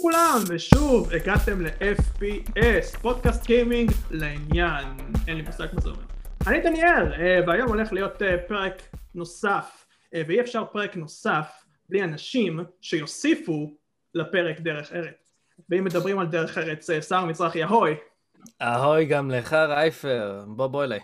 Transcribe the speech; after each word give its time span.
לכולם, 0.00 0.38
ושוב 0.48 1.12
הגעתם 1.12 1.60
ל-FPS, 1.60 2.98
פודקאסט 3.00 3.46
גיימינג 3.46 3.90
לעניין, 4.10 4.86
אין 5.28 5.36
לי 5.36 5.42
מושג 5.42 5.66
מה 5.72 5.80
זה 5.80 5.90
אומר. 5.90 6.02
אני 6.46 6.60
דניאל, 6.60 7.12
אה, 7.12 7.40
והיום 7.46 7.68
הולך 7.68 7.92
להיות 7.92 8.22
אה, 8.22 8.36
פרק 8.48 8.82
נוסף, 9.14 9.86
אה, 10.14 10.22
ואי 10.28 10.40
אפשר 10.40 10.64
פרק 10.64 10.96
נוסף 10.96 11.64
בלי 11.88 12.04
אנשים 12.04 12.60
שיוסיפו 12.80 13.76
לפרק 14.14 14.60
דרך 14.60 14.92
ארץ. 14.92 15.34
ואם 15.68 15.84
מדברים 15.84 16.18
על 16.18 16.26
דרך 16.26 16.58
ארץ, 16.58 16.90
שר 17.08 17.24
מזרחי, 17.24 17.64
אהוי. 17.64 17.94
אהוי 18.62 19.04
גם 19.04 19.30
לך 19.30 19.52
רייפר, 19.52 20.44
בוא 20.46 20.66
בוא 20.66 20.84
אליי. 20.84 21.00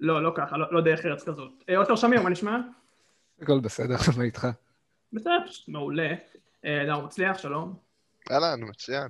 לא, 0.00 0.22
לא 0.22 0.32
ככה, 0.34 0.56
לא, 0.56 0.66
לא 0.70 0.80
דרך 0.80 1.04
ארץ 1.04 1.24
כזאת. 1.24 1.50
עופר 1.76 1.96
שמיר, 1.96 2.22
מה 2.22 2.30
נשמע? 2.30 2.58
הכל 3.42 3.60
בסדר, 3.60 3.96
מה 4.18 4.24
איתך? 4.24 4.46
בסדר, 5.12 5.44
מעולה. 5.68 6.14
דאור 6.86 7.02
מצליח, 7.02 7.38
שלום. 7.38 7.76
אהלן, 8.30 8.60
מצוין. 8.68 9.08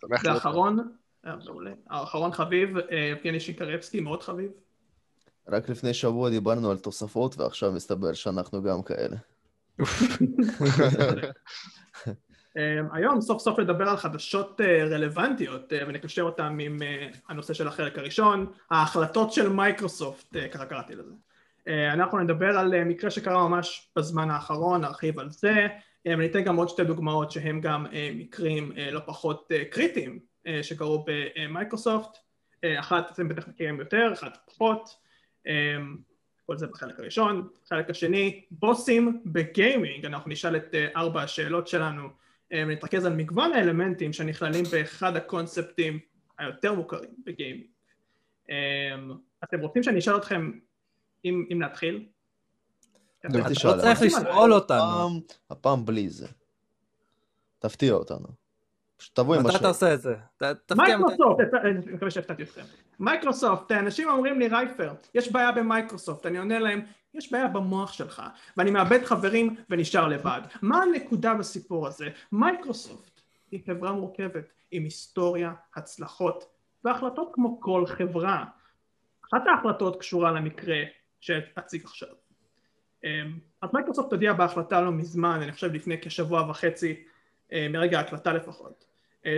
שמח 0.00 0.24
להיות 0.24 0.36
ואחרון, 0.36 0.92
מעולה. 1.24 1.72
האחרון 1.90 2.32
חביב, 2.32 2.76
יבגני 3.12 3.40
שיקרבסקי, 3.40 4.00
מאוד 4.00 4.22
חביב. 4.22 4.50
רק 5.48 5.68
לפני 5.68 5.94
שבוע 5.94 6.30
דיברנו 6.30 6.70
על 6.70 6.78
תוספות, 6.78 7.38
ועכשיו 7.38 7.72
מסתבר 7.72 8.12
שאנחנו 8.12 8.62
גם 8.62 8.82
כאלה. 8.82 9.16
היום 12.92 13.20
סוף 13.20 13.42
סוף 13.42 13.58
לדבר 13.58 13.88
על 13.88 13.96
חדשות 13.96 14.60
רלוונטיות 14.90 15.72
ונקשר 15.88 16.22
אותם 16.22 16.58
עם 16.60 16.78
הנושא 17.28 17.54
של 17.54 17.68
החלק 17.68 17.98
הראשון, 17.98 18.52
ההחלטות 18.70 19.32
של 19.32 19.48
מייקרוסופט, 19.48 20.36
ככה 20.52 20.66
קראתי 20.66 20.94
לזה. 20.94 21.12
אנחנו 21.92 22.18
נדבר 22.18 22.58
על 22.58 22.84
מקרה 22.84 23.10
שקרה 23.10 23.48
ממש 23.48 23.90
בזמן 23.96 24.30
האחרון, 24.30 24.80
נרחיב 24.80 25.18
על 25.18 25.30
זה, 25.30 25.66
ואני 26.06 26.26
אתן 26.26 26.44
גם 26.44 26.56
עוד 26.56 26.68
שתי 26.68 26.84
דוגמאות 26.84 27.30
שהם 27.30 27.60
גם 27.60 27.86
מקרים 28.14 28.72
לא 28.92 29.00
פחות 29.06 29.52
קריטיים 29.70 30.18
שקרו 30.62 31.04
במייקרוסופט, 31.06 32.18
אחת 32.64 33.10
אתם 33.10 33.28
בטח 33.28 33.48
מכירים 33.48 33.80
יותר, 33.80 34.10
אחת 34.12 34.38
פחות, 34.46 34.96
כל 36.46 36.56
זה 36.56 36.66
בחלק 36.66 37.00
הראשון, 37.00 37.48
בחלק 37.64 37.90
השני 37.90 38.44
בוסים 38.50 39.22
בגיימינג, 39.26 40.06
אנחנו 40.06 40.30
נשאל 40.30 40.56
את 40.56 40.74
ארבע 40.96 41.22
השאלות 41.22 41.68
שלנו 41.68 42.08
ונתרכז 42.50 43.06
על 43.06 43.14
מגוון 43.14 43.52
האלמנטים 43.52 44.12
שנכללים 44.12 44.64
באחד 44.72 45.16
הקונספטים 45.16 45.98
היותר 46.38 46.74
מוכרים 46.74 47.10
בגיימינג. 47.26 47.66
אתם 49.44 49.60
רוצים 49.60 49.82
שאני 49.82 49.98
אשאל 49.98 50.16
אתכם 50.16 50.52
אם, 51.24 51.46
אם 51.52 51.62
נתחיל? 51.62 52.06
אתה 53.26 53.68
לא 53.68 53.80
צריך 53.80 54.02
לשאול 54.02 54.52
אותנו. 54.52 55.20
הפעם 55.50 55.86
בלי 55.86 56.08
זה. 56.08 56.26
תפתיע 57.58 57.92
אותנו. 57.92 58.26
תבוא 59.12 59.36
עם. 59.36 59.46
מתי 59.46 59.56
אתה 59.56 59.68
עושה 59.68 59.94
את 59.94 60.00
זה? 60.00 60.14
מייקרוסופט, 60.76 61.54
אני 61.64 61.94
מקווה 61.94 62.10
שהפתעתי 62.10 62.42
אתכם. 62.42 62.62
מייקרוסופט, 63.00 63.72
אנשים 63.72 64.08
אומרים 64.08 64.38
לי 64.38 64.48
רייפר, 64.48 64.92
יש 65.14 65.32
בעיה 65.32 65.52
במייקרוסופט, 65.52 66.26
אני 66.26 66.38
עונה 66.38 66.58
להם, 66.58 66.80
יש 67.14 67.32
בעיה 67.32 67.48
במוח 67.48 67.92
שלך, 67.92 68.22
ואני 68.56 68.70
מאבד 68.70 69.04
חברים 69.04 69.56
ונשאר 69.70 70.08
לבד. 70.08 70.40
מה 70.62 70.82
הנקודה 70.82 71.34
בסיפור 71.34 71.86
הזה? 71.86 72.08
מייקרוסופט 72.32 73.20
היא 73.50 73.60
חברה 73.66 73.92
מורכבת 73.92 74.44
עם 74.70 74.84
היסטוריה, 74.84 75.52
הצלחות 75.74 76.44
והחלטות 76.84 77.30
כמו 77.32 77.60
כל 77.60 77.84
חברה. 77.86 78.44
אחת 79.28 79.42
ההחלטות 79.46 80.00
קשורה 80.00 80.32
למקרה 80.32 80.76
שאציג 81.20 81.84
עכשיו. 81.84 82.08
אז 83.62 83.70
מייקרוסופט 83.72 84.12
הודיעה 84.12 84.34
בהחלטה 84.34 84.80
לא 84.80 84.92
מזמן, 84.92 85.40
אני 85.42 85.52
חושב 85.52 85.72
לפני 85.72 86.00
כשבוע 86.00 86.50
וחצי, 86.50 87.04
מרגע 87.52 87.98
ההקלטה 87.98 88.32
לפחות, 88.32 88.84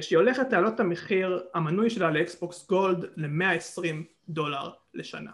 שהיא 0.01 0.17
הולכת 0.17 0.53
להעלות 0.53 0.75
את 0.75 0.81
המחיר 0.81 1.43
המנוי 1.55 1.91
שלה 1.91 2.11
לאקסבוקס 2.11 2.67
גולד 2.69 3.05
ל-120 3.17 3.95
דולר 4.29 4.71
לשנה. 4.95 5.31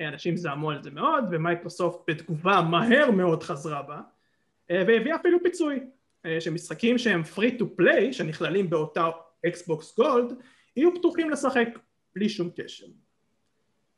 אנשים 0.00 0.36
זעמו 0.36 0.70
על 0.70 0.82
זה 0.82 0.90
מאוד 0.90 1.24
ומייקרוסופט 1.30 2.10
בתגובה 2.10 2.62
מהר 2.70 3.10
מאוד 3.10 3.42
חזרה 3.42 3.82
בה 3.82 4.00
והביאה 4.70 5.16
אפילו 5.16 5.38
פיצוי 5.42 5.80
שמשחקים 6.40 6.98
שהם 6.98 7.22
free 7.36 7.60
to 7.60 7.64
play 7.80 8.12
שנכללים 8.12 8.70
באותה 8.70 9.10
אקסבוקס 9.46 9.96
גולד 9.96 10.34
יהיו 10.76 10.94
פתוחים 10.94 11.30
לשחק 11.30 11.68
בלי 12.14 12.28
שום 12.28 12.50
קשר. 12.56 12.86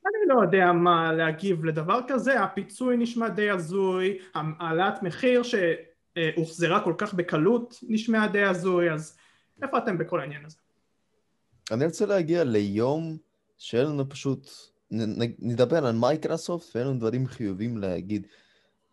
אני 0.07 0.29
לא 0.29 0.43
יודע 0.43 0.73
מה 0.73 1.13
להגיב 1.13 1.65
לדבר 1.65 2.01
כזה, 2.09 2.43
הפיצוי 2.43 2.97
נשמע 2.97 3.29
די 3.29 3.51
הזוי, 3.51 4.19
העלאת 4.35 5.03
מחיר 5.03 5.43
שהוחזרה 5.43 6.85
כל 6.85 6.95
כך 6.99 7.15
בקלות 7.15 7.81
נשמעה 7.83 8.29
די 8.29 8.45
הזוי, 8.45 8.93
אז 8.93 9.19
איפה 9.63 9.79
אתם 9.79 9.99
בכל 9.99 10.21
העניין 10.21 10.45
הזה? 10.45 10.57
אני 11.71 11.85
רוצה 11.85 12.07
להגיע 12.07 12.45
ליום 12.45 13.17
שיהיה 13.59 13.85
לנו 13.85 14.09
פשוט, 14.09 14.51
נדבר 15.39 15.87
על 15.87 15.95
מייקרוסופט 15.95 16.77
ואין 16.77 16.87
לנו 16.87 16.99
דברים 16.99 17.27
חיובים 17.27 17.79
להגיד. 17.79 18.27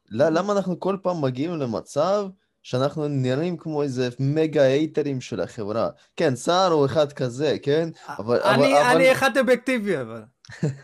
למה 0.10 0.54
אנחנו 0.54 0.80
כל 0.80 0.98
פעם 1.02 1.22
מגיעים 1.22 1.60
למצב 1.60 2.30
שאנחנו 2.64 3.08
נראים 3.08 3.58
כמו 3.58 3.84
איזה 3.84 4.10
מגה 4.20 4.62
הייטרים 4.62 5.22
של 5.22 5.42
החברה? 5.42 5.90
כן, 6.16 6.36
סער 6.36 6.72
הוא 6.72 6.86
אחד 6.86 7.14
כזה, 7.14 7.58
כן? 7.62 7.90
אבל... 8.08 8.42
אני, 8.42 8.82
אבל... 8.82 8.96
אני 8.96 9.12
אחד 9.12 9.38
אובייקטיבי 9.38 10.02
אבל. 10.02 10.22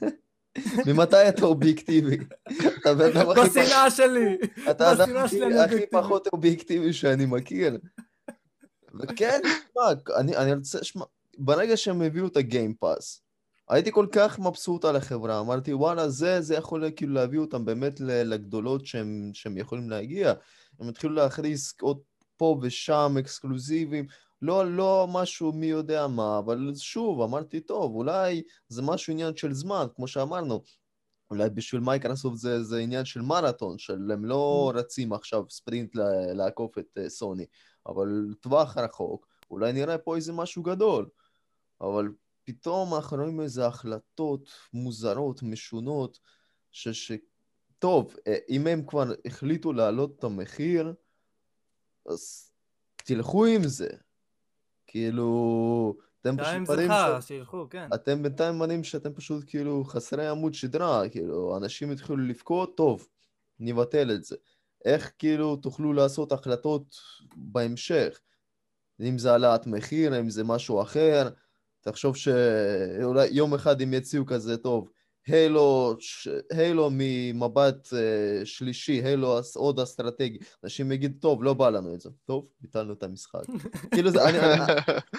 ממתי 0.88 1.30
אתה 1.30 1.46
אובייקטיבי? 1.46 2.18
בשנאה 3.44 3.92
שלי. 3.92 4.38
אתה 4.72 4.90
האדם 4.90 5.10
הכי 5.66 5.86
פחות 5.92 6.28
אובייקטיבי 6.34 6.94
שאני 6.94 7.26
מכיר. 7.26 7.78
וכן, 9.00 9.40
אני, 10.16 10.38
אני 10.38 10.54
רוצה, 10.54 10.84
שמע, 10.84 11.06
ברגע 11.38 11.78
שהם 11.78 12.02
הביאו 12.02 12.28
את 12.28 12.38
הגיים 12.38 12.74
פאס, 12.74 13.22
הייתי 13.70 13.92
כל 13.92 14.08
כך 14.12 14.40
מבסוט 14.40 14.86
על 14.86 14.96
החברה, 14.96 15.40
אמרתי 15.40 15.74
וואלה 15.74 16.10
זה, 16.10 16.42
זה 16.42 16.56
יכול 16.56 16.84
כאילו 16.96 17.14
להביא 17.14 17.40
אותם 17.40 17.66
באמת 17.66 18.00
לגדולות 18.00 18.86
שהם, 18.86 19.32
שהם 19.34 19.58
יכולים 19.58 19.90
להגיע. 19.90 20.34
הם 20.80 20.90
התחילו 20.90 21.14
להכניס 21.14 21.74
עוד 21.82 22.00
פה 22.38 22.60
ושם 22.62 23.16
אקסקלוזיבים, 23.20 24.08
לא, 24.42 24.76
לא 24.76 25.08
משהו 25.14 25.52
מי 25.54 25.66
יודע 25.66 26.08
מה, 26.08 26.40
אבל 26.40 26.72
שוב, 26.76 27.22
אמרתי, 27.22 27.60
טוב, 27.60 27.96
אולי 27.96 28.44
זה 28.68 28.82
משהו 28.82 29.14
עניין 29.14 29.36
של 29.36 29.54
זמן, 29.54 29.86
כמו 29.96 30.08
שאמרנו. 30.08 30.64
אולי 31.32 31.50
בשביל 31.50 31.82
מייקרוסופט 31.82 32.38
זה, 32.38 32.64
זה 32.64 32.78
עניין 32.78 33.06
של 33.06 33.22
מרתון, 33.22 33.78
של 33.78 34.12
הם 34.12 34.26
לא 34.26 34.72
אממ. 34.74 34.78
רצים 34.78 35.14
עכשיו 35.14 35.44
ספרינט 35.50 35.96
לעקוף 36.36 36.78
את 36.78 36.98
אה, 36.98 37.10
סוני, 37.10 37.46
אבל 37.88 38.34
טווח 38.42 38.78
רחוק, 38.78 39.28
אולי 39.52 39.74
נראה 39.74 39.98
פה 39.98 40.16
איזה 40.16 40.34
משהו 40.34 40.64
גדול. 40.64 41.10
אבל 41.82 42.08
פתאום 42.44 42.96
אנחנו 42.96 43.18
רואים 43.18 43.42
איזה 43.42 43.68
החלטות 43.68 44.50
מוזרות, 44.74 45.44
משונות, 45.44 46.20
ש... 46.72 47.12
טוב, 47.80 48.16
אה, 48.28 48.38
אם 48.50 48.68
הם 48.68 48.86
כבר 48.88 49.04
החליטו 49.26 49.74
להעלות 49.74 50.16
את 50.20 50.24
המחיר, 50.24 50.94
אז 52.06 52.52
תלכו 52.96 53.46
עם 53.46 53.64
זה. 53.64 53.90
כאילו, 54.88 55.98
אתם 56.22 56.38
פשוט 56.38 56.70
מראים 56.70 56.92
ש... 57.22 57.28
שילכו, 57.28 57.68
כן. 57.70 57.90
אתם 57.94 58.24
בינתיים 58.24 58.58
מראים 58.58 58.84
שאתם 58.84 59.14
פשוט 59.14 59.44
כאילו 59.48 59.84
חסרי 59.84 60.28
עמוד 60.28 60.54
שדרה, 60.54 61.10
כאילו, 61.10 61.58
אנשים 61.58 61.92
התחילו 61.92 62.18
לבכות, 62.18 62.78
טוב, 62.78 63.08
נבטל 63.60 64.12
את 64.12 64.24
זה. 64.24 64.36
איך 64.86 65.12
כאילו 65.20 65.56
תוכלו 65.56 65.94
לעשות 65.94 66.32
החלטות 66.32 66.96
בהמשך? 67.36 68.20
אם 69.02 69.18
זה 69.18 69.32
העלאת 69.32 69.68
מחיר, 69.68 70.20
אם 70.20 70.30
זה 70.30 70.44
משהו 70.44 70.82
אחר, 70.82 71.30
תחשוב 71.82 72.16
שאולי 72.16 73.28
יום 73.32 73.54
אחד 73.54 73.82
הם 73.82 73.94
יציעו 73.94 74.26
כזה, 74.26 74.58
טוב, 74.58 74.90
הילו, 75.28 75.96
הילו 76.52 76.90
ממבט 76.92 77.88
uh, 77.88 78.46
שלישי, 78.46 79.02
הילו 79.04 79.40
עוד 79.56 79.80
אסטרטגי. 79.80 80.38
אנשים 80.64 80.92
יגיד, 80.92 81.18
טוב, 81.22 81.44
לא 81.44 81.54
בא 81.54 81.70
לנו 81.70 81.94
את 81.94 82.02
זה. 82.02 82.10
טוב, 82.26 82.48
ביטלנו 82.62 82.94
את 82.94 83.04
המשחק. 83.04 83.44
כאילו, 83.94 84.12
זה, 84.12 84.30
אני, 84.30 84.40
אני, 84.40 84.64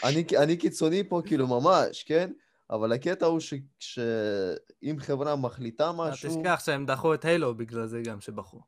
אני, 0.05 0.25
אני 0.39 0.57
קיצוני 0.57 1.09
פה, 1.09 1.23
כאילו, 1.25 1.47
ממש, 1.47 2.03
כן? 2.03 2.33
אבל 2.71 2.93
הקטע 2.93 3.27
הוא 3.27 3.41
שאם 3.79 4.97
חברה 4.99 5.37
מחליטה 5.37 5.93
משהו... 5.93 6.31
תשכח 6.31 6.61
שהם 6.65 6.87
דחו 6.87 7.15
את 7.15 7.25
הילו 7.25 7.55
בגלל 7.55 7.87
זה 7.87 8.03
גם 8.05 8.21
שבחרו. 8.21 8.61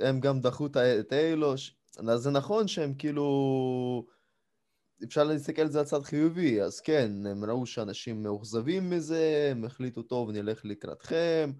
הם 0.00 0.20
גם 0.20 0.40
דחו 0.40 0.66
את 0.76 1.12
הילו, 1.12 1.54
אז 1.98 2.20
זה 2.20 2.30
נכון 2.30 2.68
שהם 2.68 2.94
כאילו... 2.94 4.06
אפשר 5.04 5.24
להסתכל 5.24 5.62
על 5.62 5.70
זה 5.70 5.80
הצד 5.80 6.02
חיובי, 6.02 6.62
אז 6.62 6.80
כן, 6.80 7.12
הם 7.26 7.44
ראו 7.44 7.66
שאנשים 7.66 8.22
מאוכזבים 8.22 8.90
מזה, 8.90 9.48
הם 9.50 9.64
החליטו, 9.64 10.02
טוב, 10.02 10.30
נלך 10.30 10.64
לקראתכם, 10.64 11.52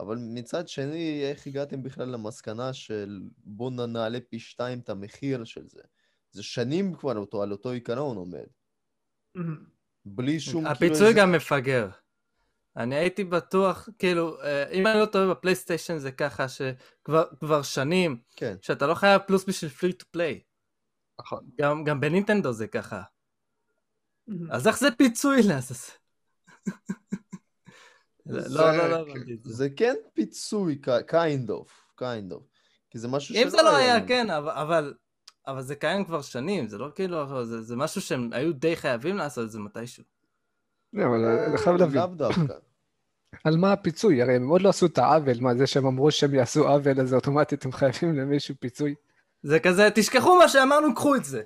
אבל 0.00 0.18
מצד 0.20 0.68
שני, 0.68 1.22
איך 1.24 1.46
הגעתם 1.46 1.82
בכלל 1.82 2.08
למסקנה 2.08 2.72
של 2.72 3.22
בואו 3.44 3.86
נעלה 3.86 4.18
פי 4.28 4.38
שתיים 4.38 4.78
את 4.78 4.88
המחיר 4.88 5.44
של 5.44 5.68
זה? 5.68 5.80
זה 6.30 6.42
שנים 6.42 6.94
כבר 6.94 7.16
אותו, 7.16 7.42
על 7.42 7.52
אותו 7.52 7.70
עיקרון 7.70 8.16
עומד. 8.16 8.46
בלי 10.04 10.40
שום... 10.40 10.66
הפיצוי 10.66 10.98
כאילו 10.98 11.20
גם 11.20 11.34
איזה... 11.34 11.36
מפגר. 11.36 11.88
אני 12.76 12.94
הייתי 12.94 13.24
בטוח, 13.24 13.88
כאילו, 13.98 14.42
אה, 14.42 14.70
אם 14.70 14.86
אני 14.86 15.00
לא 15.00 15.06
טועה 15.06 15.30
בפלייסטיישן 15.30 15.98
זה 15.98 16.12
ככה 16.12 16.46
שכבר 16.48 17.62
שנים, 17.62 18.18
כן. 18.36 18.56
שאתה 18.62 18.86
לא 18.86 18.94
חייב 18.94 19.22
פלוס 19.26 19.44
בשביל 19.44 19.70
פרי 19.70 19.92
טו 19.92 20.06
פליי. 20.10 20.40
נכון. 21.20 21.44
גם, 21.60 21.84
גם 21.84 22.00
בנינטנדו 22.00 22.52
זה 22.52 22.66
ככה. 22.66 23.02
אז 24.50 24.66
איך 24.66 24.78
זה 24.78 24.88
פיצוי 24.98 25.42
לעזאזל? 25.42 25.92
לא, 28.26 28.76
לא, 28.76 28.88
לא, 28.88 29.06
את 29.32 29.44
זה. 29.44 29.68
כן 29.76 29.94
פיצוי, 30.14 30.80
kind 30.86 31.48
of, 31.48 32.00
kind 32.00 32.32
of. 32.32 32.42
כי 32.90 32.98
זה 32.98 33.08
משהו 33.08 33.34
אם 33.36 33.48
זה 33.48 33.56
לא 33.62 33.76
היה, 33.76 34.06
כן, 34.06 34.30
אבל- 34.30 34.52
אבל... 34.52 34.94
אבל 35.46 35.62
זה 35.62 35.74
קיים 35.74 36.04
כבר 36.04 36.22
שנים, 36.22 36.68
זה 36.68 36.78
לא 36.78 36.88
כאילו, 36.94 37.44
זה, 37.44 37.62
זה 37.62 37.76
משהו 37.76 38.00
שהם 38.00 38.30
היו 38.32 38.52
די 38.52 38.76
חייבים 38.76 39.16
לעשות 39.16 39.44
את 39.44 39.50
זה 39.50 39.58
מתישהו. 39.58 40.04
לא, 40.92 41.04
אבל 41.04 41.24
אני 41.24 41.58
חייב 41.58 41.76
להבין, 41.76 41.96
לאו 41.96 42.06
דווקא. 42.06 42.54
על 43.44 43.56
מה 43.56 43.72
הפיצוי? 43.72 44.22
הרי 44.22 44.36
הם 44.36 44.48
עוד 44.48 44.62
לא 44.62 44.68
עשו 44.68 44.86
את 44.86 44.98
העוול, 44.98 45.40
מה 45.40 45.54
זה 45.54 45.66
שהם 45.66 45.86
אמרו 45.86 46.10
שהם 46.10 46.34
יעשו 46.34 46.68
עוול, 46.68 47.00
אז 47.00 47.14
אוטומטית 47.14 47.64
הם 47.64 47.72
חייבים 47.72 48.14
למישהו 48.16 48.54
פיצוי? 48.60 48.94
זה 49.44 49.60
כזה, 49.60 49.88
תשכחו 49.94 50.38
מה 50.38 50.48
שאמרנו, 50.48 50.94
קחו 50.94 51.14
את 51.14 51.24
זה. 51.24 51.42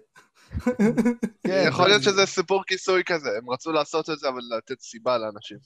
כן, 1.47 1.65
יכול 1.69 1.89
להיות 1.89 2.03
שזה 2.03 2.27
סיפור 2.27 2.65
כיסוי 2.67 3.03
כזה, 3.07 3.29
הם 3.39 3.51
רצו 3.51 3.73
לעשות 3.73 4.11
את 4.11 4.19
זה, 4.19 4.29
אבל 4.29 4.41
לתת 4.59 4.81
סיבה 4.81 5.19
לאנשים. 5.19 5.59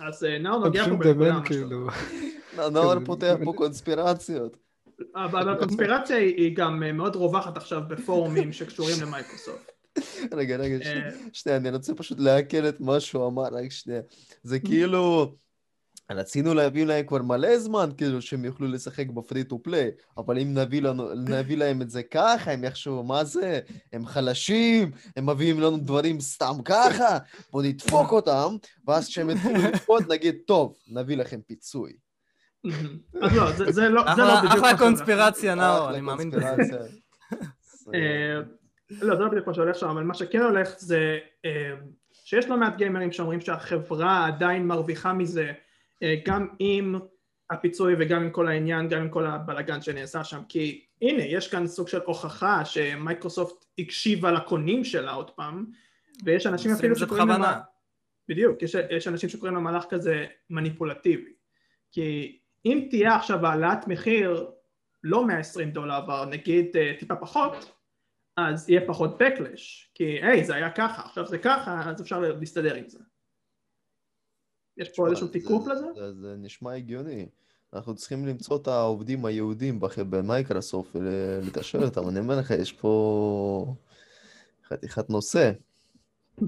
אז 0.00 0.24
אה, 0.24 0.38
נאור 0.38 0.64
נוגע 0.64 0.84
פה 0.84 1.14
ממש 1.14 1.48
כאילו, 1.48 1.86
נאור 2.72 2.94
כן, 2.94 3.04
פותח 3.04 3.34
פה 3.44 3.52
קונספירציות. 3.56 4.56
אבל 5.16 5.48
הקונספירציה 5.48 6.16
היא 6.16 6.56
גם 6.56 6.82
אה, 6.82 6.92
מאוד 6.92 7.16
רווחת 7.16 7.56
עכשיו 7.56 7.80
בפורומים 7.88 8.52
שקשורים 8.52 8.96
למייקרוסופט. 9.02 9.72
רגע, 10.38 10.56
רגע, 10.56 10.76
אה, 10.84 11.10
שנייה, 11.32 11.58
אני 11.58 11.70
רוצה 11.70 11.94
פשוט 11.94 12.20
לעכל 12.20 12.68
את 12.68 12.80
מה 12.80 13.00
שהוא 13.00 13.26
אמר, 13.28 13.42
רק 13.42 13.70
שנייה. 13.70 14.00
זה 14.42 14.58
כאילו, 14.58 15.34
רצינו 16.10 16.54
להביא 16.54 16.84
להם 16.86 17.06
כבר 17.06 17.22
מלא 17.22 17.58
זמן, 17.58 17.90
כאילו, 17.96 18.22
שהם 18.22 18.44
יוכלו 18.44 18.68
לשחק 18.68 19.06
ב 19.06 19.14
free 19.14 19.44
to 19.44 19.58
play, 19.62 19.90
אבל 20.16 20.38
אם 20.38 20.54
נביא 20.58 20.82
לנו- 20.82 21.14
נביא 21.14 21.56
להם 21.56 21.82
את 21.82 21.90
זה 21.90 22.02
ככה, 22.02 22.50
הם 22.52 22.64
יחשבו, 22.64 23.02
מה 23.04 23.24
זה? 23.24 23.60
הם 23.92 24.06
חלשים, 24.06 24.90
הם 25.16 25.30
מביאים 25.30 25.60
לנו 25.60 25.76
דברים 25.78 26.20
סתם 26.20 26.54
ככה, 26.64 27.18
בוא 27.52 27.62
נדפוק 27.62 28.12
אותם, 28.12 28.56
ואז 28.88 29.08
כשהם 29.08 29.30
יתחילו 29.30 29.54
לבכות, 29.62 30.02
נגיד, 30.08 30.34
טוב, 30.46 30.74
נביא 30.88 31.16
לכם 31.16 31.40
פיצוי. 31.46 31.92
אז 33.22 33.36
לא, 33.36 33.52
זה- 33.52 33.72
זה 33.72 33.88
לא 33.88 34.02
זה 34.16 34.22
לא 34.22 34.36
בדיוק 34.38 34.52
אחלה. 34.64 34.78
קונספירציה, 34.78 35.52
אחלה 35.54 35.90
אני 35.90 36.00
מאמין 36.00 36.30
בזה. 36.30 36.78
אה, 37.94 38.40
לא, 38.90 39.16
זה 39.16 39.22
לא 39.22 39.28
בדיוק 39.28 39.46
מה 39.46 39.54
שהולך 39.54 39.76
שם, 39.78 39.88
אבל 39.88 40.02
מה 40.02 40.14
שכן 40.14 40.42
הולך 40.42 40.68
זה 40.78 41.18
אה, 41.44 41.50
שיש 42.12 42.46
לא 42.46 42.56
מעט 42.56 42.76
גיימרים 42.76 43.12
שאומרים 43.12 43.40
שהחברה 43.40 44.26
עדיין 44.26 44.66
מרוויחה 44.66 45.12
מזה, 45.12 45.52
גם 46.24 46.48
עם 46.58 46.98
הפיצוי 47.50 47.94
וגם 47.98 48.22
עם 48.22 48.30
כל 48.30 48.48
העניין, 48.48 48.88
גם 48.88 49.00
עם 49.00 49.08
כל 49.08 49.26
הבלאגן 49.26 49.82
שנעשה 49.82 50.24
שם, 50.24 50.40
כי 50.48 50.84
הנה, 51.02 51.22
יש 51.22 51.48
כאן 51.48 51.66
סוג 51.66 51.88
של 51.88 52.00
הוכחה 52.06 52.64
שמייקרוסופט 52.64 53.64
הקשיבה 53.78 54.32
לקונים 54.32 54.84
שלה 54.84 55.12
עוד 55.12 55.30
פעם, 55.30 55.66
ויש 56.24 56.46
אנשים 56.46 56.70
אפילו 56.72 56.96
שקוראים. 56.96 57.28
למה... 57.28 57.60
בדיוק, 58.28 58.62
יש, 58.62 58.76
יש 58.90 59.08
אנשים 59.08 59.28
שקוראים 59.28 59.56
למהלך 59.56 59.84
כזה 59.90 60.26
מניפולטיבי. 60.50 61.32
כי 61.92 62.38
אם 62.64 62.86
תהיה 62.90 63.16
עכשיו 63.16 63.46
העלאת 63.46 63.88
מחיר 63.88 64.50
לא 65.04 65.26
120 65.26 65.70
דולר, 65.70 65.98
אבל 65.98 66.24
נגיד 66.30 66.76
אה, 66.76 66.92
טיפה 66.98 67.16
פחות, 67.16 67.72
אז 68.36 68.70
יהיה 68.70 68.80
פחות 68.86 69.22
backlash. 69.22 69.90
כי 69.94 70.04
היי, 70.04 70.44
זה 70.44 70.54
היה 70.54 70.70
ככה, 70.70 71.02
עכשיו 71.02 71.26
זה 71.26 71.38
ככה, 71.38 71.90
אז 71.90 72.02
אפשר 72.02 72.20
להסתדר 72.20 72.74
עם 72.74 72.88
זה. 72.88 72.98
יש 74.76 74.88
פה 74.96 75.06
איזשהו 75.08 75.26
זה- 75.26 75.32
תיקוף 75.32 75.64
זה- 75.64 75.72
לזה? 75.72 75.86
זה, 75.96 76.12
זה 76.20 76.34
נשמע 76.38 76.72
הגיוני. 76.72 77.26
אנחנו 77.74 77.94
צריכים 77.94 78.26
למצוא 78.26 78.56
את 78.56 78.68
העובדים 78.68 79.24
היהודים 79.24 79.80
במייקרוסופט 80.10 80.90
ולתקשר 80.96 81.84
איתם. 81.84 82.08
אני 82.08 82.18
אומר 82.18 82.38
לך, 82.38 82.50
יש 82.50 82.72
פה 82.72 83.74
חתיכת 84.68 85.10
נושא. 85.10 85.52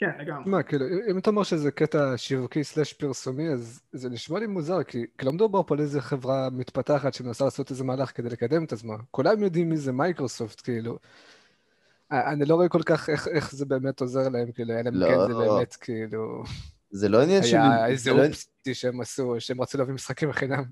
כן, 0.00 0.10
לגמרי. 0.20 0.50
מה, 0.50 0.62
כאילו, 0.62 0.86
אם 1.10 1.18
אתה 1.18 1.30
אומר 1.30 1.42
שזה 1.42 1.70
קטע 1.70 2.12
שיווקי 2.16 2.64
slash 2.64 2.92
פרסומי, 2.92 3.48
אז 3.48 3.80
זה 3.92 4.08
נשמע 4.10 4.38
לי 4.38 4.46
מוזר, 4.46 4.82
כי 4.82 5.06
כי 5.18 5.26
לא 5.26 5.32
מדובר 5.32 5.62
פה 5.62 5.74
על 5.74 5.80
איזה 5.80 6.00
חברה 6.00 6.48
מתפתחת 6.52 7.14
שמנסה 7.14 7.44
לעשות 7.44 7.70
איזה 7.70 7.84
מהלך 7.84 8.16
כדי 8.16 8.28
לקדם 8.28 8.64
את 8.64 8.72
עצמה. 8.72 8.94
כולם 9.10 9.42
יודעים 9.42 9.68
מי 9.68 9.76
זה 9.76 9.92
מייקרוסופט, 9.92 10.60
כאילו. 10.60 10.98
א- 12.08 12.32
אני 12.32 12.44
לא 12.44 12.54
רואה 12.54 12.68
כל 12.68 12.82
כך 12.82 13.10
איך, 13.10 13.28
איך 13.28 13.54
זה 13.54 13.66
באמת 13.66 14.00
עוזר 14.00 14.28
להם, 14.28 14.52
כאילו, 14.52 14.74
אלא 14.74 14.88
אם 14.88 14.94
לא. 14.94 15.06
כן 15.08 15.18
זה 15.32 15.38
באמת, 15.38 15.76
כאילו, 15.80 16.42
זה 16.90 17.08
לא 17.08 17.22
עניין 17.22 17.42
של... 17.42 17.56
היה 17.56 17.86
איזה 17.86 18.02
זה 18.02 18.12
לא- 18.12 18.26
אופצי 18.26 18.74
שהם 18.74 19.00
עשו, 19.00 19.34
שהם 19.38 19.62
רצו 19.62 19.78
להביא 19.78 19.94
משחקים 19.94 20.28
בחינם. 20.28 20.64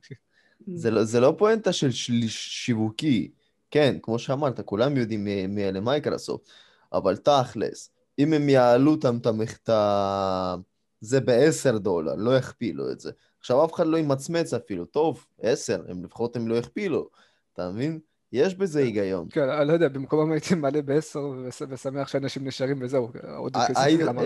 זה 0.74 0.90
לא- 0.90 1.04
זה 1.04 1.20
לא 1.20 1.34
פואנטה 1.38 1.72
של 1.72 1.90
של- 1.90 2.28
שיווקי. 2.28 3.30
כן, 3.70 3.96
כמו 4.02 4.18
שאמרת, 4.18 4.60
כולם 4.60 4.96
יודעים 4.96 5.24
מי- 5.24 5.46
מי 5.46 5.64
אלה 5.68 5.80
מייקרוסופט, 5.80 6.48
אבל 6.92 7.16
תכלס, 7.16 7.90
אם 8.18 8.32
הם 8.32 8.48
יעלו 8.48 8.90
אותם 8.90 9.16
את 9.16 9.26
המכתב, 9.26 10.58
זה 11.00 11.20
בעשר 11.20 11.78
דולר, 11.78 12.14
לא 12.14 12.36
יכפילו 12.36 12.90
את 12.92 13.00
זה. 13.00 13.10
עכשיו 13.40 13.64
אף 13.64 13.72
אחד 13.74 13.86
לא 13.86 13.96
ימצמץ 13.98 14.54
אפילו, 14.54 14.84
טוב, 14.84 15.26
עשר, 15.42 15.82
הם 15.88 16.04
לפחות 16.04 16.36
הם 16.36 16.48
לא 16.48 16.54
יכפילו, 16.54 17.08
אתה 17.52 17.70
מבין? 17.70 17.98
יש 18.32 18.54
בזה 18.54 18.80
היגיון. 18.80 19.26
כן, 19.30 19.48
אני 19.48 19.68
לא 19.68 19.72
יודע, 19.72 19.88
במקומם 19.88 20.32
הייתי 20.32 20.54
מעלה 20.54 20.82
בעשר 20.82 21.20
וש- 21.20 21.62
ושמח 21.68 22.08
שאנשים 22.08 22.46
נשארים 22.46 22.78
וזהו. 22.82 23.12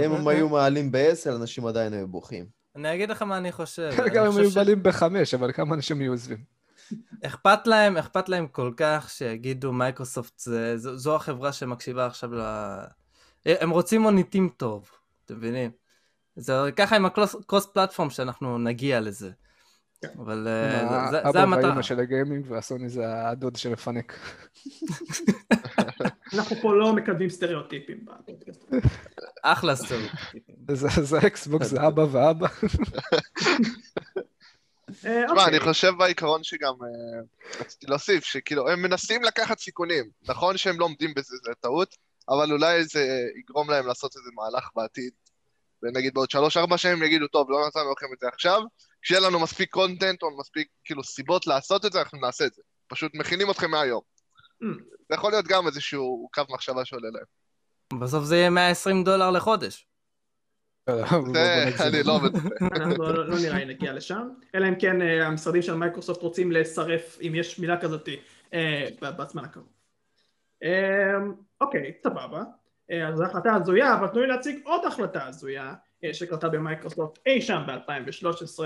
אם 0.05 0.12
הם 0.12 0.29
היו 0.29 0.49
מעלים 0.49 0.93
בעשר, 0.93 1.37
אנשים 1.37 1.67
עדיין 1.67 1.93
היו 1.93 2.08
בוכים. 2.08 2.47
אני 2.76 2.94
אגיד 2.94 3.11
לך 3.11 3.23
מה 3.23 3.37
אני 3.38 3.52
חושב. 3.52 3.91
גם 3.97 4.05
אני 4.06 4.26
אם 4.26 4.32
חושב 4.32 4.41
היו 4.43 4.50
מעלים 4.56 4.82
בחמש, 4.82 5.35
אבל 5.35 5.52
כמה 5.52 5.75
אנשים 5.75 6.00
יהיו 6.00 6.12
עוזבים. 6.12 6.38
אכפת 7.26 7.67
להם, 7.67 7.97
אכפת 7.97 8.29
להם 8.29 8.47
כל 8.47 8.73
כך 8.76 9.11
שיגידו 9.11 9.73
מייקרוסופט 9.73 10.38
זה, 10.38 10.79
זו, 10.79 10.97
זו 10.97 11.17
החברה 11.17 11.52
שמקשיבה 11.52 12.06
עכשיו 12.06 12.35
ל... 12.35 12.41
הם 13.47 13.70
רוצים 13.70 14.00
מוניטין 14.00 14.49
טוב, 14.56 14.91
אתם 15.25 15.37
מבינים? 15.37 15.70
זה 16.37 16.52
ככה 16.76 16.97
עם 16.97 17.06
הקרוס 17.06 17.67
פלטפורם 17.73 18.11
שאנחנו 18.11 18.58
נגיע 18.58 19.00
לזה. 19.00 19.31
אבל 20.19 20.49
אה, 20.49 21.06
זה- 21.11 21.20
זה 21.23 21.29
אבא 21.29 21.41
המטרה. 21.43 21.70
ואמא 21.70 21.82
של 21.82 22.00
הגיימינג 22.00 22.44
והסוני 22.49 22.88
זה 22.88 23.29
הדוד 23.29 23.56
שמפנק. 23.56 24.12
אנחנו 26.35 26.56
פה 26.62 26.75
לא 26.75 26.93
מקדמים 26.93 27.29
סטריאוטיפים. 27.29 28.05
אחלה 29.43 29.76
story. 29.76 30.08
זה 30.73 30.88
זה 31.02 31.19
אקסבוקס, 31.26 31.67
זה 31.67 31.87
אבא 31.87 32.02
ואבא. 32.12 32.47
אה, 34.88 34.94
תשמע, 35.26 35.47
אני 35.47 35.56
אוקיי. 35.56 35.61
חושב 35.61 35.93
בעיקרון 35.99 36.44
שגם, 36.44 36.75
אה, 36.82 37.20
רציתי 37.61 37.87
להוסיף, 37.87 38.25
שכאילו, 38.25 38.69
הם 38.69 38.83
מנסים 38.83 39.23
לקחת 39.23 39.59
סיכונים. 39.59 40.04
נכון 40.28 40.57
שהם 40.57 40.80
לא 40.80 40.85
עומדים 40.85 41.14
בזה, 41.14 41.37
זה 41.45 41.52
טעות, 41.61 41.97
אבל 42.28 42.52
אולי 42.52 42.85
זה 42.85 43.07
יגרום 43.40 43.71
להם 43.71 43.87
לעשות 43.87 44.16
איזה 44.16 44.30
מהלך 44.35 44.69
בעתיד. 44.76 45.11
ונגיד 45.83 46.14
בעוד 46.14 46.30
שלוש-ארבע 46.30 46.78
שנים 46.78 47.02
יגידו, 47.02 47.26
טוב, 47.26 47.50
לא 47.50 47.66
נתנו 47.66 47.92
לכם 47.92 48.07
את 48.14 48.21
זה 48.21 48.28
עכשיו, 48.28 48.61
כשיהיה 49.02 49.21
לנו 49.21 49.40
מספיק 49.40 49.71
content 49.71 50.23
או 50.23 50.38
מספיק, 50.38 50.69
כאילו, 50.85 51.04
סיבות 51.04 51.47
לעשות 51.47 51.87
את 51.87 51.92
זה, 51.92 52.00
אנחנו 52.00 52.19
נעשה 52.21 52.47
את 52.47 52.54
זה. 52.54 52.62
פשוט 52.87 53.14
מכינים 53.14 53.50
אתכם 53.50 53.71
מהיום. 53.71 54.00
אממ. 54.62 54.66
זה 55.09 55.14
יכול 55.14 55.30
להיות 55.30 55.47
גם 55.47 55.66
איזשהו 55.66 56.28
קו 56.35 56.42
מחשבה 56.50 56.85
שעולה 56.85 57.09
להם. 57.11 58.00
בסוף 58.00 58.25
זה 58.25 58.37
יהיה 58.37 58.50
120 58.50 59.04
דולר 59.04 59.30
לחודש. 59.30 59.87
זה, 60.87 61.64
נגזים. 61.66 61.87
אני 61.87 62.02
לא 62.02 62.12
עובד 62.12 62.30
לא 62.99 63.28
לא 63.28 63.37
נראה 63.38 63.59
לי 63.59 63.64
נגיע 63.64 63.92
לשם, 63.92 64.28
אלא 64.54 64.69
אם 64.69 64.75
כן 64.78 65.02
אה, 65.02 65.26
המשרדים 65.26 65.62
של 65.62 65.75
מייקרוסופט 65.75 66.23
רוצים 66.23 66.52
לסרף, 66.52 67.19
אם 67.21 67.33
יש 67.35 67.59
מילה 67.59 67.80
כזאת, 67.80 68.09
אה, 68.54 68.88
בזמן 69.00 69.45
הקרוב. 69.45 69.66
אה, 70.62 71.14
אוקיי, 71.61 71.92
סבבה. 72.02 72.42
אה, 72.90 73.09
אז 73.09 73.16
זו 73.16 73.25
החלטה 73.25 73.54
הזויה, 73.54 73.95
אבל 73.95 74.09
תנו 74.09 74.21
לי 74.21 74.26
להציג 74.26 74.61
עוד 74.64 74.85
החלטה 74.85 75.26
הזויה 75.26 75.64
אה, 75.64 75.75
שקרתה 76.12 76.49
במייקרוסופט 76.49 77.19
אי 77.26 77.42
שם 77.42 77.62
ב-2013. 77.66 78.62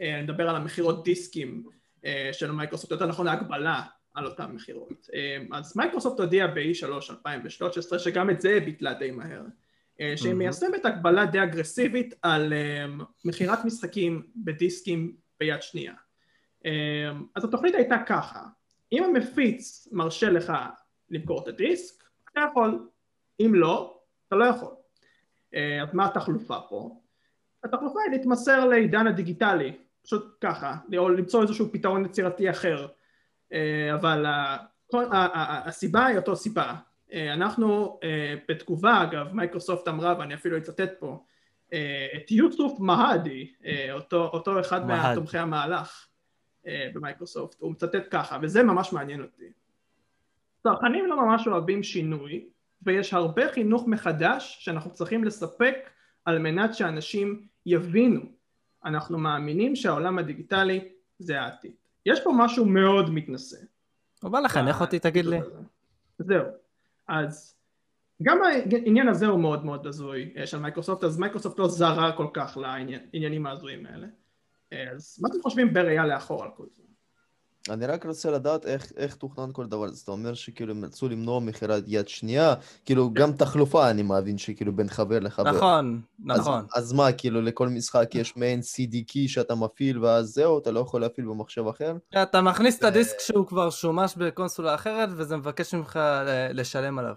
אני 0.00 0.22
מדבר 0.22 0.48
על 0.48 0.56
המכירות 0.56 1.04
דיסקים 1.04 1.64
אה, 2.04 2.30
של 2.32 2.50
מייקרוסופט, 2.50 2.90
יותר 2.90 3.06
נכון 3.06 3.28
ההגבלה 3.28 3.82
על 4.14 4.26
אותן 4.26 4.52
מכירות. 4.52 5.08
אה, 5.14 5.58
אז 5.58 5.76
מייקרוסופט 5.76 6.20
הודיעה 6.20 6.48
ב-E3 6.48 7.10
2013 7.10 7.98
שגם 7.98 8.30
את 8.30 8.40
זה 8.40 8.60
ביטלה 8.64 8.94
די 8.94 9.10
מהר. 9.10 9.42
אה, 10.00 10.16
שהיא. 10.16 10.34
מיישמת 10.34 10.84
הגבלה 10.84 11.26
די 11.26 11.42
אגרסיבית 11.42 12.14
על 12.22 12.52
אה, 12.52 12.86
מכירת 13.24 13.64
משחקים 13.64 14.22
בדיסקים 14.36 15.16
ביד 15.40 15.62
שנייה. 15.62 15.94
אה, 16.66 16.70
אז 17.34 17.44
התוכנית 17.44 17.74
הייתה 17.74 17.96
ככה, 18.06 18.46
אם 18.92 19.04
המפיץ 19.04 19.88
מרשה 19.92 20.30
לך 20.30 20.52
למכור 21.10 21.42
את 21.42 21.48
הדיסק, 21.48 22.04
אתה 22.32 22.40
יכול, 22.50 22.88
אם 23.40 23.54
לא, 23.54 24.00
אתה 24.28 24.36
לא 24.36 24.44
יכול. 24.44 24.74
אה, 25.54 25.82
אז 25.82 25.94
מה 25.94 26.06
התחלופה 26.06 26.56
פה? 26.68 27.00
התחלופה 27.64 27.98
היא 28.06 28.18
להתמסר 28.18 28.64
לעידן 28.64 29.06
הדיגיטלי, 29.06 29.76
פשוט 30.02 30.36
ככה, 30.40 30.76
או 30.98 31.08
למצוא 31.08 31.42
איזשהו 31.42 31.72
פתרון 31.72 32.04
יצירתי 32.04 32.50
אחר, 32.50 32.86
אה, 33.52 33.94
אבל 33.94 34.26
הסיבה 35.64 36.06
היא 36.06 36.16
אותו 36.16 36.36
סיבה, 36.36 36.74
אה, 37.12 37.32
אנחנו 37.32 38.00
בתגובה 38.48 39.02
אגב 39.02 39.32
מייקרוסופט 39.32 39.88
אמרה 39.88 40.18
ואני 40.18 40.34
אפילו 40.34 40.58
אצטט 40.58 40.90
פה 40.98 41.24
את 42.16 42.30
יוסוף 42.30 42.80
מהדי 42.80 43.52
אותו, 43.92 44.30
אותו 44.32 44.60
אחד 44.60 44.86
מהד. 44.86 45.02
מהתומכי 45.02 45.38
המהלך 45.38 46.06
במייקרוסופט. 46.94 47.60
הוא 47.60 47.72
מצטט 47.72 48.06
ככה 48.10 48.38
וזה 48.42 48.62
ממש 48.62 48.92
מעניין 48.92 49.22
אותי. 49.22 49.52
צרכנים 50.62 51.06
לא 51.06 51.26
ממש 51.26 51.46
אוהבים 51.46 51.82
שינוי, 51.82 52.48
ויש 52.88 53.14
הרבה 53.14 53.52
חינוך 53.52 53.86
מחדש 53.86 54.56
שאנחנו 54.60 54.90
צריכים 54.90 55.24
לספק 55.24 55.74
על 56.24 56.38
מנת 56.38 56.74
שאנשים 56.74 57.46
יבינו. 57.66 58.20
אנחנו 58.84 59.18
מאמינים 59.18 59.76
שהעולם 59.76 60.18
הדיגיטלי 60.18 60.88
זה 61.18 61.40
העתיד. 61.40 61.72
יש 62.06 62.20
פה 62.24 62.32
משהו 62.36 62.64
מאוד 62.64 63.10
מתנשא. 63.10 63.56
הוא 64.22 64.30
בא 64.30 64.40
לחנך 64.40 64.80
אותי, 64.80 64.98
תגיד 64.98 65.26
לי. 65.26 65.38
זהו. 66.18 66.44
אז 67.08 67.58
גם 68.22 68.38
העניין 68.42 69.08
הזה 69.08 69.26
הוא 69.26 69.40
מאוד 69.40 69.64
מאוד 69.64 69.86
הזוי 69.86 70.32
אה, 70.36 70.46
של 70.46 70.58
מייקרוסופט, 70.58 71.04
אז 71.04 71.18
מייקרוסופט 71.18 71.58
לא 71.58 71.68
זרה 71.68 72.12
כל 72.16 72.26
כך 72.32 72.56
לעניינים 72.56 73.46
ההזויים 73.46 73.86
האלה. 73.86 74.06
אה, 74.72 74.90
אז 74.90 75.18
מה 75.22 75.28
אתם 75.28 75.42
חושבים 75.42 75.72
בראייה 75.72 76.06
לאחור 76.06 76.44
על 76.44 76.50
כל 76.56 76.66
זה? 76.72 76.82
אני 77.70 77.86
רק 77.86 78.06
רוצה 78.06 78.30
לדעת 78.30 78.66
איך, 78.66 78.92
איך 78.96 79.14
תוכנן 79.16 79.48
כל 79.52 79.66
דבר 79.66 79.84
הזה. 79.84 80.00
אתה 80.04 80.10
אומר 80.10 80.34
שכאילו 80.34 80.72
הם 80.72 80.84
רצו 80.84 81.08
למנוע 81.08 81.40
מכירת 81.40 81.82
יד 81.86 82.08
שנייה, 82.08 82.54
כאילו 82.84 83.10
גם 83.12 83.32
תחלופה 83.32 83.90
אני 83.90 84.02
מבין 84.02 84.38
שכאילו 84.38 84.72
בין 84.76 84.88
חבר 84.88 85.18
לחבר. 85.18 85.52
נכון, 85.52 86.00
נכון. 86.24 86.64
אז, 86.74 86.84
אז 86.84 86.92
מה, 86.92 87.12
כאילו 87.12 87.42
לכל 87.42 87.68
משחק 87.68 88.14
יש 88.14 88.36
מעין 88.36 88.60
CD 88.60 88.96
קי 89.06 89.28
שאתה 89.28 89.54
מפעיל 89.54 89.98
ואז 90.04 90.26
זהו, 90.26 90.58
אתה 90.58 90.70
לא 90.70 90.80
יכול 90.80 91.00
להפעיל 91.00 91.26
במחשב 91.26 91.66
אחר? 91.66 91.96
אתה 92.22 92.40
מכניס 92.40 92.78
את 92.78 92.84
הדיסק 92.84 93.20
שהוא 93.20 93.46
כבר 93.46 93.70
שומש 93.70 94.16
בקונסולה 94.16 94.74
אחרת 94.74 95.08
וזה 95.16 95.36
מבקש 95.36 95.74
ממך 95.74 96.00
לשלם 96.52 96.98
עליו. 96.98 97.14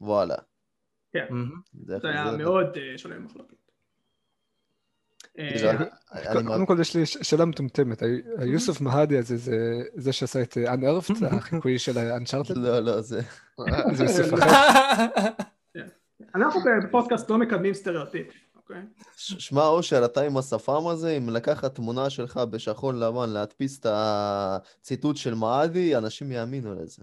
וואלה. 0.00 0.34
כן, 1.12 1.26
זה 1.86 1.98
היה 2.02 2.36
מאוד 2.36 2.76
אה, 2.76 2.98
שונה 2.98 3.18
ממחלוקת. 3.18 3.61
אה, 5.38 6.42
קודם 6.46 6.66
כל 6.66 6.76
יש 6.80 6.96
לי 6.96 7.06
שאלה 7.06 7.44
מטומטמת, 7.44 8.02
היוסף 8.38 8.80
מהדי 8.80 9.18
הזה 9.18 9.36
זה 9.36 9.82
זה 9.94 10.12
שעשה 10.12 10.42
את 10.42 10.56
Unearthed, 10.56 11.26
החיקוי 11.26 11.78
של 11.78 11.92
Uncharted? 11.98 12.58
לא, 12.58 12.78
לא, 12.78 13.00
זה... 13.00 13.20
זה 13.92 14.04
יוסף 14.04 14.34
אחר. 14.34 14.46
כן. 15.74 15.86
אנחנו 16.34 16.60
בפודקאסט 16.84 17.30
לא 17.30 17.38
מקדמים 17.38 17.74
סטריאוטיפ. 17.74 18.26
אוקיי? 18.56 18.82
שמע 19.16 19.66
אושר, 19.66 20.04
אתה 20.04 20.20
עם 20.20 20.36
השפם 20.36 20.86
הזה, 20.86 21.10
אם 21.10 21.30
לקחת 21.30 21.74
תמונה 21.74 22.10
שלך 22.10 22.36
בשחור 22.36 22.92
לבן, 22.92 23.30
להדפיס 23.30 23.80
את 23.80 23.86
הציטוט 23.88 25.16
של 25.16 25.34
מעדי, 25.34 25.96
אנשים 25.96 26.32
יאמינו 26.32 26.74
לזה. 26.74 27.02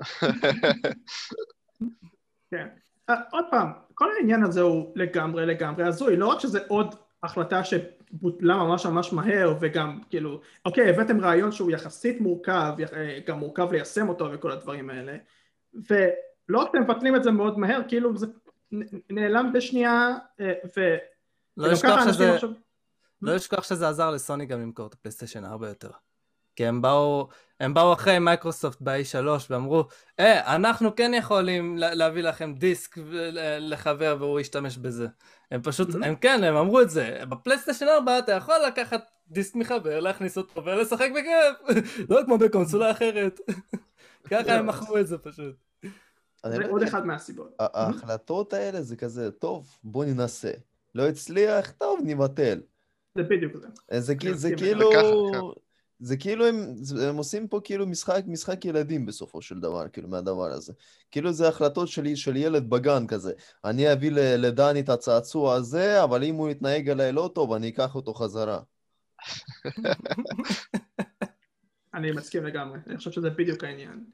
כן. 2.50 2.66
אה, 3.10 3.14
עוד 3.30 3.44
פעם, 3.50 3.72
כל 3.94 4.08
העניין 4.18 4.44
הזה 4.44 4.60
הוא 4.60 4.92
לגמרי 4.96 5.46
לגמרי 5.46 5.84
הזוי, 5.84 6.16
לא 6.16 6.26
רק 6.26 6.40
שזה 6.40 6.58
עוד 6.68 6.94
החלטה 7.22 7.60
שבוטלה 7.64 8.56
ממש 8.56 8.86
ממש 8.86 9.12
מהר 9.12 9.54
וגם 9.60 10.00
כאילו 10.10 10.40
אוקיי 10.64 10.90
הבאתם 10.90 11.20
רעיון 11.20 11.52
שהוא 11.52 11.70
יחסית 11.70 12.20
מורכב 12.20 12.72
אה, 12.92 13.18
גם 13.26 13.38
מורכב 13.38 13.72
ליישם 13.72 14.08
אותו 14.08 14.28
וכל 14.32 14.50
הדברים 14.50 14.90
האלה 14.90 15.16
ולא 15.74 16.58
רק 16.58 16.70
אתם 16.70 16.82
מבטלים 16.82 17.16
את 17.16 17.24
זה 17.24 17.30
מאוד 17.30 17.58
מהר 17.58 17.80
כאילו 17.88 18.16
זה 18.16 18.26
נעלם 19.10 19.52
בשנייה 19.52 20.16
אה, 20.40 20.52
ו... 20.76 20.96
לא 21.56 21.68
לשכוח 21.68 22.04
שזה... 22.04 22.34
עכשיו... 22.34 22.50
לא 23.22 23.38
שזה 23.62 23.88
עזר 23.88 24.10
לסוני 24.10 24.46
גם 24.46 24.60
למכור 24.60 24.86
את 24.86 24.94
הפלייסטיישן 24.94 25.44
הרבה 25.44 25.68
יותר. 25.68 25.90
כי 26.56 26.66
הם 26.66 26.82
באו, 26.82 27.28
הם 27.60 27.74
באו 27.74 27.92
אחרי 27.92 28.18
מייקרוסופט 28.18 28.78
ב-E3 28.80 29.26
ואמרו, 29.50 29.84
אה, 30.20 30.56
אנחנו 30.56 30.96
כן 30.96 31.12
יכולים 31.14 31.76
להביא 31.78 32.22
לכם 32.22 32.54
דיסק 32.54 32.98
לחבר 33.60 34.16
והוא 34.18 34.40
ישתמש 34.40 34.76
בזה. 34.76 35.06
הם 35.50 35.62
פשוט, 35.62 35.88
mm-hmm. 35.88 36.06
הם 36.06 36.16
כן, 36.16 36.44
הם 36.44 36.56
אמרו 36.56 36.80
את 36.80 36.90
זה. 36.90 37.20
בפלייסטיישן 37.28 37.86
4 37.88 38.18
אתה 38.18 38.32
יכול 38.32 38.54
לקחת 38.66 39.10
דיסק 39.28 39.54
מחבר, 39.54 40.00
להכניס 40.00 40.38
אותו 40.38 40.64
ולשחק 40.64 41.08
בכיף. 41.10 41.78
לא 42.10 42.20
כמו 42.24 42.38
בקונסולה 42.38 42.90
אחרת. 42.90 43.40
ככה 44.30 44.54
הם 44.54 44.66
מכרו 44.66 44.98
את 44.98 45.06
זה 45.06 45.18
פשוט. 45.18 45.54
זה 46.46 46.66
עוד 46.70 46.82
אחד 46.82 47.06
מהסיבות. 47.06 47.56
ההחלטות 47.58 48.52
האלה 48.52 48.82
זה 48.82 48.96
כזה, 48.96 49.30
טוב, 49.30 49.78
בוא 49.84 50.04
ננסה. 50.04 50.50
לא 50.94 51.08
הצליח, 51.08 51.70
טוב, 51.70 52.00
נבטל. 52.04 52.60
זה 53.14 53.22
בדיוק 53.22 53.52
זה. 53.56 53.68
זה 54.34 54.54
כאילו... 54.56 54.90
זה 56.00 56.16
כאילו 56.16 56.46
הם, 56.46 56.74
הם 57.08 57.16
עושים 57.16 57.48
פה 57.48 57.60
כאילו 57.64 57.86
משחק, 57.86 58.22
משחק 58.26 58.64
ילדים 58.64 59.06
בסופו 59.06 59.42
של 59.42 59.60
דבר, 59.60 59.88
כאילו 59.88 60.08
מהדבר 60.08 60.50
הזה. 60.52 60.72
כאילו 61.10 61.32
זה 61.32 61.48
החלטות 61.48 61.88
שלי, 61.88 62.16
של 62.16 62.36
ילד 62.36 62.70
בגן 62.70 63.06
כזה. 63.06 63.32
אני 63.64 63.92
אביא 63.92 64.10
לדני 64.12 64.80
את 64.80 64.88
הצעצוע 64.88 65.54
הזה, 65.54 66.04
אבל 66.04 66.24
אם 66.24 66.34
הוא 66.34 66.50
יתנהג 66.50 66.88
עליי 66.88 67.12
לא 67.12 67.30
טוב, 67.34 67.52
אני 67.52 67.68
אקח 67.68 67.94
אותו 67.94 68.14
חזרה. 68.14 68.60
אני 71.94 72.10
מסכים 72.10 72.44
לגמרי, 72.44 72.78
אני 72.86 72.96
חושב 72.96 73.10
שזה 73.10 73.30
בדיוק 73.30 73.64
העניין. 73.64 74.04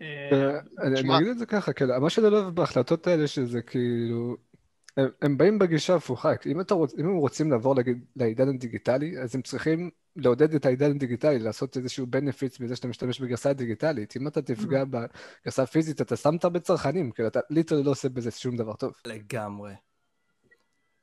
אה, 0.00 0.58
אני 0.82 1.00
אגיד 1.00 1.28
את 1.28 1.38
זה 1.38 1.46
ככה, 1.46 1.72
כאילו, 1.72 2.00
מה 2.00 2.10
שאני 2.10 2.30
לא 2.30 2.42
אוהב 2.42 2.54
בהחלטות 2.54 3.06
האלה, 3.06 3.26
שזה 3.26 3.62
כאילו... 3.62 4.49
הם, 4.96 5.08
הם 5.22 5.38
באים 5.38 5.58
בגישה 5.58 5.94
הפוכה, 5.94 6.32
אם, 6.46 6.60
רוצ, 6.70 6.94
אם 6.98 7.04
הם 7.04 7.16
רוצים 7.16 7.50
לעבור 7.50 7.76
לגיד, 7.76 8.04
לעידן 8.16 8.48
הדיגיטלי, 8.48 9.18
אז 9.18 9.34
הם 9.34 9.42
צריכים 9.42 9.90
לעודד 10.16 10.54
את 10.54 10.66
העידן 10.66 10.90
הדיגיטלי, 10.90 11.38
לעשות 11.38 11.76
איזשהו 11.76 12.06
בנפיץ 12.06 12.58
בזה 12.58 12.76
שאתה 12.76 12.88
משתמש 12.88 13.20
בגרסה 13.20 13.52
דיגיטלית. 13.52 14.16
אם 14.16 14.28
אתה 14.28 14.42
תפגע 14.42 14.82
mm-hmm. 14.82 15.06
בגרסה 15.44 15.66
פיזית, 15.66 16.00
אתה 16.00 16.16
שם 16.16 16.36
את 16.36 16.44
הרבה 16.44 16.60
צרכנים, 16.60 17.10
כאילו 17.10 17.28
אתה 17.28 17.40
ליטרלי 17.50 17.82
לא 17.82 17.90
עושה 17.90 18.08
בזה 18.08 18.30
שום 18.30 18.56
דבר 18.56 18.74
טוב. 18.74 18.92
לגמרי. 19.04 19.72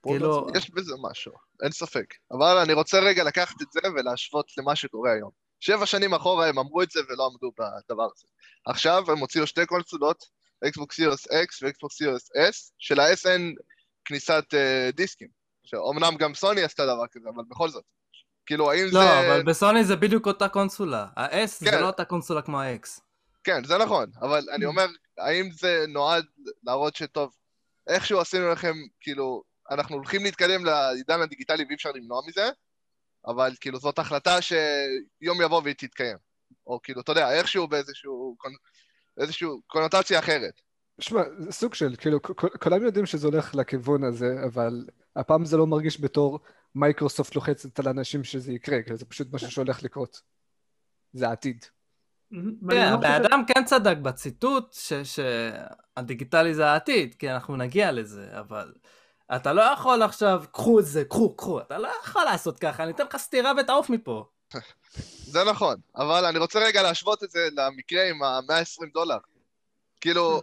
כאילו... 0.03 0.47
יש 0.55 0.71
בזה 0.71 0.93
משהו, 1.09 1.31
אין 1.63 1.71
ספק. 1.71 2.13
אבל 2.31 2.57
אני 2.57 2.73
רוצה 2.73 2.99
רגע 2.99 3.23
לקחת 3.23 3.61
את 3.61 3.71
זה 3.71 3.79
ולהשוות 3.95 4.51
למה 4.57 4.75
שקורה 4.75 5.11
היום. 5.11 5.31
שבע 5.59 5.85
שנים 5.85 6.13
אחורה 6.13 6.47
הם 6.47 6.59
אמרו 6.59 6.81
את 6.81 6.91
זה 6.91 6.99
ולא 7.09 7.25
עמדו 7.25 7.51
בדבר 7.51 8.03
הזה. 8.15 8.27
עכשיו 8.65 9.11
הם 9.11 9.17
הוציאו 9.17 9.47
שתי 9.47 9.65
קונסולות, 9.65 10.23
Xbox 10.65 10.93
Series 11.01 11.27
X 11.31 11.63
ו-Xbox 11.63 12.03
Series 12.03 12.49
S, 12.49 12.71
של 12.77 12.99
ה-S 12.99 13.29
אין 13.29 13.55
כניסת 14.07 14.45
uh, 14.53 14.95
דיסקים. 14.95 15.27
שאומנם 15.63 16.15
גם 16.19 16.33
סוני 16.33 16.63
עשתה 16.63 16.85
דבר 16.85 17.07
כזה, 17.11 17.29
אבל 17.35 17.43
בכל 17.49 17.69
זאת. 17.69 17.83
כאילו, 18.45 18.71
האם 18.71 18.83
לא, 18.83 18.89
זה... 18.89 18.97
לא, 18.97 19.19
אבל 19.19 19.43
בסוני 19.43 19.83
זה 19.83 19.95
בדיוק 19.95 20.27
אותה 20.27 20.49
קונסולה. 20.49 21.07
ה-S 21.17 21.65
כן. 21.65 21.71
זה 21.71 21.79
לא 21.79 21.87
אותה 21.87 22.05
קונסולה 22.05 22.41
כמו 22.41 22.61
ה-X. 22.61 23.01
כן, 23.43 23.63
זה 23.63 23.77
נכון, 23.77 24.11
אבל 24.21 24.43
אני 24.55 24.65
אומר, 24.65 24.85
האם 25.17 25.49
זה 25.51 25.85
נועד 25.87 26.25
להראות 26.63 26.95
שטוב, 26.95 27.35
איכשהו 27.87 28.19
עשינו 28.19 28.51
לכם, 28.51 28.73
כאילו, 28.99 29.43
אנחנו 29.71 29.95
הולכים 29.95 30.23
להתקדם 30.23 30.65
לעידן 30.65 31.21
הדיגיטלי 31.21 31.65
ואי 31.67 31.75
אפשר 31.75 31.91
למנוע 31.91 32.21
מזה, 32.27 32.49
אבל 33.27 33.55
כאילו 33.59 33.79
זאת 33.79 33.99
החלטה 33.99 34.41
שיום 34.41 35.41
יבוא 35.41 35.61
והיא 35.63 35.75
תתקיים. 35.77 36.17
או 36.67 36.79
כאילו, 36.83 37.01
אתה 37.01 37.11
יודע, 37.11 37.31
איכשהו 37.31 37.67
באיזשהו 37.67 38.35
איזשהו 39.21 39.61
קונוטציה 39.67 40.19
אחרת. 40.19 40.61
שמע, 40.99 41.21
זה 41.37 41.51
סוג 41.51 41.73
של, 41.73 41.95
כאילו, 41.97 42.19
כולם 42.63 42.83
יודעים 42.83 43.05
שזה 43.05 43.27
הולך 43.27 43.55
לכיוון 43.55 44.03
הזה, 44.03 44.35
אבל 44.45 44.85
הפעם 45.15 45.45
זה 45.45 45.57
לא 45.57 45.67
מרגיש 45.67 46.01
בתור 46.01 46.39
מייקרוסופט 46.75 47.35
לוחצת 47.35 47.79
על 47.79 47.87
אנשים 47.87 48.23
שזה 48.23 48.53
יקרה, 48.53 48.81
כאילו 48.81 48.97
זה 48.97 49.05
פשוט 49.05 49.33
משהו 49.33 49.51
שהולך 49.51 49.83
לקרות. 49.83 50.21
זה 51.13 51.29
העתיד. 51.29 51.65
כן, 52.69 52.93
הבן 52.93 53.11
אדם 53.11 53.43
כן 53.47 53.65
צדק 53.65 53.97
בציטוט 53.97 54.75
שהדיגיטלי 55.03 56.53
זה 56.53 56.67
העתיד, 56.67 57.15
כי 57.15 57.31
אנחנו 57.31 57.55
נגיע 57.55 57.91
לזה, 57.91 58.27
אבל 58.39 58.73
אתה 59.35 59.53
לא 59.53 59.61
יכול 59.61 60.03
עכשיו, 60.03 60.43
קחו 60.51 60.79
את 60.79 60.85
זה, 60.85 61.05
קחו, 61.05 61.35
קחו, 61.35 61.59
אתה 61.59 61.77
לא 61.77 61.89
יכול 62.03 62.23
לעשות 62.23 62.59
ככה, 62.59 62.83
אני 62.83 62.91
אתן 62.91 63.03
לך 63.05 63.17
סטירה 63.17 63.51
ותעוף 63.59 63.89
מפה. 63.89 64.25
זה 65.33 65.43
נכון, 65.43 65.75
אבל 65.95 66.25
אני 66.25 66.39
רוצה 66.39 66.59
רגע 66.59 66.81
להשוות 66.81 67.23
את 67.23 67.31
זה 67.31 67.49
למקרה 67.55 68.09
עם 68.09 68.23
ה-120 68.23 68.93
דולר. 68.93 69.17
כאילו, 70.01 70.41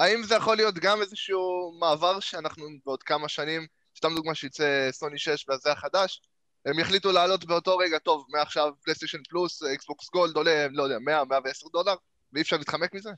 האם 0.00 0.22
זה 0.22 0.34
יכול 0.34 0.56
להיות 0.56 0.74
גם 0.74 1.00
איזשהו 1.02 1.72
מעבר 1.80 2.20
שאנחנו 2.20 2.64
בעוד 2.86 3.02
כמה 3.02 3.28
שנים, 3.28 3.66
סתם 3.96 4.14
דוגמה 4.14 4.34
שיצא 4.34 4.88
סוני 4.92 5.18
6 5.18 5.48
והזה 5.48 5.72
החדש, 5.72 6.22
הם 6.66 6.78
יחליטו 6.78 7.12
לעלות 7.12 7.44
באותו 7.44 7.76
רגע, 7.76 7.98
טוב, 7.98 8.26
מעכשיו 8.28 8.72
פלייסטיישן 8.82 9.18
פלוס, 9.28 9.62
אקסבוקס 9.62 10.10
גולד 10.10 10.36
עולה, 10.36 10.66
לא 10.70 10.82
יודע, 10.82 10.98
100, 10.98 11.24
110 11.24 11.68
דולר, 11.72 11.94
ואי 12.32 12.42
אפשר 12.42 12.56
להתחמק 12.56 12.94
מזה? 12.94 13.10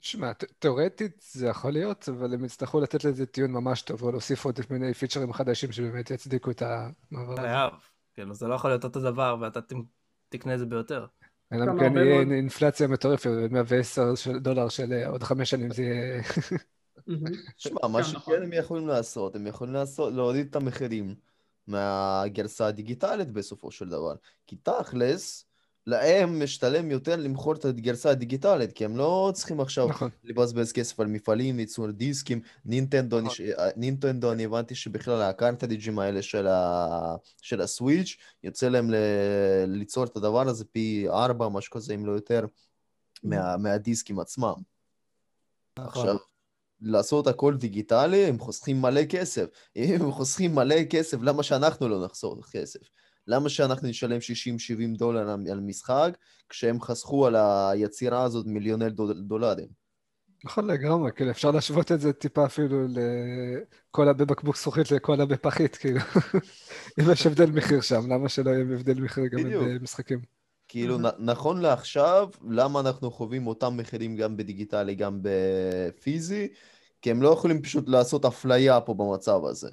שמע, 0.00 0.32
תאורטית 0.58 1.20
זה 1.20 1.46
יכול 1.46 1.70
להיות, 1.70 2.08
אבל 2.08 2.34
הם 2.34 2.44
יצטרכו 2.44 2.80
לתת 2.80 3.04
לזה 3.04 3.26
טיעון 3.26 3.52
ממש 3.52 3.82
טוב, 3.82 4.02
או 4.02 4.10
להוסיף 4.10 4.44
עוד 4.44 4.60
מיני 4.70 4.94
פיצ'רים 4.94 5.32
חדשים 5.32 5.72
שבאמת 5.72 6.10
יצדיקו 6.10 6.50
את 6.50 6.62
המעבר 6.62 7.32
הזה. 7.32 7.76
כאילו, 8.14 8.34
זה 8.34 8.46
לא 8.46 8.54
יכול 8.54 8.70
להיות 8.70 8.84
אותו 8.84 9.00
דבר, 9.00 9.36
ואתה 9.40 9.60
תקנה 10.28 10.54
את 10.54 10.58
זה 10.58 10.66
ביותר. 10.66 11.06
אלא 11.52 11.64
אם 11.64 11.80
כן 11.80 11.96
יהיה 11.96 12.20
אינפלציה 12.20 12.88
מטורפת, 12.88 13.30
110 13.50 14.12
דולר 14.40 14.68
של 14.68 14.92
אה, 14.92 15.08
עוד 15.08 15.22
חמש 15.22 15.50
שנים 15.50 15.70
זה 15.70 15.82
יהיה... 15.82 16.22
שמע, 17.56 17.88
מה 17.88 18.04
שכן 18.04 18.16
נכון. 18.16 18.42
הם 18.42 18.52
יכולים 18.52 18.88
לעשות, 18.88 19.36
הם 19.36 19.46
יכולים 19.46 19.74
לעשות, 19.74 20.12
להוריד 20.14 20.46
את 20.50 20.56
המחירים 20.56 21.14
מהגרסה 21.66 22.66
הדיגיטלית 22.66 23.30
בסופו 23.30 23.70
של 23.70 23.88
דבר. 23.88 24.14
כי 24.46 24.56
תכלס, 24.56 25.45
להם 25.86 26.42
משתלם 26.42 26.90
יותר 26.90 27.16
למכור 27.16 27.54
את 27.54 27.64
הגרסה 27.64 28.10
הדיגיטלית, 28.10 28.72
כי 28.72 28.84
הם 28.84 28.96
לא 28.96 29.30
צריכים 29.34 29.60
עכשיו 29.60 29.88
נכון. 29.88 30.10
לבזבז 30.24 30.72
כסף 30.72 31.00
על 31.00 31.06
מפעלים, 31.06 31.60
ייצור 31.60 31.90
דיסקים. 31.90 32.40
נינטנדו, 32.64 33.20
נכון. 33.20 33.36
אני, 33.40 33.52
אה, 33.52 33.68
נינטנדו, 33.76 34.32
אני 34.32 34.44
הבנתי 34.44 34.74
שבכלל 34.74 35.22
הקארטדיג'ים 35.22 35.98
האלה 35.98 36.22
של, 36.22 36.46
ה, 36.46 37.16
של 37.42 37.60
הסוויץ', 37.60 38.16
יוצא 38.42 38.68
להם 38.68 38.90
ל, 38.90 38.96
ליצור 39.66 40.04
את 40.04 40.16
הדבר 40.16 40.48
הזה 40.48 40.64
פי 40.64 41.06
ארבע, 41.08 41.48
משהו 41.48 41.72
כזה, 41.72 41.94
אם 41.94 42.06
לא 42.06 42.12
יותר. 42.12 42.46
מה, 43.22 43.56
מהדיסקים 43.56 44.18
עצמם. 44.18 44.54
נכון. 45.78 46.02
עכשיו, 46.02 46.16
לעשות 46.80 47.26
הכל 47.26 47.56
דיגיטלי, 47.56 48.24
הם 48.24 48.38
חוסכים 48.38 48.82
מלא 48.82 49.04
כסף. 49.04 49.46
אם 49.76 50.02
הם 50.02 50.12
חוסכים 50.12 50.54
מלא 50.54 50.84
כסף, 50.90 51.18
למה 51.22 51.42
שאנחנו 51.42 51.88
לא 51.88 52.04
נחסוך 52.04 52.46
כסף? 52.52 52.80
למה 53.26 53.48
שאנחנו 53.48 53.88
נשלם 53.88 54.18
60-70 54.20 54.98
דולר 54.98 55.30
על 55.30 55.60
משחק, 55.60 56.16
כשהם 56.48 56.80
חסכו 56.80 57.26
על 57.26 57.36
היצירה 57.36 58.22
הזאת 58.22 58.46
מיליוני 58.46 58.90
דול- 58.90 59.22
דולרים? 59.28 59.68
נכון 60.44 60.70
לגמרי, 60.70 61.10
כאילו 61.12 61.30
אפשר 61.30 61.50
להשוות 61.50 61.92
את 61.92 62.00
זה 62.00 62.12
טיפה 62.12 62.46
אפילו 62.46 62.86
לקולה 62.88 64.12
בבקבוק 64.12 64.56
זכוכית 64.56 64.90
לקולה 64.90 65.26
בפחית, 65.26 65.76
כאילו. 65.76 66.00
אם 67.00 67.12
יש 67.12 67.26
הבדל 67.26 67.50
מחיר 67.50 67.80
שם, 67.80 68.12
למה 68.12 68.28
שלא 68.28 68.50
יהיה 68.50 68.60
הבדל 68.60 69.00
מחיר 69.00 69.26
גם. 69.26 69.50
במשחקים? 69.50 70.20
כאילו, 70.68 70.98
נ- 70.98 71.18
נכון 71.18 71.60
לעכשיו, 71.60 72.28
למה 72.50 72.80
אנחנו 72.80 73.10
חווים 73.10 73.46
אותם 73.46 73.76
מחירים 73.76 74.16
גם 74.16 74.36
בדיגיטלי, 74.36 74.94
גם 74.94 75.20
בפיזי? 75.22 76.48
כי 77.02 77.10
הם 77.10 77.22
לא 77.22 77.28
יכולים 77.28 77.62
פשוט 77.62 77.88
לעשות 77.88 78.24
אפליה 78.24 78.80
פה 78.80 78.94
במצב 78.94 79.44
הזה. 79.44 79.68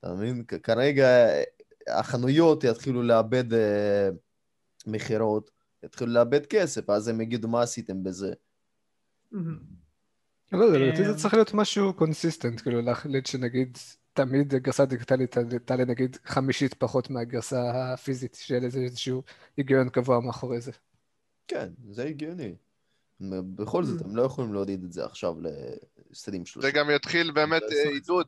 אתה 0.00 0.14
מבין? 0.14 0.44
כרגע 0.62 1.06
אה, 1.28 1.42
החנויות 1.88 2.64
יתחילו 2.64 3.02
לאבד 3.02 3.54
אה, 3.54 4.08
מכירות, 4.86 5.50
יתחילו 5.82 6.12
לאבד 6.12 6.46
כסף, 6.46 6.90
אז 6.90 7.08
הם 7.08 7.20
יגידו, 7.20 7.48
מה 7.48 7.62
עשיתם 7.62 8.02
בזה? 8.02 8.32
לא 10.52 10.64
יודע, 10.64 10.78
לדעתי 10.78 11.04
זה 11.04 11.14
צריך 11.14 11.34
להיות 11.34 11.54
משהו 11.54 11.94
קונסיסטנט, 11.94 12.60
כאילו 12.60 12.82
להחליט 12.82 13.26
שנגיד 13.26 13.78
תמיד 14.12 14.54
גרסה 14.54 14.84
דיגיטלית 14.84 15.38
תעלה 15.64 15.84
נגיד 15.84 16.16
חמישית 16.24 16.74
פחות 16.74 17.10
מהגרסה 17.10 17.92
הפיזית, 17.92 18.34
שיהיה 18.34 18.60
לזה 18.60 18.80
איזשהו 18.80 19.22
היגיון 19.56 19.88
קבוע 19.88 20.20
מאחורי 20.20 20.60
זה. 20.60 20.72
כן, 21.48 21.68
זה 21.90 22.04
הגיוני. 22.04 22.54
בכל 23.30 23.84
זאת, 23.84 24.00
Mm. 24.00 24.04
הם 24.04 24.16
לא 24.16 24.22
יכולים 24.22 24.52
להוריד 24.52 24.84
את 24.84 24.92
זה 24.92 25.04
עכשיו 25.04 25.40
ל-20-30. 25.40 26.60
זה 26.60 26.70
גם 26.70 26.90
יתחיל 26.90 27.30
באמת 27.30 27.62
אה, 27.62 27.90
עידוד, 27.90 28.26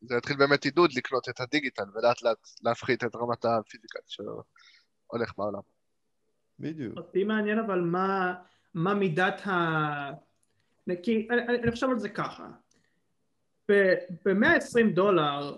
זה 0.00 0.16
יתחיל 0.16 0.36
באמת 0.36 0.64
עידוד 0.64 0.90
לקנות 0.96 1.28
את 1.28 1.40
הדיגיטל 1.40 1.84
ולאט 1.94 2.22
לאט 2.22 2.48
להפחית 2.62 3.04
את 3.04 3.16
רמת 3.16 3.44
הפיזיקה 3.44 3.98
שהולך 4.06 5.32
בעולם. 5.38 5.60
בדיוק. 6.58 6.98
אותי 6.98 7.24
מעניין 7.24 7.58
אבל 7.58 7.80
מה, 7.80 8.34
מה 8.74 8.94
מידת 8.94 9.46
ה... 9.46 10.10
כי 11.02 11.28
אני, 11.30 11.42
אני 11.42 11.62
אני 11.62 11.70
חושב 11.70 11.90
על 11.90 11.98
זה 11.98 12.08
ככה, 12.08 12.48
ב-120 13.68 14.94
דולר 14.94 15.56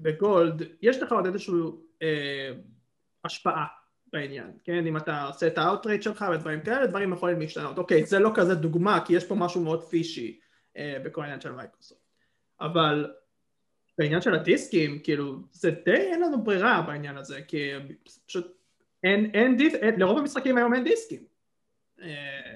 בגולד 0.00 0.62
יש 0.82 1.02
לך 1.02 1.12
עוד 1.12 1.26
איזושהי 1.26 1.54
אה, 2.02 2.52
השפעה 3.24 3.66
בעניין, 4.12 4.52
כן? 4.64 4.86
אם 4.86 4.96
אתה 4.96 5.24
עושה 5.24 5.46
את 5.46 5.58
ה-outright 5.58 6.02
שלך 6.02 6.24
ודברים 6.32 6.60
כאלה, 6.60 6.86
דברים 6.86 7.12
יכולים 7.12 7.40
להשתנות. 7.40 7.78
אוקיי, 7.78 8.06
זה 8.06 8.18
לא 8.18 8.30
כזה 8.34 8.54
דוגמה, 8.54 9.04
כי 9.06 9.12
יש 9.12 9.26
פה 9.26 9.34
משהו 9.34 9.64
מאוד 9.64 9.84
fishy 9.84 10.40
אה, 10.76 10.96
בכל 11.04 11.22
העניין 11.22 11.40
של 11.40 11.52
מייקרוסופט. 11.52 12.00
אבל 12.60 13.12
בעניין 13.98 14.20
של 14.20 14.34
הדיסקים, 14.34 14.98
כאילו, 15.02 15.36
זה 15.52 15.70
די 15.70 15.92
אין 15.92 16.20
לנו 16.20 16.44
ברירה 16.44 16.82
בעניין 16.82 17.16
הזה, 17.16 17.42
כי 17.42 17.70
פשוט 18.26 18.56
אין, 19.04 19.30
אין 19.34 19.56
דיס... 19.56 19.74
אין, 19.74 20.00
לרוב 20.00 20.18
המשחקים 20.18 20.56
היום 20.56 20.74
אין 20.74 20.84
דיסקים. 20.84 21.24
אה, 22.02 22.54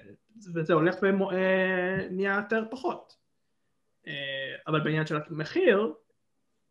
וזה 0.54 0.73
הולך 0.73 0.97
ונהיה 1.02 2.40
יותר 2.42 2.64
פחות. 2.71 3.16
אה, 4.07 4.12
אבל 4.66 4.80
בעניין 4.80 5.07
של 5.07 5.16
המחיר, 5.16 5.92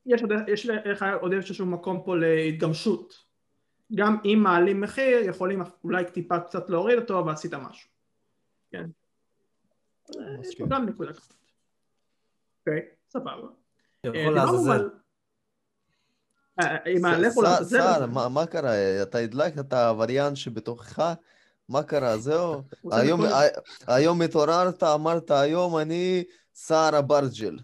יש, 0.05 0.21
עוד, 0.21 0.31
יש 0.47 0.65
לך 0.65 1.05
עוד 1.21 1.33
איזשהו 1.33 1.65
מקום 1.65 2.01
פה 2.05 2.15
להתגמשות. 2.15 3.27
גם 3.95 4.17
אם 4.25 4.39
מעלים 4.43 4.81
מחיר, 4.81 5.29
יכולים 5.29 5.61
אולי 5.83 6.03
טיפה 6.13 6.39
קצת 6.39 6.69
להוריד 6.69 6.99
אותו, 6.99 7.25
ועשית 7.25 7.53
משהו. 7.53 7.89
כן. 8.71 8.85
אה, 10.15 10.23
יש 10.23 10.37
פה 10.37 10.39
מסכים. 10.39 10.69
גם 10.69 10.85
נקודה 10.85 11.13
כזאת. 11.13 11.33
אוקיי, 12.59 12.81
סבבה. 13.09 13.47
אה, 14.15 14.21
יכול 14.21 14.35
לעזאזל. 14.35 14.89
אה, 16.59 16.77
עם 16.85 17.05
לעזאזל 17.43 17.79
סער. 17.79 18.05
מה 18.05 18.29
מה 18.29 18.45
קרה? 18.45 19.01
אתה 19.03 19.17
הדלקת 19.17 19.59
את 19.59 19.73
העבריין 19.73 20.35
שבתוכך? 20.35 21.13
מה 21.69 21.83
קרה? 21.83 22.17
זהו? 22.17 22.53
רוצה 22.83 22.97
היום- 22.97 23.21
התעוררת, 24.21 24.83
אמרת, 24.83 25.31
היום 25.31 25.77
אני 25.77 26.23
סער 26.53 26.99
אברג'ל. 26.99 27.57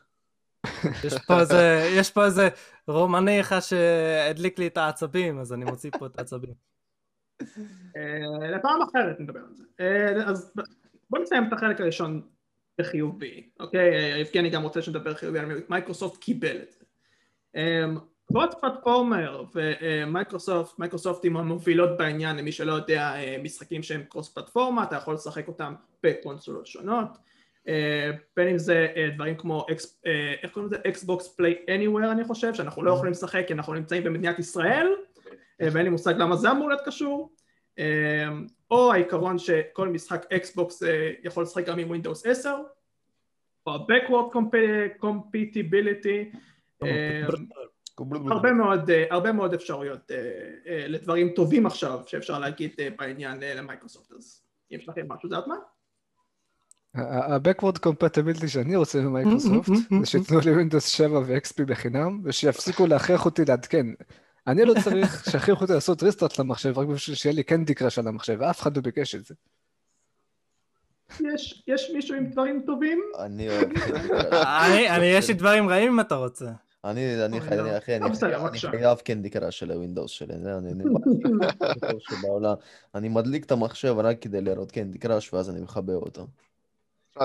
יש 1.07 1.13
פה 1.27 1.39
איזה, 1.39 1.89
יש 1.97 2.11
פה 2.11 2.25
איזה 2.25 2.49
רומני 2.87 3.41
אחד 3.41 3.59
שהדליק 3.59 4.59
לי 4.59 4.67
את 4.67 4.77
העצבים, 4.77 5.39
אז 5.39 5.53
אני 5.53 5.65
מוציא 5.65 5.91
פה 5.99 6.05
את 6.05 6.17
העצבים. 6.19 6.53
אה, 7.97 8.47
לפעם 8.57 8.81
אחרת 8.81 9.19
נדבר 9.19 9.39
על 9.39 9.55
זה. 9.55 9.63
אה, 9.79 10.29
אז 10.29 10.53
בוא 11.09 11.19
נסיים 11.19 11.47
את 11.47 11.53
החלק 11.53 11.81
הראשון 11.81 12.21
בחיובי, 12.77 13.49
אוקיי? 13.59 13.93
אה, 13.93 14.17
יבגני 14.17 14.49
גם 14.49 14.63
רוצה 14.63 14.81
שנדבר 14.81 15.13
חיובי 15.13 15.39
על 15.39 15.61
מייקרוסופט 15.69 16.17
קיבל 16.17 16.57
את 16.57 16.71
זה. 16.71 16.83
cross-platform 18.27 19.43
ומייקרוסופט, 19.55 20.79
מייקרוסופטים 20.79 21.37
המובילות 21.37 21.97
בעניין 21.97 22.35
למי 22.35 22.51
שלא 22.51 22.73
יודע 22.73 23.15
אה, 23.15 23.37
משחקים 23.43 23.83
שהם 23.83 24.03
cross 24.09 24.29
פלטפורמה, 24.29 24.83
אתה 24.83 24.95
יכול 24.95 25.13
לשחק 25.13 25.47
אותם 25.47 25.73
בקונסולות 26.03 26.67
שונות. 26.67 27.07
אה, 27.67 28.11
בין 28.35 28.47
אם 28.47 28.57
זה 28.57 28.87
אה, 28.95 29.09
דברים 29.15 29.37
כמו, 29.37 29.65
אה, 30.05 30.33
איך 30.43 30.51
קוראים 30.51 30.71
לזה? 30.71 30.81
אקסבוקס 30.87 31.27
Play 31.27 31.55
Anywhere 31.75 32.11
אני 32.11 32.23
חושב, 32.23 32.53
שאנחנו 32.53 32.83
לא 32.83 32.91
יכולים 32.91 33.11
לשחק 33.11 33.43
כי 33.47 33.53
אנחנו 33.53 33.73
נמצאים 33.73 34.03
במדינת 34.03 34.39
ישראל, 34.39 34.87
אה, 35.61 35.67
ואין 35.71 35.85
לי 35.85 35.89
מושג 35.89 36.13
למה 36.17 36.35
זה 36.35 36.51
אמור 36.51 36.69
להיות 36.69 36.81
קשור. 36.85 37.29
או 38.73 38.93
העיקרון 38.93 39.37
שכל 39.37 39.87
משחק 39.87 40.25
אקסבוקס 40.33 40.83
אה, 40.83 41.11
יכול 41.23 41.43
לשחק 41.43 41.65
גם 41.65 41.79
עם 41.79 41.91
Windows 41.91 42.29
10, 42.29 42.55
או 43.67 43.71
ה-Backward 43.71 44.35
compa- 44.35 45.03
Compatibility, 45.03 46.37
הרבה 48.31 48.53
מאוד, 48.53 48.89
הרבה 49.09 49.31
מאוד 49.31 49.53
אפשרויות 49.53 50.11
לדברים 50.65 51.29
טובים 51.29 51.65
עכשיו 51.65 51.99
שאפשר 52.07 52.39
להגיד 52.39 52.71
בעניין 52.97 53.37
למייקרוסופט, 53.39 54.11
אז 54.11 54.41
אם 54.71 54.77
יש 54.77 54.89
לכם 54.89 55.05
משהו 55.07 55.29
זה 55.29 55.37
הזמן? 55.37 55.55
ה-Backward 56.95 57.77
Compatibility 57.87 58.47
שאני 58.47 58.75
רוצה 58.75 59.01
ממייקרוסופט, 59.01 59.67
זה 59.99 60.05
שייתנו 60.05 60.39
לי 60.39 60.63
Windows 60.63 60.87
7 60.87 61.19
ו-XP 61.19 61.65
בחינם, 61.65 62.21
ושיפסיקו 62.23 62.87
להכריח 62.87 63.25
אותי 63.25 63.45
לעדכן. 63.45 63.85
אני 64.47 64.65
לא 64.65 64.73
צריך 64.83 65.25
שיכריחו 65.31 65.61
אותי 65.61 65.73
לעשות 65.73 66.03
ריסטארט 66.03 66.39
למחשב 66.39 66.79
רק 66.79 66.87
בשביל 66.87 67.15
שיהיה 67.15 67.35
לי 67.35 67.43
קנדי 67.43 67.73
קראש 67.73 67.99
על 67.99 68.07
המחשב, 68.07 68.37
ואף 68.39 68.61
אחד 68.61 68.77
לא 68.77 68.83
ביקש 68.83 69.15
את 69.15 69.25
זה. 69.25 69.33
יש, 71.33 71.63
יש 71.67 71.91
מישהו 71.93 72.15
עם 72.15 72.29
דברים 72.29 72.63
טובים? 72.65 73.01
אני 73.19 73.49
אוהב... 73.49 73.69
אני, 74.89 75.05
יש 75.05 75.27
לי 75.27 75.33
דברים 75.33 75.69
רעים 75.69 75.91
אם 75.91 75.99
אתה 75.99 76.15
רוצה. 76.15 76.51
אני, 76.85 77.25
אני, 77.25 77.39
אוי, 77.39 77.47
חי-. 77.47 77.59
אני, 77.59 77.77
אחי, 77.77 77.95
אני. 77.95 78.09
חייב 78.71 78.97
קנדי 78.97 79.29
קראש 79.29 79.59
של 79.59 79.71
ה-Windows 79.71 80.11
שלי, 80.11 80.33
זה 80.43 80.57
אני, 80.57 80.83
שבעולם. 81.99 82.53
אני 82.95 83.09
מדליק 83.09 83.45
את 83.45 83.51
המחשב 83.51 83.95
רק 83.97 84.21
כדי 84.21 84.41
לראות 84.41 84.71
קנדי 84.71 84.97
קראש, 84.97 85.33
ואז 85.33 85.49
אני 85.49 85.61
מכבה 85.61 85.93
אותו. 85.93 86.27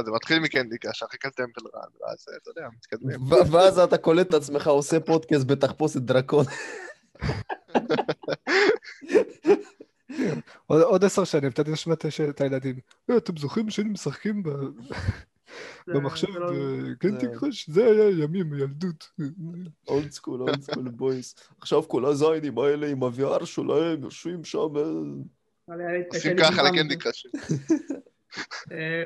זה 0.04 0.10
מתחיל 0.10 0.38
מקנדי 0.38 0.78
קאש, 0.78 1.02
אחרי 1.02 1.18
כאן 1.18 1.30
טמפל 1.30 1.60
רן, 1.74 1.88
ואז 2.00 2.26
אתה 2.42 2.50
יודע, 2.50 2.68
מתקדמים. 2.76 3.20
ואז 3.52 3.78
אתה 3.78 3.98
קולט 3.98 4.28
את 4.28 4.34
עצמך 4.34 4.66
עושה 4.66 5.00
פודקאסט 5.00 5.46
בתחפושת 5.46 6.00
דרקון. 6.00 6.44
עוד- 10.66 10.82
עוד 10.82 11.04
עשר 11.04 11.24
שנים, 11.24 11.50
אתה 11.50 11.64
תשמע 11.64 11.94
את 12.30 12.40
הילדים. 12.40 12.76
"אה, 13.10 13.16
אתם 13.16 13.36
זוכרים 13.36 13.70
שהיינו 13.70 13.92
משחקים 13.92 14.42
במחשב 15.86 16.32
זה 16.32 16.38
לא- 16.38 16.50
קנדי 16.98 17.26
זה- 17.26 17.32
קראש? 17.40 17.70
זה 17.70 17.84
היה 17.86 18.10
ימים, 18.24 18.54
ילדות. 18.54 19.10
אולד 19.88 20.10
סקול, 20.10 20.42
אולד 20.42 20.62
סקול 20.62 20.88
בויס. 20.88 21.34
עכשיו 21.60 21.88
כל 21.88 22.04
הזיינים 22.04 22.58
האלה 22.58 22.86
עם 22.88 23.02
ה-VR 23.04 23.44
שלהם 23.46 24.02
יושבים 24.02 24.44
שם. 24.44 24.58
אה, 24.76 25.72
עושים 26.14 26.36
ככה 26.38 26.62
לקנדי 26.62 26.96
קראש. 26.96 27.26
אה, 28.72 29.02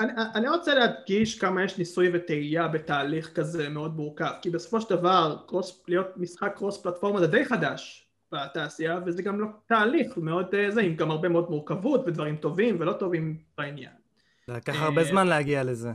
אני, 0.00 0.12
אני 0.34 0.48
רוצה 0.48 0.74
להדגיש 0.74 1.38
כמה 1.38 1.64
יש 1.64 1.78
ניסוי 1.78 2.10
וטעייה 2.12 2.68
בתהליך 2.68 3.32
כזה 3.34 3.68
מאוד 3.68 3.96
מורכב, 3.96 4.32
כי 4.42 4.50
בסופו 4.50 4.80
של 4.80 4.90
דבר 4.90 5.36
cross, 5.46 5.82
להיות 5.88 6.06
משחק 6.16 6.52
cross 6.56 6.82
פלטפורמה 6.82 7.20
זה 7.20 7.26
די 7.26 7.44
חדש 7.44 8.08
בתעשייה, 8.32 8.98
וזה 9.06 9.22
גם 9.22 9.40
לא 9.40 9.46
תהליך 9.66 10.16
מאוד 10.16 10.54
אה, 10.54 10.70
זה, 10.70 10.80
עם 10.80 10.96
גם 10.96 11.10
הרבה 11.10 11.28
מאוד 11.28 11.50
מורכבות 11.50 12.00
ודברים 12.06 12.36
טובים 12.36 12.76
ולא 12.80 12.92
טובים 12.92 13.36
בעניין. 13.58 13.92
לקח 14.48 14.76
אה, 14.76 14.84
הרבה 14.84 15.04
זמן 15.04 15.26
להגיע 15.26 15.64
לזה. 15.64 15.92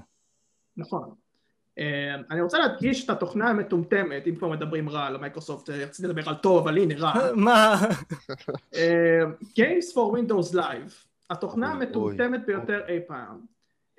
נכון. 0.78 1.14
אני 2.32 2.42
רוצה 2.42 2.58
להדגיש 2.58 3.06
את 3.06 3.10
התוכנה 3.10 3.50
המטומטמת, 3.50 4.28
אם 4.28 4.36
כבר 4.36 4.50
מדברים 4.50 4.90
רע 4.90 5.06
על 5.06 5.18
מייקרוסופט, 5.18 5.70
רציתי 5.70 6.08
לדבר 6.08 6.30
על 6.30 6.36
טוב, 6.36 6.68
אבל 6.68 6.78
הנה 6.78 6.96
רע. 6.98 7.14
מה? 7.36 7.76
Games 9.44 9.94
for 9.94 10.18
Windows 10.18 10.56
Live, 10.56 11.13
התוכנה 11.34 11.72
המטומטמת 11.72 12.46
ביותר 12.46 12.88
אי 12.88 13.00
פעם, 13.08 13.40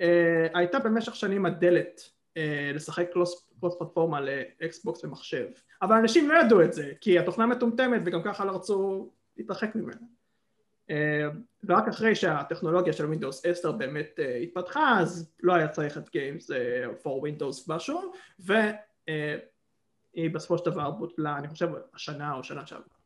אה, 0.00 0.46
הייתה 0.54 0.78
במשך 0.78 1.14
שנים 1.14 1.46
הדלת 1.46 2.10
אה, 2.36 2.70
לשחק 2.74 3.06
cross 3.12 3.50
פלטפורמה 3.60 4.20
לאקסבוקס 4.20 5.04
ומחשב, 5.04 5.46
אבל 5.82 5.96
אנשים 5.96 6.28
לא 6.28 6.38
ידעו 6.38 6.62
את 6.62 6.72
זה, 6.72 6.92
כי 7.00 7.18
התוכנה 7.18 7.46
מטומטמת 7.46 8.00
וגם 8.04 8.22
ככה 8.22 8.44
לא 8.44 8.52
רצו 8.52 9.10
להתרחק 9.36 9.74
ממנה. 9.74 9.96
ורק 11.64 11.88
אחרי 11.88 12.14
שהטכנולוגיה 12.14 12.92
של 12.92 13.12
Windows 13.12 13.40
10 13.44 13.72
באמת 13.72 14.18
התפתחה 14.42 14.98
אז 15.00 15.32
לא 15.42 15.54
היה 15.54 15.68
צריך 15.68 15.98
את 15.98 16.08
Games 16.08 16.50
for 17.02 17.22
Windows 17.26 17.64
משהו 17.68 18.12
והיא 18.38 20.30
בסופו 20.32 20.58
של 20.58 20.64
דבר 20.64 20.90
בוטלה 20.90 21.38
אני 21.38 21.48
חושב 21.48 21.68
השנה 21.94 22.34
או 22.34 22.44
שנה 22.44 22.66
שעברה. 22.66 22.96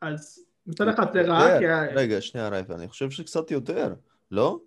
אז 0.00 0.45
מצד 0.66 0.88
אחד 0.88 1.12
זה 1.12 1.22
רע 1.22 1.58
כי... 1.58 1.66
רגע 1.94 2.20
שנייה 2.20 2.48
רייפה 2.48 2.74
אני 2.74 2.88
חושב 2.88 3.10
שקצת 3.10 3.50
יותר 3.50 3.94
לא? 4.30 4.60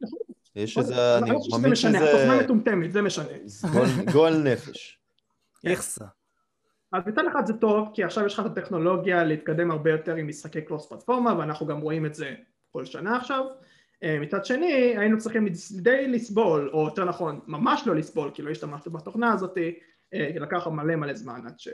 נכון. 0.00 0.18
יש 0.56 0.78
איזה, 0.78 1.18
אני 1.18 1.30
מאמין 1.52 1.74
שזה... 1.74 1.98
התוכנה 1.98 2.42
מטומטמת, 2.42 2.92
זה 2.92 3.02
משנה. 3.02 3.32
גועל 4.12 4.42
נפש. 4.52 5.00
איכסה. 5.66 6.04
אז 6.92 7.02
מצד 7.06 7.22
אחד 7.32 7.46
זה 7.46 7.52
טוב, 7.52 7.88
כי 7.94 8.04
עכשיו 8.04 8.26
יש 8.26 8.34
לך 8.34 8.46
את 8.46 8.58
הטכנולוגיה 8.58 9.24
להתקדם 9.24 9.70
הרבה 9.70 9.90
יותר 9.90 10.14
עם 10.14 10.28
משחקי 10.28 10.62
קלוס 10.62 10.86
פלטפורמה, 10.86 11.38
ואנחנו 11.38 11.66
גם 11.66 11.80
רואים 11.80 12.06
את 12.06 12.14
זה 12.14 12.34
כל 12.70 12.84
שנה 12.84 13.16
עכשיו. 13.16 13.44
מצד 14.04 14.44
שני, 14.44 14.72
היינו 14.98 15.18
צריכים 15.18 15.46
די 15.70 16.08
לסבול, 16.08 16.70
או 16.72 16.84
יותר 16.84 17.04
נכון, 17.04 17.40
ממש 17.46 17.82
לא 17.86 17.96
לסבול, 17.96 18.30
כי 18.34 18.42
לא 18.42 18.50
השתמשנו 18.50 18.92
בתוכנה 18.92 19.32
הזאת, 19.32 19.58
לקח 20.12 20.66
מלא 20.66 20.96
מלא 20.96 21.14
זמן 21.14 21.46
עד 21.46 21.58
ש... 21.58 21.68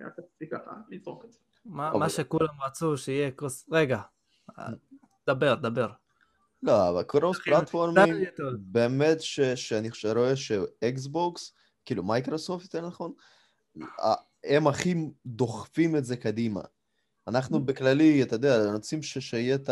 רציתי 0.00 0.48
ככה 0.50 0.70
לזרוק 0.88 1.24
את 1.24 1.32
זה. 1.32 1.38
מה 1.64 2.08
שכולם 2.08 2.62
רצו 2.66 2.96
שיהיה 2.96 3.30
קרוס... 3.30 3.68
רגע, 3.72 4.00
דבר, 5.26 5.54
דבר. 5.54 5.88
לא, 6.62 6.88
אבל 6.88 7.02
קרוס 7.02 7.38
פלטפורמים, 7.44 8.24
באמת 8.58 9.20
שאני 9.54 9.88
רואה 10.16 10.36
שאקסבוקס, 10.36 11.52
כאילו 11.84 12.02
מייקרוסופט 12.02 12.62
יותר 12.64 12.86
נכון, 12.86 13.12
הם 14.44 14.66
הכי 14.66 14.94
דוחפים 15.26 15.96
את 15.96 16.04
זה 16.04 16.16
קדימה. 16.16 16.60
אנחנו 17.28 17.64
בכללי, 17.64 18.22
אתה 18.22 18.34
יודע, 18.34 18.72
רוצים 18.72 19.02
שיהיה 19.02 19.54
את 19.54 19.70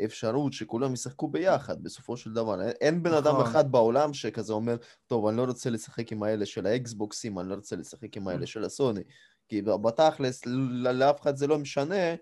האפשרות 0.00 0.52
שכולם 0.52 0.92
ישחקו 0.92 1.28
ביחד, 1.28 1.82
בסופו 1.82 2.16
של 2.16 2.32
דבר. 2.32 2.62
אין 2.62 3.02
בן 3.02 3.12
אדם 3.12 3.36
אחד 3.36 3.72
בעולם 3.72 4.14
שכזה 4.14 4.52
אומר, 4.52 4.76
טוב, 5.06 5.26
אני 5.26 5.36
לא 5.36 5.44
רוצה 5.44 5.70
לשחק 5.70 6.12
עם 6.12 6.22
האלה 6.22 6.46
של 6.46 6.66
האקסבוקסים, 6.66 7.38
אני 7.38 7.48
לא 7.48 7.54
רוצה 7.54 7.76
לשחק 7.76 8.16
עם 8.16 8.28
האלה 8.28 8.46
של 8.46 8.64
הסוני. 8.64 9.02
כי 9.48 9.62
בתכלס, 9.62 10.42
לאף 10.76 11.20
אחד 11.20 11.36
זה 11.36 11.46
לא 11.46 11.58
משנה, 11.58 12.14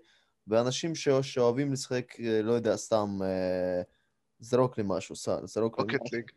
ואנשים 0.47 0.93
שאוהבים 1.21 1.73
לשחק, 1.73 2.13
לא 2.43 2.53
יודע, 2.53 2.75
סתם, 2.75 3.19
זרוק 4.39 4.77
לי 4.77 4.83
משהו, 4.87 5.15
סל, 5.15 5.45
זרוק 5.45 5.79
לי 5.79 5.85
משהו. 5.85 5.99
Rocket 5.99 6.13
League. 6.13 6.31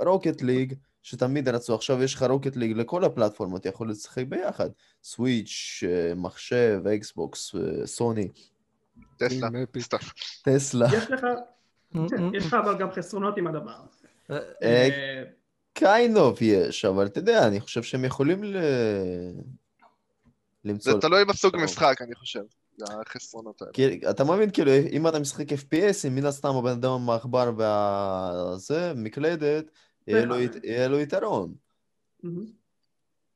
Rocket 0.00 0.42
League, 0.42 0.74
שתמיד 1.02 1.48
רצו, 1.48 1.74
עכשיו 1.74 2.02
יש 2.02 2.14
לך 2.14 2.22
Rocket 2.22 2.56
League 2.56 2.76
לכל 2.76 3.04
הפלטפורמות, 3.04 3.66
יכול 3.66 3.90
לשחק 3.90 4.24
ביחד. 4.28 4.70
Switch, 5.04 5.82
מחשב, 6.16 6.82
אקסבוקס, 6.94 7.54
סוני. 7.84 8.28
טסלה, 9.16 9.48
סתם. 9.80 9.96
טסלה. 10.42 10.86
יש 10.96 11.10
לך, 11.10 11.26
יש 12.36 12.46
לך 12.46 12.54
אבל 12.54 12.78
גם 12.78 12.90
חסרונות 12.90 13.38
עם 13.38 13.46
הדבר 13.46 13.74
הזה. 13.88 14.08
kind 15.78 16.16
of 16.16 16.44
יש, 16.44 16.84
אבל 16.84 17.06
אתה 17.06 17.18
יודע, 17.18 17.46
אני 17.46 17.60
חושב 17.60 17.82
שהם 17.82 18.04
יכולים 18.04 18.42
למצוא... 20.64 20.92
זה 20.92 20.98
תלוי 20.98 21.24
בסוג 21.24 21.56
משחק, 21.56 21.96
אני 22.00 22.14
חושב. 22.14 22.42
החסרונות 22.80 23.62
האלה. 23.62 24.10
אתה 24.10 24.24
מבין, 24.24 24.50
כאילו, 24.50 24.70
אם 24.92 25.08
אתה 25.08 25.18
משחק 25.18 25.52
FPS, 25.52 26.10
מן 26.10 26.26
הסתם 26.26 26.48
הבן 26.48 26.70
אדם 26.70 26.90
עם 26.90 27.08
עכבר 27.08 27.52
והזה, 27.56 28.92
מקלדת, 28.96 29.64
יהיה 30.06 30.88
לו 30.88 31.00
יתרון. 31.00 31.54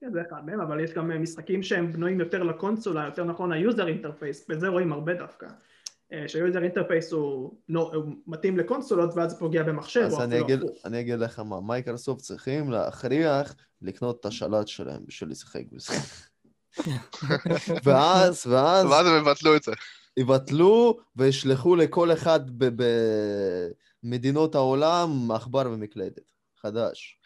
כן, 0.00 0.12
זה 0.12 0.22
אחד 0.28 0.46
מהם, 0.46 0.60
אבל 0.60 0.84
יש 0.84 0.90
גם 0.90 1.22
משחקים 1.22 1.62
שהם 1.62 1.92
בנויים 1.92 2.20
יותר 2.20 2.42
לקונסולה, 2.42 3.04
יותר 3.04 3.24
נכון 3.24 3.52
ה 3.52 3.60
user 3.60 3.88
interface, 3.88 4.46
בזה 4.48 4.68
רואים 4.68 4.92
הרבה 4.92 5.14
דווקא. 5.14 5.46
שה 6.26 6.42
user 6.42 6.62
interface 6.62 7.12
הוא 7.12 7.58
מתאים 8.26 8.58
לקונסולות 8.58 9.10
ואז 9.14 9.30
זה 9.30 9.38
פוגע 9.38 9.62
במחשב 9.62 10.00
אז 10.00 10.20
אני 10.84 11.00
אגיד 11.00 11.18
לך 11.18 11.38
מה, 11.38 11.60
מייקרוסופט 11.60 12.22
צריכים 12.22 12.70
להכריח 12.70 13.54
לקנות 13.82 14.20
את 14.20 14.26
השלט 14.26 14.68
שלהם 14.68 15.06
בשביל 15.06 15.30
לשחק 15.30 15.62
בזה. 15.72 15.92
ואז, 17.84 18.46
ואז... 18.46 18.86
ואז 18.86 19.06
הם 19.06 19.16
יבטלו 19.22 19.56
את 19.56 19.62
זה. 19.62 19.72
יבטלו 20.16 20.98
וישלחו 21.16 21.76
לכל 21.76 22.12
אחד 22.12 22.40
במדינות 24.02 24.54
העולם 24.54 25.30
עכבר 25.30 25.62
ומקלדת. 25.72 26.36
חדש. 26.62 27.18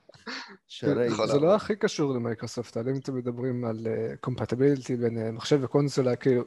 זה 1.26 1.40
לא 1.40 1.54
הכי 1.54 1.76
קשור 1.76 2.14
למייקרוסופט, 2.14 2.76
אם 2.76 2.96
אתם 2.96 3.16
מדברים 3.16 3.64
על 3.64 3.86
קומפטיביליטי 4.20 4.96
בין 4.96 5.30
מחשב 5.30 5.58
וקונסולה, 5.62 6.16
כאילו, 6.16 6.42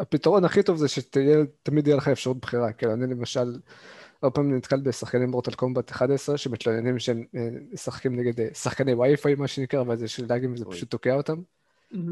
הפתרון 0.00 0.44
הכי 0.44 0.62
טוב 0.62 0.76
זה 0.76 0.88
שתמיד 0.88 1.86
יהיה 1.86 1.96
לך 1.96 2.08
אפשרות 2.08 2.40
בחירה, 2.40 2.72
כאילו, 2.72 2.92
אני 2.92 3.06
למשל... 3.06 3.54
הרבה 4.22 4.34
פעמים 4.34 4.56
נתקל 4.56 4.80
בשחקנים 4.80 5.30
מורטל 5.30 5.54
קומבט 5.54 5.90
11 5.90 6.38
שמתלוננים 6.38 6.98
שהם 6.98 7.24
משחקים 7.72 8.16
נגד 8.16 8.54
שחקני 8.54 8.94
וי-פיי 8.94 9.34
מה 9.34 9.48
שנקרא, 9.48 9.82
ואז 9.86 10.02
יש 10.02 10.20
לאגים 10.20 10.52
וזה 10.52 10.64
פשוט 10.64 10.90
תוקע 10.90 11.14
אותם. 11.14 11.42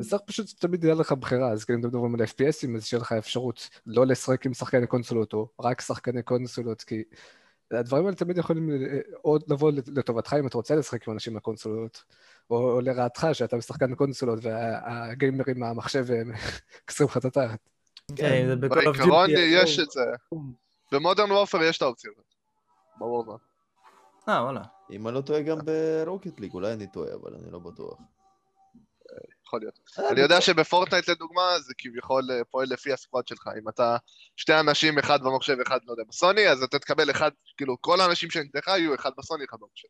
אז 0.01 0.11
צריך 0.11 0.23
פשוט 0.27 0.47
תמיד 0.59 0.85
יהיה 0.85 0.95
לך 0.95 1.13
בחירה, 1.13 1.53
אז 1.53 1.65
כאילו 1.65 1.79
אם 1.79 1.85
מדברים 1.85 2.15
על 2.15 2.21
FPSים 2.21 2.77
אז 2.77 2.87
שיהיה 2.87 3.01
לך 3.01 3.13
אפשרות 3.13 3.69
לא 3.87 4.07
לשחק 4.07 4.47
עם 4.47 4.55
שחקני 4.55 4.87
קונסולות 4.87 5.33
או 5.33 5.49
רק 5.61 5.81
שחקני 5.81 6.23
קונסולות, 6.23 6.83
כי 6.83 7.03
הדברים 7.71 8.05
האלה 8.05 8.17
תמיד 8.17 8.39
יכולים 8.39 8.71
עוד 9.23 9.45
לבוא 9.49 9.73
לטובתך 9.87 10.37
אם 10.41 10.47
אתה 10.47 10.57
רוצה 10.57 10.75
לשחק 10.75 11.09
עם 11.09 11.15
אנשים 11.15 11.35
מהקונסולות, 11.35 12.05
או 12.51 12.81
לרעתך 12.81 13.27
שאתה 13.33 13.57
משחקן 13.57 13.95
קונסולות 13.95 14.39
והגיימרים 14.43 15.61
מהמחשב 15.61 16.07
כסרים 16.87 17.09
לך 17.11 17.17
את 17.17 17.25
התחת. 17.25 17.59
בעיקרון 18.61 19.31
יש 19.37 19.79
את 19.79 19.91
זה. 19.91 20.05
במודרן 20.93 21.33
וורפר 21.33 21.63
יש 21.63 21.77
את 21.77 21.83
האופציה 21.83 22.11
הזאת. 22.15 22.35
ברור 22.99 23.25
מה. 23.25 23.37
אה, 24.29 24.43
וואלה. 24.45 24.63
אם 24.91 25.09
אני 25.09 25.15
לא 25.15 25.21
טועה 25.21 25.43
גם 25.43 25.59
ברוקט 25.65 26.41
ליג, 26.41 26.55
אולי 26.55 26.73
אני 26.73 26.87
טועה, 26.87 27.15
אבל 27.15 27.35
אני 27.35 27.53
לא 27.53 27.59
בטוח. 27.59 27.99
יכול 29.51 29.61
להיות. 29.61 30.11
אני 30.11 30.21
יודע 30.21 30.41
שבפורטנייט 30.41 31.09
לדוגמה 31.09 31.59
זה 31.61 31.73
כביכול 31.79 32.29
פועל 32.51 32.69
לפי 32.71 32.93
הסקוואד 32.93 33.27
שלך. 33.27 33.49
אם 33.59 33.69
אתה 33.69 33.97
שתי 34.37 34.61
אנשים, 34.61 34.99
אחד 34.99 35.23
במחשב, 35.23 35.57
אחד, 35.67 35.79
לא 35.87 35.93
יודע, 35.93 36.03
בסוני, 36.09 36.49
אז 36.49 36.63
אתה 36.63 36.79
תקבל 36.79 37.11
אחד, 37.11 37.31
כאילו, 37.57 37.77
כל 37.81 38.01
האנשים 38.01 38.31
שנגדך 38.31 38.67
יהיו 38.67 38.95
אחד 38.95 39.11
בסוני, 39.19 39.45
אחד 39.51 39.59
במחשב. 39.61 39.89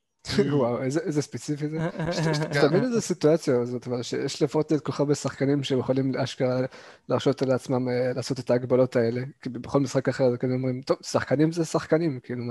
וואו, 0.59 0.83
איזה 0.83 1.23
ספציפי 1.23 1.69
זה. 1.69 1.79
תמיד 2.69 2.83
איזה 2.83 3.01
סיטואציה 3.01 3.61
הזאת, 3.61 3.89
שיש 4.03 4.43
לפורטנייט 4.43 4.83
כל 4.85 4.93
כך 4.93 5.01
הרבה 5.01 5.15
שחקנים 5.15 5.65
שהם 5.65 5.79
יכולים 5.79 6.17
אשכרה 6.17 6.61
להרשות 7.09 7.43
לעצמם 7.43 7.89
לעשות 8.15 8.39
את 8.39 8.51
ההגבלות 8.51 8.97
האלה. 8.97 9.21
כי 9.43 9.49
בכל 9.49 9.81
משחק 9.81 10.09
אחר, 10.09 10.37
כאילו 10.37 10.55
אומרים, 10.55 10.83
טוב, 10.83 10.97
שחקנים 11.03 11.53
זה 11.53 11.65
שחקנים, 11.65 12.21
כאילו, 12.23 12.43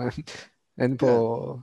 אין 0.77 0.97
פה 0.97 1.55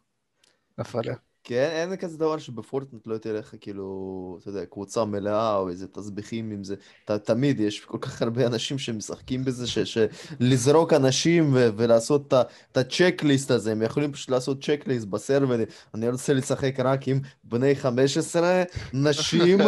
הפרדה. 0.79 1.15
כן, 1.49 1.71
אין 1.73 1.97
כזה 1.97 2.19
דבר 2.19 2.39
שבפורטנט 2.39 3.07
לא 3.07 3.19
תהיה 3.19 3.35
לך 3.35 3.55
כאילו, 3.61 4.39
אתה 4.41 4.49
יודע, 4.51 4.67
קבוצה 4.67 5.05
מלאה 5.05 5.57
או 5.57 5.69
איזה 5.69 5.89
תסביכים 5.89 6.51
עם 6.51 6.65
זה. 6.65 6.77
ת, 7.05 7.11
תמיד 7.11 7.61
יש 7.61 7.81
כל 7.81 7.99
כך 8.01 8.23
הרבה 8.23 8.47
אנשים 8.47 8.79
שמשחקים 8.79 9.45
בזה, 9.45 9.67
שלזרוק 9.87 10.93
אנשים 10.93 11.55
ו- 11.55 11.69
ולעשות 11.77 12.35
את 12.73 12.77
הצ'קליסט 12.77 13.51
הזה, 13.51 13.73
הם 13.73 13.83
יכולים 13.83 14.13
פשוט 14.13 14.31
לעשות 14.31 14.65
צ'קליסט 14.65 15.07
בסרבר, 15.07 15.57
אני 15.95 16.09
רוצה 16.09 16.33
לשחק 16.33 16.81
רק 16.81 17.09
עם 17.09 17.21
בני 17.45 17.77
15, 17.77 18.63
נשים, 18.93 19.59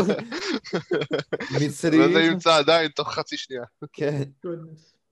מצרים. 1.60 2.10
וזה 2.10 2.20
ימצא 2.20 2.56
עדיין 2.56 2.88
תוך 2.88 3.12
חצי 3.14 3.36
שנייה. 3.36 3.62
כן. 3.92 4.22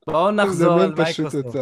בואו 0.07 0.31
נחזור 0.31 0.81
על 0.81 0.95
מייקרוסופט. 0.95 1.57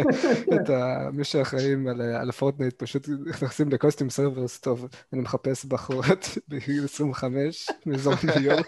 את 0.54 0.70
מי 1.12 1.24
שאחראים 1.24 1.86
על 2.20 2.28
הפורטנייט 2.28 2.74
פשוט 2.82 3.08
נכנסים 3.26 3.68
לקוסטים 3.68 4.10
סרברס 4.10 4.60
טוב, 4.60 4.88
אני 5.12 5.20
מחפש 5.20 5.64
בחורות 5.64 6.28
בגיל 6.48 6.84
25 6.84 7.68
מאזור 7.86 8.14
ניו 8.24 8.42
יורק. 8.42 8.66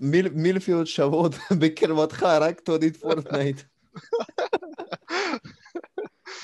מילפיות 0.34 0.86
שוות 0.86 1.34
בקרבתך 1.58 2.22
רק 2.22 2.60
תודית 2.60 2.96
פורטנייט. 2.96 3.60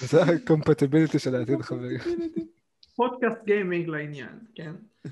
זה 0.00 0.22
ה 0.22 0.29
compatibility 0.29 1.18
של 1.18 1.34
העתיד 1.34 1.62
חברים. 1.62 2.00
פודקאסט 3.08 3.44
גיימינג 3.44 3.88
לעניין, 3.88 4.38
כן. 4.54 4.72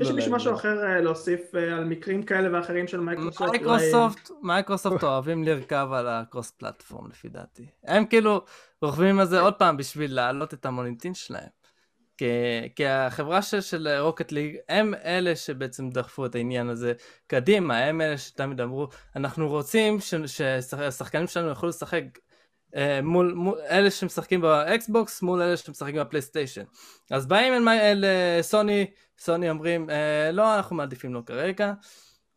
יש 0.00 0.10
מישהו 0.10 0.32
משהו 0.32 0.54
אחר 0.54 1.00
להוסיף 1.00 1.54
על 1.54 1.84
מקרים 1.84 2.22
כאלה 2.22 2.58
ואחרים 2.58 2.86
של 2.86 3.00
מייקרוסופט? 3.00 3.50
מייקרוסופט, 3.50 4.30
מייקרוסופט 4.42 5.04
אוהבים 5.04 5.44
לרכב 5.44 5.88
על 5.92 6.08
ה 6.08 6.15
cross 6.15 6.50
platform 6.50 7.10
לפי 7.10 7.28
דעתי. 7.28 7.66
הם 7.84 8.06
כאילו 8.06 8.44
רוכבים 8.82 9.18
על 9.20 9.26
זה 9.26 9.40
עוד 9.40 9.54
פעם 9.54 9.76
בשביל 9.76 10.14
להעלות 10.14 10.54
את 10.54 10.66
המוניטין 10.66 11.14
שלהם. 11.14 11.48
כי 12.76 12.86
החברה 12.86 13.42
של 13.42 13.88
Rocket 14.00 14.32
League 14.32 14.56
הם 14.68 14.94
אלה 15.04 15.36
שבעצם 15.36 15.90
דחפו 15.90 16.26
את 16.26 16.34
העניין 16.34 16.68
הזה 16.68 16.92
קדימה, 17.26 17.78
הם 17.78 18.00
אלה 18.00 18.18
שתמיד 18.18 18.60
אמרו 18.60 18.88
אנחנו 19.16 19.48
רוצים 19.48 19.98
שהשחקנים 20.00 21.26
שלנו 21.26 21.48
יוכלו 21.48 21.68
לשחק 21.68 22.02
אה, 22.02 22.25
מול, 23.02 23.34
מול 23.34 23.58
אלה 23.70 23.90
שמשחקים 23.90 24.40
באקסבוקס 24.40 25.22
מול 25.22 25.42
אלה 25.42 25.56
שמשחקים 25.56 25.96
בפלייסטיישן. 25.96 26.64
אז 27.10 27.26
באים 27.26 27.52
אל, 27.52 27.68
אל 27.68 28.04
אה, 28.04 28.42
סוני, 28.42 28.86
סוני 29.18 29.50
אומרים, 29.50 29.90
אה, 29.90 30.30
לא, 30.32 30.56
אנחנו 30.56 30.76
מעדיפים 30.76 31.14
לא 31.14 31.24
כרגע. 31.24 31.72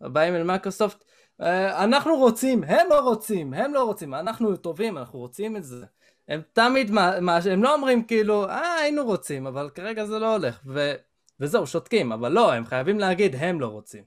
באים 0.02 0.36
אל 0.36 0.44
מייקרוסופט, 0.44 1.04
אה, 1.42 1.84
אנחנו 1.84 2.16
רוצים, 2.18 2.64
הם 2.64 2.88
לא 2.90 3.00
רוצים, 3.00 3.54
הם 3.54 3.74
לא 3.74 3.84
רוצים, 3.84 4.14
אנחנו 4.14 4.58
טובים, 4.58 4.98
אנחנו 4.98 5.20
רוצים 5.20 5.58
את 5.58 5.64
זה. 5.64 5.86
הם 6.28 6.42
תמיד, 6.54 6.92
מה, 6.92 7.20
מה, 7.20 7.40
הם 7.52 7.64
לא 7.64 7.76
אומרים 7.76 8.04
כאילו, 8.04 8.48
אה, 8.50 8.74
היינו 8.74 9.06
רוצים, 9.06 9.48
אבל 9.48 9.70
כרגע 9.76 10.06
זה 10.06 10.20
לא 10.20 10.36
הולך, 10.36 10.60
ו, 10.66 10.94
וזהו, 11.40 11.68
שותקים, 11.68 12.12
אבל 12.12 12.32
לא, 12.32 12.54
הם 12.54 12.66
חייבים 12.66 13.00
להגיד, 13.00 13.36
הם 13.36 13.62
לא 13.62 13.68
רוצים. 13.68 14.04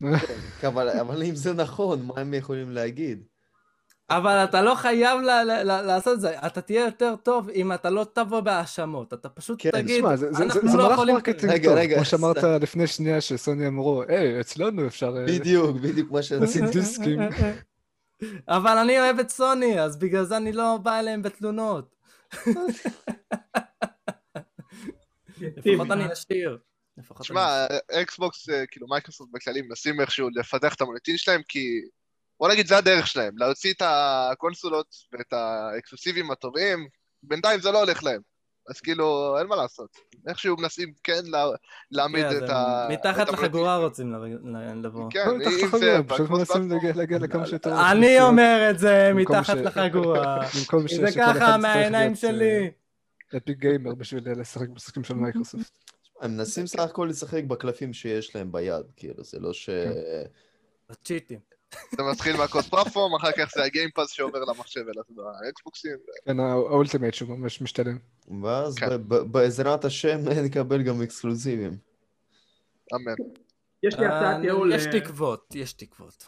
אבל, 0.68 0.88
אבל 0.88 1.22
אם 1.22 1.34
זה 1.34 1.52
נכון, 1.52 2.02
מה 2.06 2.14
הם 2.16 2.34
יכולים 2.34 2.70
להגיד? 2.70 3.24
אבל 4.10 4.44
אתה 4.44 4.62
לא 4.62 4.74
חייב 4.74 5.20
ל- 5.20 5.30
ל- 5.30 5.62
ל- 5.62 5.82
לעשות 5.82 6.14
את 6.14 6.20
זה, 6.20 6.38
אתה 6.46 6.60
תהיה 6.60 6.84
יותר 6.84 7.14
טוב 7.22 7.48
אם 7.50 7.72
אתה 7.72 7.90
לא 7.90 8.06
תבוא 8.12 8.40
בהאשמות, 8.40 9.12
אתה 9.12 9.28
פשוט 9.28 9.58
כן, 9.62 9.70
תגיד, 9.70 9.96
תשמע, 9.96 10.16
זה- 10.16 10.32
זה- 10.32 10.44
אנחנו 10.44 10.68
זה 10.70 10.76
לא 10.76 10.82
מהלך 10.82 10.92
יכולים... 10.92 11.14
marketing 11.14 11.52
רגע, 11.52 11.68
טוב, 11.68 11.78
רגע, 11.78 11.96
כמו 11.96 12.04
שאמרת. 12.04 12.36
לפני 12.42 12.86
שנייה 12.86 13.20
שסוני 13.20 13.66
אמרו, 13.66 14.02
היי, 14.08 14.40
אצלנו 14.40 14.86
אפשר 14.86 15.16
אה, 15.16 15.24
בדיוק, 15.26 15.76
בדיוק 15.76 16.10
מה 16.10 16.22
ש... 16.22 16.32
לשים 16.32 16.66
דיסקים. 16.66 17.18
אבל 18.48 18.78
אני 18.78 19.00
אוהב 19.00 19.18
את 19.18 19.28
סוני, 19.30 19.80
אז 19.80 19.98
בגלל 19.98 20.24
זה 20.24 20.36
אני 20.36 20.52
לא 20.52 20.76
בא 20.82 20.98
אליהם 20.98 21.22
בתלונות. 21.22 21.94
לפחות 25.40 25.90
אני 25.90 26.12
אשאיר. 26.12 26.58
אני 26.98 27.04
תשמע, 27.20 27.66
אקסבוקס, 27.92 28.48
אה, 28.48 28.66
כאילו 28.66 28.88
מייקרוסופט 28.88 29.30
בכללי 29.32 29.62
מנסים 29.62 30.00
איכשהו 30.00 30.28
לפתח 30.34 30.74
את 30.74 30.80
המוניטין 30.80 31.16
שלהם, 31.16 31.40
כי 31.48 31.80
בוא 32.40 32.48
נגיד 32.48 32.66
זה 32.66 32.76
הדרך 32.78 33.06
שלהם, 33.06 33.38
להוציא 33.38 33.72
את 33.72 33.82
הקונסולות 33.84 34.86
ואת 35.12 35.32
האקסקלוסיבים 35.32 36.30
הטובים, 36.30 36.88
בינתיים 37.22 37.60
זה 37.60 37.70
לא 37.70 37.78
הולך 37.78 38.04
להם. 38.04 38.20
אז 38.70 38.80
כאילו, 38.80 39.36
אין 39.38 39.46
מה 39.46 39.56
לעשות. 39.56 39.90
איכשהו 40.28 40.56
מנסים 40.56 40.92
כן 41.04 41.20
לה- 41.24 41.44
להעמיד 41.90 42.26
כן, 42.30 42.44
את 42.44 42.50
ה... 42.50 42.88
מתחת. 42.90 43.28
לחגורה 43.28 43.76
רוצים 43.76 44.14
לבוא. 44.82 45.10
כן, 45.10 45.28
מתחת 45.36 45.52
אם 45.52 45.66
לחגורה, 45.66 45.78
זה... 45.80 46.02
פשוט 46.08 46.30
מנסים 46.30 46.70
להגיע- 46.94 47.18
לכמה 47.18 47.46
שיותר... 47.46 47.90
אני 47.90 48.20
אומר 48.20 48.68
את 48.70 48.78
זה 48.78 49.12
מתחת 49.14 49.56
לחגורה. 49.56 50.46
זה 51.00 51.06
ככה 51.16 51.56
מהעיניים 51.56 52.10
אה, 52.10 52.16
שלי. 52.16 52.70
epic 53.36 53.58
gamer 53.58 53.94
בשביל 53.94 54.28
אה, 54.28 54.34
לשחק 54.34 54.68
משחקים 54.68 55.04
של 55.04 55.14
מייקרוסופט. 55.14 55.70
הם 56.20 56.36
מנסים 56.36 56.66
סך 56.66 56.78
הכל 56.80 57.06
לשחק 57.10 57.44
בקלפים 57.44 57.92
שיש 57.92 58.36
להם 58.36 58.52
ביד, 58.52 58.86
כאילו, 58.96 59.24
זה 59.24 59.38
לא 59.40 59.52
ש... 59.52 59.70
צ'יטים. 61.04 61.38
זה 61.96 62.02
מתחיל 62.12 62.36
מה 62.36 62.45
cross 62.45 62.68
platform, 62.68 63.14
אחר 63.14 63.32
כך 63.32 63.50
זה 63.54 63.64
ה 63.64 63.69
Game 63.69 63.90
Pass 63.90 64.10
שעובר 64.10 64.44
למחשב 64.44 64.80
ולאקסבוקסים. 64.80 65.96
כן, 66.26 66.40
ה 66.40 66.48
Ultimate 66.48 67.14
שהוא 67.14 67.38
ממש 67.38 67.60
משתלם. 67.60 67.98
ואז 68.42 68.74
כן. 68.74 68.86
בעזרת 69.06 69.84
השם 69.84 70.18
נקבל 70.46 70.82
גם 70.82 71.02
אקסקלוסיבים. 71.02 71.76
אמן. 72.94 73.14
יש 73.82 73.98
לי 73.98 74.06
הצעת 74.06 74.36
אה, 74.36 74.44
ייעול, 74.44 74.72
יש 74.72 74.86
אה, 74.86 75.00
תקוות, 75.00 75.54
יש 75.54 75.72
תקוות. 75.72 76.26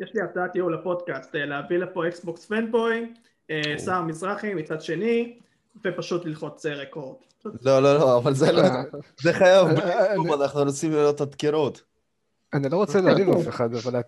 יש 0.00 0.10
לי 0.14 0.22
הצעת 0.22 0.54
ייעול 0.54 0.74
לפודקאסט, 0.74 1.34
אה, 1.36 1.46
להביא 1.46 1.78
לפה 1.78 2.08
אקסבוקס 2.08 2.44
fanboy, 2.44 3.12
שר 3.84 4.02
מזרחי 4.02 4.54
מצד 4.54 4.82
שני, 4.82 5.38
ופשוט 5.84 6.24
ללחוץ 6.24 6.66
record. 6.66 7.16
לא, 7.44 7.82
לא, 7.82 7.94
לא, 7.94 8.18
אבל 8.18 8.34
זה 8.34 8.52
לא... 8.52 8.62
זה 9.22 9.32
חייב, 9.32 9.66
אנחנו 10.40 10.62
רוצים 10.62 10.92
לראות 10.92 11.20
הדקרות. 11.20 11.82
אני 12.54 12.68
לא 12.68 12.76
רוצה 12.76 13.00
להעליב 13.00 13.28
אף 13.28 13.48
אחד, 13.48 13.74
אבל 13.74 14.00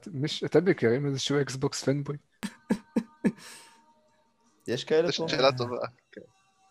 אתם 0.45 0.65
מכירים 0.65 1.07
איזשהו 1.07 1.41
אקסבוקס 1.41 1.85
fanboy? 1.85 2.17
יש 4.69 4.85
כאלה 4.85 5.13
פה? 5.13 5.29
שאלה 5.29 5.53
טובה. 5.53 5.77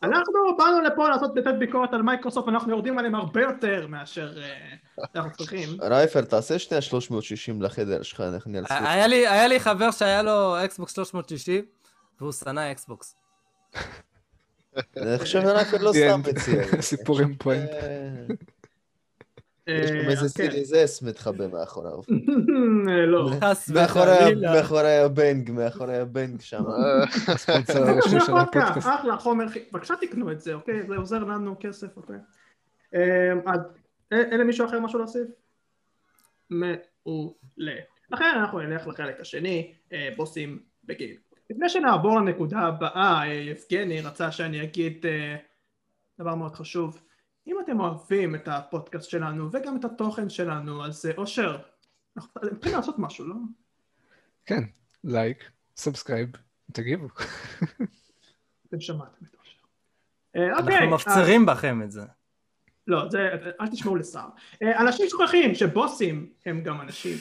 אנחנו 0.03 0.33
באנו 0.57 0.81
לפה 0.81 1.09
לעשות 1.09 1.31
לתת 1.35 1.53
ביקורת 1.59 1.93
על 1.93 2.01
מייקרוסופט, 2.01 2.47
אנחנו 2.47 2.71
יורדים 2.71 2.97
עליהם 2.99 3.15
הרבה 3.15 3.41
יותר 3.41 3.87
מאשר 3.87 4.41
אה, 4.41 4.75
אנחנו 5.15 5.31
צריכים. 5.31 5.69
רייפר, 5.91 6.21
תעשה 6.21 6.59
שנייה 6.59 6.81
360 6.81 7.61
לחדר 7.61 8.01
שלך, 8.01 8.21
אנחנו 8.21 8.51
סוויץ'. 8.67 8.71
היה 8.71 9.47
לי- 9.47 9.59
חבר 9.59 9.91
שהיה 9.91 10.21
לו 10.21 10.65
אקסבוקס 10.65 10.93
360, 10.95 11.65
והוא 12.21 12.31
שנא 12.31 12.71
אקסבוקס. 12.71 13.15
אני 14.97 15.17
חושב 15.19 15.41
שרייפר 15.41 15.77
לא. 15.77 15.91
סתם 15.93 16.21
מציע. 16.29 16.81
סיפורים 16.81 17.35
פואנט. 17.37 17.69
אה, 19.69 19.75
אה, 19.75 19.83
יש 19.83 19.91
גם 19.91 20.09
איזה 20.09 20.21
כן. 20.21 20.27
סיריז 20.27 20.73
אס 20.73 21.01
מתחבא 21.01 21.47
מאחוריו. 21.47 21.99
לא. 23.07 23.29
חס 23.41 23.69
מאחורי 23.69 24.11
ה- 24.11 24.15
וחלילה. 24.21 24.53
מאחורי 24.53 24.97
הבנג, 24.97 25.51
מאחורי 25.51 25.97
הבנג 25.97 26.41
שם. 26.41 26.63
אה, 26.67 27.03
הספונסר 27.33 27.83
הרשמי 27.83 28.19
של 28.19 28.31
וודקה, 28.31 28.59
הפודקאסט. 28.63 28.87
אחלה 28.87 29.17
חומר, 29.17 29.45
בבקשה 29.73 29.93
תקנו 30.01 30.31
את 30.31 30.41
זה, 30.41 30.53
אוקיי? 30.53 30.87
זה 30.87 30.95
עוזר 30.95 31.23
לנו 31.23 31.55
כסף, 31.59 31.97
אוקיי? 31.97 32.15
אז 33.45 33.59
אה, 34.13 34.17
אין 34.31 34.39
למישהו 34.39 34.65
אחר 34.65 34.79
משהו 34.79 34.99
להוסיף? 34.99 35.27
מעולה. 36.49 37.75
לכן 38.11 38.25
אנחנו 38.35 38.59
נלך 38.59 38.87
לחלק 38.87 39.19
השני, 39.21 39.73
בוסים 40.15 40.59
בגיל. 40.83 41.15
לפני 41.49 41.69
שנעבור 41.69 42.19
לנקודה 42.19 42.59
הבאה, 42.59 43.21
אה, 43.21 43.33
יבגני 43.33 44.01
רצה 44.01 44.31
שאני 44.31 44.63
אגיד 44.63 45.05
דבר 46.19 46.35
מאוד 46.35 46.55
חשוב. 46.55 46.99
אם 47.49 47.55
אתם 47.63 47.79
אוהבים 47.79 48.35
את 48.35 48.47
הפודקאסט 48.47 49.09
שלנו 49.09 49.49
וגם 49.51 49.77
את 49.79 49.85
התוכן 49.85 50.29
שלנו, 50.29 50.85
אז 50.85 51.05
אה, 51.05 51.11
אושר, 51.17 51.57
אנחנו 52.17 52.31
צריכים 52.59 52.73
לעשות 52.77 52.95
משהו, 52.99 53.25
לא? 53.27 53.35
כן, 54.45 54.63
לייק, 55.03 55.37
subscribe, 55.77 56.29
תגיבו. 56.71 57.07
אתם 58.67 58.79
שמעתם 58.81 59.25
את 59.25 59.35
אושר. 59.39 59.57
אה, 60.35 60.57
אוקיי, 60.59 60.77
אנחנו 60.77 60.95
אז- 60.95 61.01
מפצירים 61.07 61.45
בכם 61.45 61.81
את 61.83 61.91
זה. 61.91 62.01
לא, 62.87 63.09
זה, 63.09 63.29
אל 63.61 63.67
תשמעו 63.67 63.95
לשר. 63.95 64.25
אה, 64.63 64.81
אנשים 64.81 65.05
שוכחים 65.09 65.55
שבוסים 65.55 66.29
הם 66.45 66.63
גם 66.63 66.81
אנשים. 66.81 67.17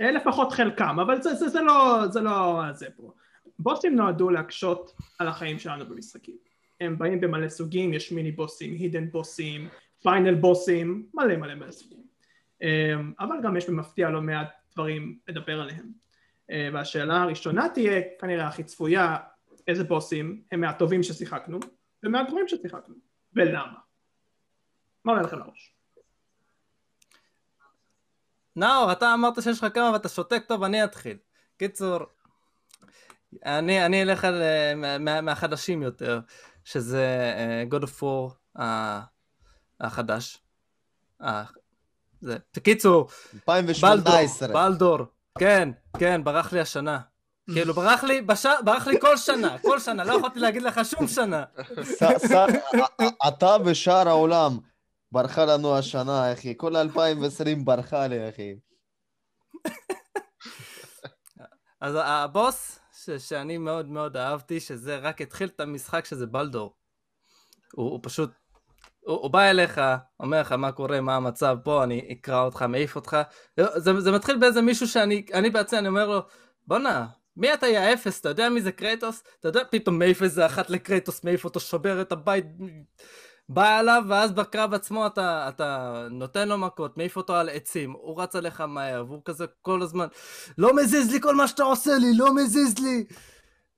אה, 0.00 0.10
לפחות 0.10 0.52
חלקם, 0.52 1.00
אבל 1.00 1.22
זה, 1.22 1.34
זה, 1.34 1.48
זה 1.48 1.60
לא, 1.60 2.02
זה 2.10 2.20
לא 2.20 2.62
זה 2.72 2.86
פה. 2.96 3.12
בוסים 3.58 3.96
נועדו 3.96 4.30
להקשות 4.30 4.92
על 5.18 5.28
החיים 5.28 5.58
שלנו 5.58 5.86
במשחקים. 5.86 6.36
הם 6.80 6.98
באים 6.98 7.20
במלא 7.20 7.48
סוגים, 7.48 7.92
יש 7.94 8.12
מיני 8.12 8.32
בוסים, 8.32 8.72
הידן 8.72 9.10
בוסים, 9.10 9.68
פיינל 10.02 10.34
בוסים, 10.34 11.06
מלא 11.14 11.36
מלא 11.36 11.54
מלא 11.54 11.72
סוגים. 11.72 12.02
אה, 12.62 12.94
אבל 13.20 13.36
גם 13.42 13.56
יש 13.56 13.68
במפתיע 13.68 14.10
לא 14.10 14.22
מעט 14.22 14.48
דברים 14.74 15.18
לדבר 15.28 15.60
עליהם. 15.60 15.92
אה, 16.50 16.68
והשאלה 16.72 17.22
הראשונה 17.22 17.68
תהיה, 17.68 18.02
כנראה 18.20 18.46
הכי 18.48 18.64
צפויה, 18.64 19.16
איזה 19.68 19.84
בוסים 19.84 20.42
הם 20.52 20.60
מהטובים 20.60 21.02
ששיחקנו, 21.02 21.58
ומהגרועים 22.02 22.48
ששיחקנו, 22.48 22.94
ולמה. 23.32 23.78
מה 25.04 25.12
עולה 25.12 25.22
לכם 25.24 25.38
לראש? 25.38 25.72
נאור, 28.56 28.92
אתה 28.92 29.14
אמרת 29.14 29.42
שיש 29.42 29.62
לך 29.62 29.74
כמה 29.74 29.90
ואתה 29.92 30.08
שותק 30.08 30.42
טוב, 30.48 30.62
אני 30.62 30.84
אתחיל. 30.84 31.16
קיצור, 31.56 31.98
אני, 33.44 33.86
אני 33.86 34.02
אלך 34.02 34.24
על, 34.24 34.42
אה, 34.42 34.98
מה- 34.98 35.20
מהחדשים 35.20 35.82
יותר, 35.82 36.20
שזה 36.66 37.32
אה, 37.36 37.64
God 37.70 37.82
of 37.82 38.02
War 38.02 38.60
ה- 38.62 39.00
החדש. 39.80 40.38
אה, 41.22 41.44
זה, 42.20 42.36
בקיצור, 42.56 43.08
בלדור, 43.46 43.56
2018. 43.56 44.48
בלדור, 44.48 44.98
כן, 45.38 45.68
כן, 45.98 46.24
ברח 46.24 46.52
לי 46.52 46.60
השנה. 46.60 47.00
כאילו, 47.52 47.74
ברח 47.74 48.04
לי, 48.04 48.22
בש... 48.22 48.46
ברח 48.64 48.86
לי 48.86 49.00
כל 49.00 49.16
שנה, 49.16 49.56
כל 49.62 49.80
שנה, 49.80 50.04
לא 50.04 50.12
יכולתי 50.14 50.40
להגיד 50.40 50.62
לך 50.62 50.80
שום 50.84 51.08
שנה. 51.08 51.44
אתה 53.28 53.56
ושאר 53.64 54.08
העולם 54.08 54.58
ברחה 55.12 55.44
לנו 55.44 55.78
השנה, 55.78 56.32
אחי. 56.32 56.54
כל 56.56 56.76
2020 56.76 57.64
ברחה 57.64 58.06
לי, 58.06 58.28
אחי. 58.28 58.54
אז 61.80 61.94
הבוס 62.04 62.78
ש- 63.06 63.28
שאני 63.28 63.58
מאוד 63.58 63.88
מאוד 63.88 64.16
אהבתי, 64.16 64.60
שזה 64.60 64.96
רק 64.96 65.20
התחיל 65.20 65.48
את 65.48 65.60
המשחק 65.60 66.04
שזה 66.04 66.26
בלדור. 66.26 66.74
הוא, 67.72 67.90
הוא 67.90 68.00
פשוט, 68.02 68.30
הוא, 69.00 69.16
הוא 69.20 69.30
בא 69.30 69.50
אליך, 69.50 69.80
אומר 70.20 70.40
לך 70.40 70.52
מה 70.52 70.72
קורה, 70.72 71.00
מה 71.00 71.16
המצב 71.16 71.56
פה, 71.64 71.84
אני 71.84 72.08
אקרא 72.12 72.42
אותך, 72.42 72.62
מעיף 72.62 72.96
אותך. 72.96 73.16
זה, 73.76 74.00
זה 74.00 74.12
מתחיל 74.12 74.36
באיזה 74.36 74.62
מישהו 74.62 74.88
שאני 74.88 75.26
אני 75.34 75.50
בעצמי, 75.50 75.78
אני 75.78 75.88
אומר 75.88 76.08
לו, 76.08 76.20
בואנה, 76.66 77.06
מי 77.36 77.54
אתה 77.54 77.66
יא 77.66 77.94
אפס, 77.94 78.20
אתה 78.20 78.28
יודע 78.28 78.48
מי 78.48 78.60
זה 78.60 78.72
קרייטוס? 78.72 79.22
אתה 79.40 79.48
יודע, 79.48 79.60
פתאום 79.70 79.98
מעיף 79.98 80.22
איזה 80.22 80.46
אחת 80.46 80.70
לקרייטוס, 80.70 81.24
מעיף 81.24 81.44
אותו, 81.44 81.60
שובר 81.60 82.00
את 82.00 82.12
הבית, 82.12 82.44
בא 83.48 83.80
אליו, 83.80 84.02
ואז 84.08 84.32
בקרב 84.32 84.74
עצמו 84.74 85.06
אתה, 85.06 85.48
אתה 85.48 86.06
נותן 86.10 86.48
לו 86.48 86.58
מכות, 86.58 86.96
מעיף 86.96 87.16
אותו 87.16 87.36
על 87.36 87.48
עצים, 87.48 87.92
הוא 87.92 88.22
רץ 88.22 88.36
עליך 88.36 88.60
מהר, 88.60 89.04
והוא 89.08 89.22
כזה 89.24 89.44
כל 89.62 89.82
הזמן, 89.82 90.06
לא 90.58 90.76
מזיז 90.76 91.12
לי 91.12 91.20
כל 91.20 91.34
מה 91.34 91.48
שאתה 91.48 91.62
עושה 91.62 91.90
לי, 91.98 92.16
לא 92.16 92.34
מזיז 92.34 92.78
לי! 92.78 93.04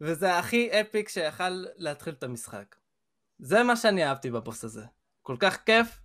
וזה 0.00 0.38
הכי 0.38 0.80
אפיק 0.80 1.08
שיכל 1.08 1.64
להתחיל 1.76 2.14
את 2.18 2.22
המשחק. 2.22 2.76
זה 3.38 3.62
מה 3.62 3.76
שאני 3.76 4.04
אהבתי 4.04 4.30
בבוס 4.30 4.64
הזה. 4.64 4.84
כל 5.22 5.36
כך 5.40 5.62
כיף, 5.66 6.00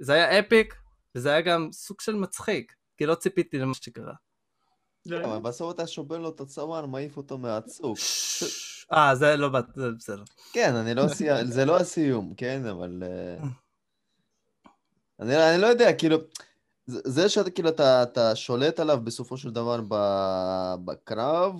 זה 0.00 0.12
היה 0.12 0.38
אפיק, 0.38 0.74
וזה 1.14 1.30
היה 1.30 1.40
גם 1.40 1.68
סוג 1.72 2.00
של 2.00 2.14
מצחיק, 2.14 2.74
כי 2.96 3.06
לא 3.06 3.14
ציפיתי 3.14 3.58
למה 3.58 3.74
שקרה. 3.74 4.14
זה- 5.04 5.24
אבל 5.24 5.38
בסוף 5.38 5.74
אתה 5.74 5.86
שובר 5.86 6.18
לו 6.18 6.28
את 6.28 6.40
הצוואר, 6.40 6.86
מעיף 6.86 7.16
אותו 7.16 7.38
מהצוק. 7.38 7.98
אה, 8.92 9.14
זה 9.14 9.36
לא 9.36 9.48
זה 9.76 9.90
בסדר. 9.98 10.22
כן, 10.52 10.74
אני 10.74 10.94
לא 10.94 11.02
זה 11.54 11.64
לא 11.64 11.76
הסיום, 11.76 12.34
כן, 12.36 12.66
אבל... 12.66 13.02
אה, 13.06 13.36
אני, 15.20 15.50
אני 15.54 15.62
לא 15.62 15.66
יודע, 15.66 15.92
כאילו, 15.98 16.18
זה 16.86 17.28
שאתה 17.28 17.50
כאילו, 17.50 17.68
אתה, 17.68 18.02
אתה 18.02 18.36
שולט 18.36 18.80
עליו 18.80 18.98
בסופו 19.04 19.36
של 19.36 19.50
דבר 19.50 19.80
ב, 19.88 19.94
בקרב, 20.84 21.54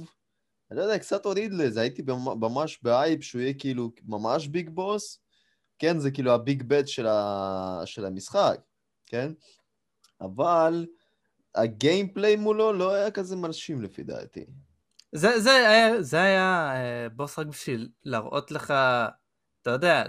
אני 0.70 0.78
לא 0.78 0.82
יודע, 0.82 0.98
קצת 0.98 1.24
הוריד 1.26 1.52
לזה, 1.52 1.80
הייתי 1.80 2.02
במ- 2.02 2.40
ממש 2.40 2.78
באייפ 2.82 3.22
שהוא 3.22 3.40
יהיה 3.42 3.54
כאילו 3.58 3.90
ממש 4.04 4.46
big 4.46 4.70
boss, 4.70 5.18
כן, 5.78 5.98
זה 5.98 6.10
כאילו 6.10 6.32
ה 6.32 6.40
big 6.40 6.62
bad 6.66 6.88
של, 6.88 7.06
ה, 7.06 7.82
של 7.84 8.04
המשחק, 8.06 8.60
כן? 9.06 9.32
אבל 10.20 10.86
ה 11.54 11.63
gameplay 11.63 12.36
מולו 12.36 12.72
לא 12.72 12.92
היה 12.94 13.10
כזה 13.10 13.36
מרשים 13.36 13.82
לפי 13.82 14.02
דעתי. 14.02 14.44
זה, 15.12 15.40
זה 15.40 15.50
היה, 15.52 16.02
זה 16.02 16.22
היה 16.22 16.72
אה, 16.74 17.08
בוס 17.08 17.38
רק 17.38 17.46
בשביל 17.46 17.88
להראות 18.04 18.50
לך, 18.50 18.74
אתה 19.62 19.70
יודע, 19.70 20.04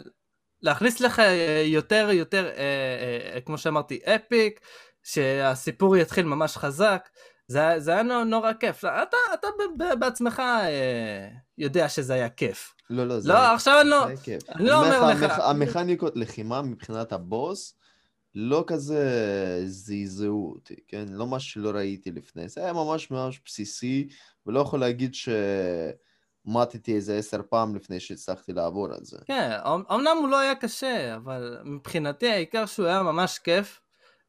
להכניס 0.62 0.99
לך 0.99 1.19
אה, 1.19 1.63
יותר 1.65 2.10
יותר, 2.12 2.45
אה, 2.47 3.34
אה, 3.36 3.41
כמו 3.41 3.58
שאמרתי, 3.58 3.99
epic, 4.15 4.60
שהסיפור 5.04 5.97
יתחיל 5.97 6.25
ממש 6.25 6.58
חזק, 6.58 7.10
זה, 7.47 7.73
זה 7.77 7.91
היה 7.91 8.04
נו- 8.04 8.23
נורא 8.23 8.54
כיף. 8.54 8.77
אתה, 8.86 9.17
אתה 9.34 9.47
בעצמך 9.99 10.39
אה, 10.39 11.27
יודע 11.58 11.89
שזה 11.89 12.13
היה 12.13 12.30
כיף. 12.30 12.73
לא, 12.89 13.08
לא, 13.08 13.19
זה 13.19 13.30
לא, 13.30 13.54
עכשיו 13.54 13.82
אני 13.82 13.89
לא... 13.89 14.06
היה 14.08 14.17
כיף. 14.17 14.49
אני 14.49 14.65
לא 14.65 14.86
אומר 14.86 15.08
לך, 15.13 15.21
לך- 15.21 15.39
המכ- 15.39 15.43
המכניקות 15.43 16.13
לחימה 16.15 16.62
מבחינת 16.62 17.12
הבוס, 17.13 17.75
לא 18.36 18.63
כזה 18.67 19.04
זעזעו 19.65 20.52
אותי, 20.56 20.76
כן? 20.88 21.06
לא 21.10 21.28
מה 21.28 21.39
שלא 21.39 21.70
ראיתי 21.70 22.12
לפני. 22.12 22.50
זה 22.50 22.63
היה 22.63 22.74
ממש 22.74 23.12
ממש 23.12 23.41
בסיסי, 23.46 24.08
ולא 24.46 24.60
יכול 24.60 24.80
להגיד 24.80 25.15
שמטתי 25.15 26.96
איזה 26.96 27.17
עשר 27.17 27.41
פעם 27.50 27.76
לפני 27.76 28.00
שהצלחתי 28.00 28.54
לעבור 28.54 28.94
על 28.94 29.04
זה. 29.04 29.17
כן, 29.26 29.52
אמ- 29.65 29.84
אמנם 29.94 30.17
הוא 30.20 30.30
לא 30.30 30.39
היה 30.39 30.56
קשה, 30.56 31.15
אבל 31.15 31.58
מבחינתי 31.65 32.28
העיקר 32.30 32.65
שהוא 32.65 32.86
היה 32.86 33.04
ממש 33.04 33.39
כיף, 33.39 33.82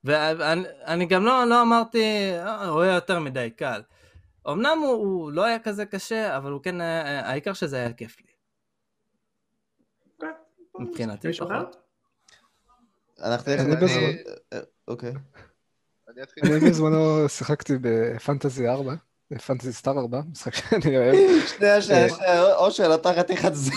ואני 0.05 0.63
אני 0.85 1.07
גם 1.07 1.25
לא, 1.25 1.45
לא 1.45 1.63
אמרתי, 1.63 2.05
"אה, 2.33 2.69
הוא 2.69 2.83
היה 2.83 2.95
יותר 2.95 3.21
מדי 3.21 3.51
קל. 3.51 3.83
אמנם 4.49 4.79
הוא, 4.83 4.93
הוא 4.93 5.33
לא 5.33 5.45
היה 5.45 5.59
כזה 5.59 5.87
קשה, 5.87 6.37
אבל 6.37 6.51
הוא 6.53 6.63
כן 6.63 6.81
היה, 6.81 7.29
העיקר 7.29 7.53
שזה 7.53 7.77
היה 7.77 7.93
כיף 7.93 8.17
לי, 8.21 8.27
אוקיי. 10.75 10.87
מבחינתי? 10.89 11.29
לפחות. 11.29 11.82
אנחנו... 13.23 13.53
אני 13.53 13.87
אה, 14.53 14.59
אוקיי. 14.89 15.13
אני 16.43 16.71
בזמנו 16.71 17.29
שיחקתי 17.29 17.73
בפנטזי 17.81 18.69
4, 18.69 18.95
בפנטזי 19.31 19.73
סטאר 19.73 19.99
4, 19.99 20.21
משחק 20.31 20.55
שאני 20.55 20.99
אוהב. 20.99 21.15
שנייה, 21.47 21.83
שנייה, 21.83 22.09
שנייה, 22.09 22.55
אושר, 22.55 22.95
אתה 22.95 23.15
חתיכת 23.15 23.55
זה. 23.55 23.73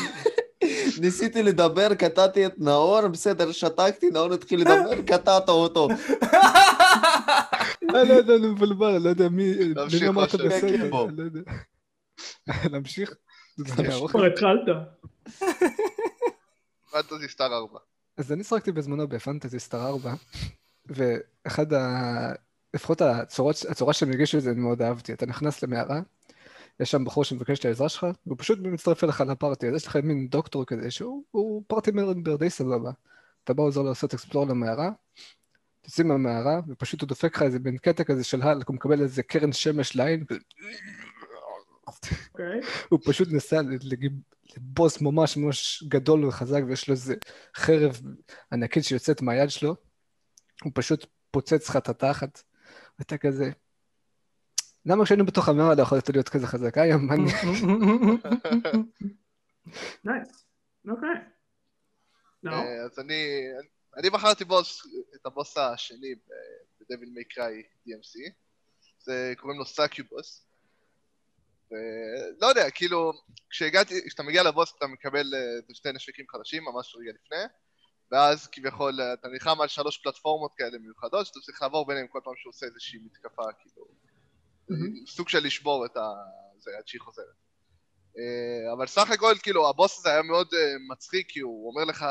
ניסיתי 1.02 1.44
לדבר, 1.44 1.94
קטעתי 1.94 2.46
את 2.46 2.54
נאור, 2.58 3.08
בסדר, 3.08 3.52
שתקתי, 3.52 4.10
נאור 4.10 4.34
התחיל 4.34 4.62
לדבר, 4.62 5.02
קטעת 5.08 5.50
אותו. 5.50 5.88
אני 7.90 8.10
לא 8.10 8.14
יודע, 8.14 8.36
אני 8.36 8.48
מבולבל, 8.48 8.96
אני 8.96 9.04
לא 9.04 9.10
יודע 9.10 9.30
מי 9.30 9.54
מי 10.02 10.08
אמרת 10.08 10.34
אושר. 10.34 10.46
בסדר, 10.48 10.90
בוא. 10.90 11.10
אני 11.10 11.18
לא 11.18 11.24
יודע. 11.24 11.42
להמשיך? 12.72 13.16
ארוך. 13.92 14.12
כבר 14.12 14.26
התחלת. 14.26 14.62
פנטזי 16.92 17.28
סטאר 17.30 17.54
4. 17.54 17.80
אז 18.18 18.32
אני 18.32 18.44
שחקתי 18.44 18.72
בזמנו 18.72 19.08
בפנטזי 19.08 19.60
סטאר 19.60 19.88
4, 19.88 20.14
ואחד 20.86 21.74
ה... 21.74 22.34
לפחות 22.74 23.02
הצורות, 23.02 23.56
הצורה 23.70 23.94
שהם 23.94 24.12
הגישו 24.12 24.38
את 24.38 24.44
זה, 24.44 24.52
אני 24.52 24.60
מאוד 24.60 24.82
אהבתי. 24.82 25.14
אתה 25.14 25.26
נכנס 25.26 25.64
למערה, 25.64 26.02
יש 26.80 26.92
שם 26.92 27.06
בחור 27.06 27.24
שמבקש 27.24 27.60
את 27.60 27.66
העזרה 27.66 27.90
שלך, 27.90 28.08
והוא 28.26 28.38
פשוט 28.40 28.60
מצטרף 28.60 29.04
אליך 29.04 29.22
לפארטי, 29.22 29.68
אז 29.68 29.76
יש 29.76 29.88
לך 29.88 29.96
מין 29.96 30.28
דוקטור 30.28 30.66
כזה, 30.66 30.92
שהוא 30.92 31.24
הוא 31.32 31.64
פארטי 31.68 31.92
ממבר 31.92 32.36
די 32.36 32.50
סבבה. 32.50 32.92
אתה 33.44 33.54
בא 33.54 33.64
עוזר 33.64 33.82
לעשות 33.82 34.14
אקספלור 34.14 34.48
למערה, 34.48 34.92
תוציא 35.82 36.04
מהמערה, 36.04 36.60
ופשוט 36.68 37.02
הוא 37.02 37.08
דופק 37.08 37.36
לך 37.36 37.42
איזה 37.42 37.60
מין 37.60 37.78
קטע 37.78 38.04
כזה 38.04 38.24
של 38.24 38.42
הלק, 38.42 38.68
הוא 38.68 38.76
מקבל 38.76 39.02
איזה 39.02 39.24
קרן 39.24 39.52
שמש 39.52 39.96
לעין, 39.96 40.24
אוקיי. 41.88 42.60
הוא 42.90 43.00
פשוט 43.06 43.28
נסע 43.32 43.62
לבוס 44.58 45.02
ממש 45.02 45.38
ממש 45.38 45.84
גדול 45.88 46.26
וחזק, 46.26 46.62
ויש 46.68 46.88
לו 46.88 46.94
איזה 46.94 47.16
חרב 47.56 48.02
ענקית 48.52 48.84
שיוצאת 48.84 49.22
מהיד 49.22 49.50
שלו, 49.50 49.76
הוא 50.64 50.72
פשוט 50.76 51.06
פוצץ 51.32 51.70
לך 51.70 51.76
את 51.76 51.90
התחת, 51.90 52.42
ואתה 53.00 53.18
כזה... 53.18 53.52
למה 54.86 55.06
כשהיינו 55.06 55.26
בתוך 55.26 55.50
המערה 55.50 55.76
לא 55.76 55.82
יכולת 55.82 56.10
להיות 56.10 56.30
כזה 56.30 56.48
חזק? 56.48 56.78
אה. 56.78 56.84
nice. 60.04 60.46
אוקיי. 60.88 61.10
לא? 62.44 62.52
אה, 62.52 62.84
אז 62.86 63.00
אני, 63.00 63.24
אני 63.98 64.10
בחרתי 64.10 64.46
בוס, 64.46 64.88
את 65.16 65.26
הבוס 65.26 65.58
השני 65.58 66.16
ב- 66.16 66.20
ב 66.80 66.85
Devil 66.85 67.10
May 67.10 67.24
Cry 67.24 67.64
DMC, 67.88 68.32
זה 69.00 69.34
קוראים 69.38 69.60
לו 69.60 69.66
Succubus. 69.66 70.46
ולא 71.72 72.48
יודע, 72.48 72.70
כאילו, 72.70 73.14
כשהגעתי, 73.50 74.08
כשאתה 74.08 74.24
מגיע 74.24 74.44
לבוס 74.44 74.74
אתה 74.78 74.88
מקבל 74.88 75.34
אה, 75.36 75.74
שתי 75.74 75.92
נשקים 75.92 76.26
חדשים 76.30 76.64
ממש 76.64 76.96
רגע 76.96 77.12
לפני, 77.12 77.44
ואז 78.12 78.48
כביכול 78.48 79.02
אה, 79.02 79.14
אתה 79.14 79.28
נלחם 79.28 79.62
על 79.62 79.68
שלוש 79.68 79.98
פלטפורמות 79.98 80.54
כאלה 80.58 80.78
מיוחדות, 80.78 81.26
שאתה 81.26 81.40
צריך 81.40 81.62
לעבור 81.62 81.88
ביניהם 81.88 82.08
כל 82.08 82.20
פעם 82.24 82.34
שהוא 82.38 82.50
עושה 82.50 82.66
איזושהי 82.66 83.00
מתקפה, 83.06 83.44
כאילו, 83.60 83.88
מהמם. 84.70 85.06
סוג 85.08 85.30
של 85.30 85.40
לשבור 85.40 85.86
את 85.86 85.98
ה... 85.98 86.02
זה 86.58 86.72
עד 86.78 86.88
שהיא 86.88 87.02
חוזרת. 87.02 87.36
אבל 88.74 88.88
סך 88.88 89.12
הכל, 89.12 89.34
כאילו, 89.44 89.70
הבוס 89.70 90.00
הזה 90.00 90.10
היה 90.10 90.22
מאוד 90.22 90.48
מצחיק, 90.92 91.30
כי 91.30 91.40
הוא 91.40 91.70
אומר 91.70 91.84
לך, 91.84 92.06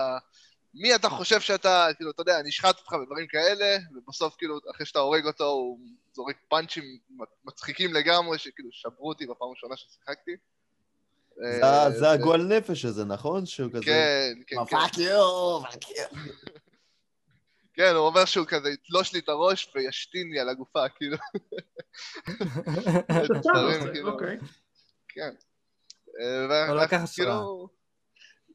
מי 0.74 0.94
אתה 0.94 1.08
חושב 1.08 1.40
שאתה, 1.40 1.86
כאילו, 1.96 2.10
אתה 2.10 2.22
יודע, 2.22 2.42
נשחט 2.44 2.78
אותך 2.78 2.92
ודברים 2.92 3.26
כאלה, 3.26 3.76
ובסוף, 3.94 4.36
כאילו, 4.36 4.58
אחרי 4.74 4.86
שאתה 4.86 4.98
הורג 4.98 5.26
אותו, 5.26 5.44
הוא 5.44 5.78
זורק 6.14 6.36
פאנצ'ים 6.48 6.84
מצחיקים 7.44 7.94
לגמרי, 7.94 8.38
שכאילו 8.38 8.68
שברו 8.72 9.08
אותי 9.08 9.26
בפעם 9.26 9.48
הראשונה 9.48 9.76
ששיחקתי. 9.76 10.30
אה, 11.44 11.90
זה- 11.90 11.98
זה 11.98 12.10
הגועל 12.10 12.42
נפש 12.42 12.84
הזה, 12.84 13.04
נכון? 13.04 13.46
שהוא 13.46 13.70
כזה... 13.72 13.84
כן, 13.84 14.32
כן, 14.46 14.56
כן. 14.56 14.64
fuck 14.76 14.98
you, 14.98 15.60
fuck 15.62 15.90
you. 15.90 16.04
כן, 17.74 17.94
הוא 17.94 18.06
אומר 18.06 18.24
שהוא 18.24 18.46
כזה 18.46 18.70
יתלוש 18.70 19.12
לי 19.12 19.18
את 19.18 19.28
הראש 19.28 19.72
וישתין 19.74 20.30
לי 20.32 20.40
על 20.40 20.48
הגופה, 20.48 20.88
כאילו. 20.88 21.16
דברים, 23.42 23.92
כאילו, 23.92 24.12
אוקיי. 24.12 24.36
כן. 25.08 25.34
אה, 26.20 26.66
הוא 26.68 26.80
ו- 26.80 26.84
לקח 26.84 27.00
השראה. 27.02 27.40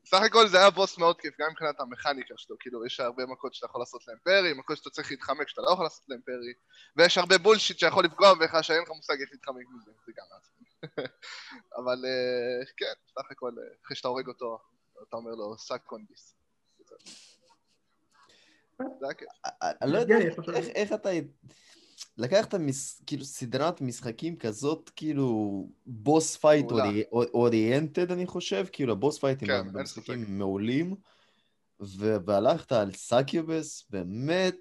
סך 0.10 0.22
הכל 0.22 0.48
זה 0.48 0.58
היה 0.58 0.70
בוס 0.70 0.98
מאוד 0.98 1.22
כיף, 1.22 1.34
גם 1.40 1.48
מבחינת 1.52 1.80
המכניקה 1.80 2.34
שלו, 2.38 2.56
כאילו, 2.60 2.86
יש 2.86 3.00
הרבה 3.00 3.26
מכות 3.26 3.54
שאתה 3.54 3.66
יכול 3.66 3.82
לעשות 3.82 4.08
להם 4.08 4.18
parry, 4.24 4.54
מכות 4.54 4.78
שאתה 4.78 4.90
צריך 4.90 5.12
להתחמק 5.12 5.48
שאתה 5.48 5.62
לא 5.62 5.72
יכול 5.74 5.86
לעשות 5.86 6.04
להם 6.10 6.22
parry, 6.26 6.54
ויש 6.96 7.18
הרבה 7.18 7.38
bullshit 7.38 7.80
שיכול 7.80 8.06
לפגוע 8.06 8.34
בך 8.34 8.64
שאין 8.64 8.82
לך 8.82 8.90
מושג 8.90 9.22
איך 9.22 9.30
להתחמק 9.32 9.66
מזה, 9.76 9.92
זה 10.06 10.12
גם 10.18 10.26
מעצבן. 10.34 11.04
אבל 11.78 12.06
אה, 12.06 12.66
כן, 12.78 12.94
סך 13.14 13.32
הכל, 13.32 13.52
אה, 13.58 13.64
אחרי 13.86 13.96
שאתה 13.96 14.08
הורג 14.08 14.28
אותו, 14.28 14.60
אתה 15.08 15.18
אומר 15.18 15.32
לו, 15.32 15.58
suck 15.58 15.92
on 15.92 16.06
this. 16.06 16.36
זה 19.00 19.06
היה 19.06 19.14
כיף. 19.14 19.28
אני 19.62 19.92
לא 19.94 19.98
יודע 19.98 20.16
לך 20.20 20.50
איך- 20.56 20.68
איך 20.76 20.94
אתה... 20.94 21.10
לקחת 22.20 22.56
מס- 22.56 23.02
כאילו 23.06 23.26
סדרת 23.26 23.82
משחקים 23.82 24.38
כזאת, 24.38 24.92
כאילו 24.96 25.68
boss 25.86 26.36
fight. 26.36 26.66
oriented, 27.12 28.12
אני 28.12 28.26
חושב, 28.28 28.66
כאילו 28.72 28.94
ה 28.94 28.99
boss 28.99 29.20
fight 29.20 29.40
ים 29.40 29.48
כן, 29.48 29.74
במשחקים 29.74 30.38
מעולים, 30.38 30.96
ו- 31.82 32.16
והלכת 32.26 32.72
על 32.72 32.94
succubus, 32.94 33.86
באמת, 33.90 34.56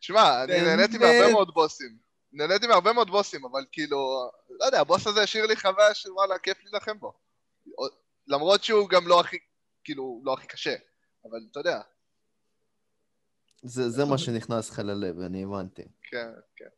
תשמע, 0.00 0.44
אני? 0.44 0.60
נהניתי 0.60 0.98
מהרבה 0.98 1.32
מאוד 1.32 1.54
בוסים. 1.54 1.96
נהניתי 2.32 2.66
מהרבה 2.66 2.92
מאוד 2.92 3.10
בוסים, 3.10 3.44
אבל 3.44 3.64
כאילו, 3.72 4.30
לא 4.60 4.64
יודע, 4.64 4.80
הבוס 4.80 5.06
הזה 5.06 5.22
השאיר 5.22 5.46
לי 5.46 5.56
חוויה 5.56 5.94
של 5.94 6.12
וואלה, 6.12 6.38
כיף 6.38 6.58
להילחם 6.64 6.98
בו. 6.98 7.12
למרות 8.26 8.64
שהוא 8.64 8.88
גם 8.88 9.08
לא 9.08 9.20
הכי, 9.20 9.36
כאילו, 9.84 10.20
לא 10.24 10.32
הכי 10.32 10.46
קשה, 10.46 10.74
אבל 11.24 11.38
אתה 11.50 11.60
יודע, 11.60 11.80
זה 13.62 13.90
זה 13.90 14.04
מה 14.04 14.18
שנכנס 14.18 14.70
לך 14.70 14.78
ללב, 14.78 15.20
אני 15.20 15.44
הבנתי. 15.44 15.82
כן, 16.02 16.30
כן. 16.56 16.68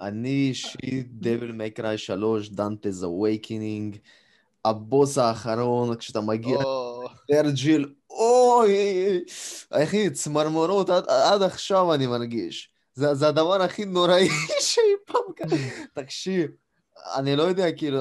אני 0.00 0.48
אישית, 0.48 1.06
Devil 1.12 1.52
May 1.52 1.75
Cry 1.75 1.98
3, 1.98 2.48
Dante's 2.48 3.04
Awakening, 3.04 3.96
הבוס 4.64 5.18
האחרון, 5.18 5.96
כשאתה 5.96 6.20
מגיע 6.20 6.56
או, 6.56 7.08
Vergil, 7.32 7.94
אוי, 8.10 9.20
אחי, 9.70 10.10
צמרמורות 10.10 10.90
עד, 10.90 11.04
עד 11.08 11.42
עכשיו 11.42 11.94
אני 11.94 12.06
מרגיש. 12.06 12.70
זה, 12.94 13.14
זה 13.14 13.28
הדבר 13.28 13.62
הכי 13.62 13.84
נוראי 13.84 14.28
שאי 14.60 14.82
פעם 15.06 15.32
קרה. 15.36 15.58
תקשיב, 15.94 16.50
אני 17.16 17.36
לא 17.36 17.42
יודע, 17.42 17.72
כאילו, 17.72 18.00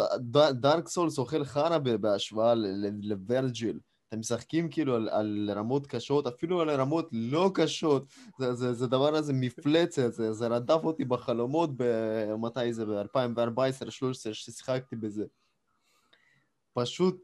Dark 0.51 0.87
Souls 0.87 1.17
אוכל 1.17 1.45
חרא 1.45 1.77
בהשוואה 1.77 2.55
ל- 2.55 2.85
ל- 2.85 3.09
ל 3.09 3.18
Vergil. 3.18 3.79
אתם 4.09 4.19
משחקים 4.19 4.69
כאילו 4.69 4.95
על, 4.95 5.09
על 5.09 5.49
רמות 5.55 5.87
קשות, 5.87 6.27
אפילו 6.27 6.61
על 6.61 6.69
רמות 6.69 7.09
לא 7.11 7.51
קשות, 7.53 8.05
זה, 8.39 8.53
זה, 8.53 8.73
זה 8.73 8.87
דבר 8.87 9.15
הזה 9.15 9.33
מפלצת, 9.33 10.13
זה, 10.13 10.33
זה 10.33 10.47
רדף 10.47 10.79
אותי 10.83 11.05
בחלומות, 11.05 11.69
מתי 12.39 12.73
זה, 12.73 12.85
ב-2014-2013 12.85 14.33
ששיחקתי 14.33 14.95
בזה. 14.95 15.25
פשוט, 16.73 17.23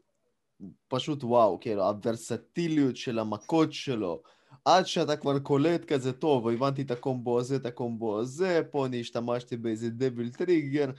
פשוט 0.88 1.24
וואו, 1.24 1.60
כאילו, 1.60 1.88
הוורסטיליות 1.88 2.96
של 2.96 3.18
המכות 3.18 3.72
שלו, 3.72 4.22
עד 4.64 4.86
שאתה 4.86 5.16
כבר 5.16 5.38
קולט 5.38 5.84
כזה 5.84 6.12
טוב, 6.12 6.48
הבנתי 6.48 6.82
את 6.82 6.90
הקומבו 6.90 7.40
הזה, 7.40 7.56
את 7.56 7.66
הקומבו 7.66 8.20
הזה, 8.20 8.60
פה 8.70 8.86
אני 8.86 9.00
השתמשתי 9.00 9.56
באיזה 9.56 9.90
דביל 9.90 10.30
טריגר, 10.30 10.90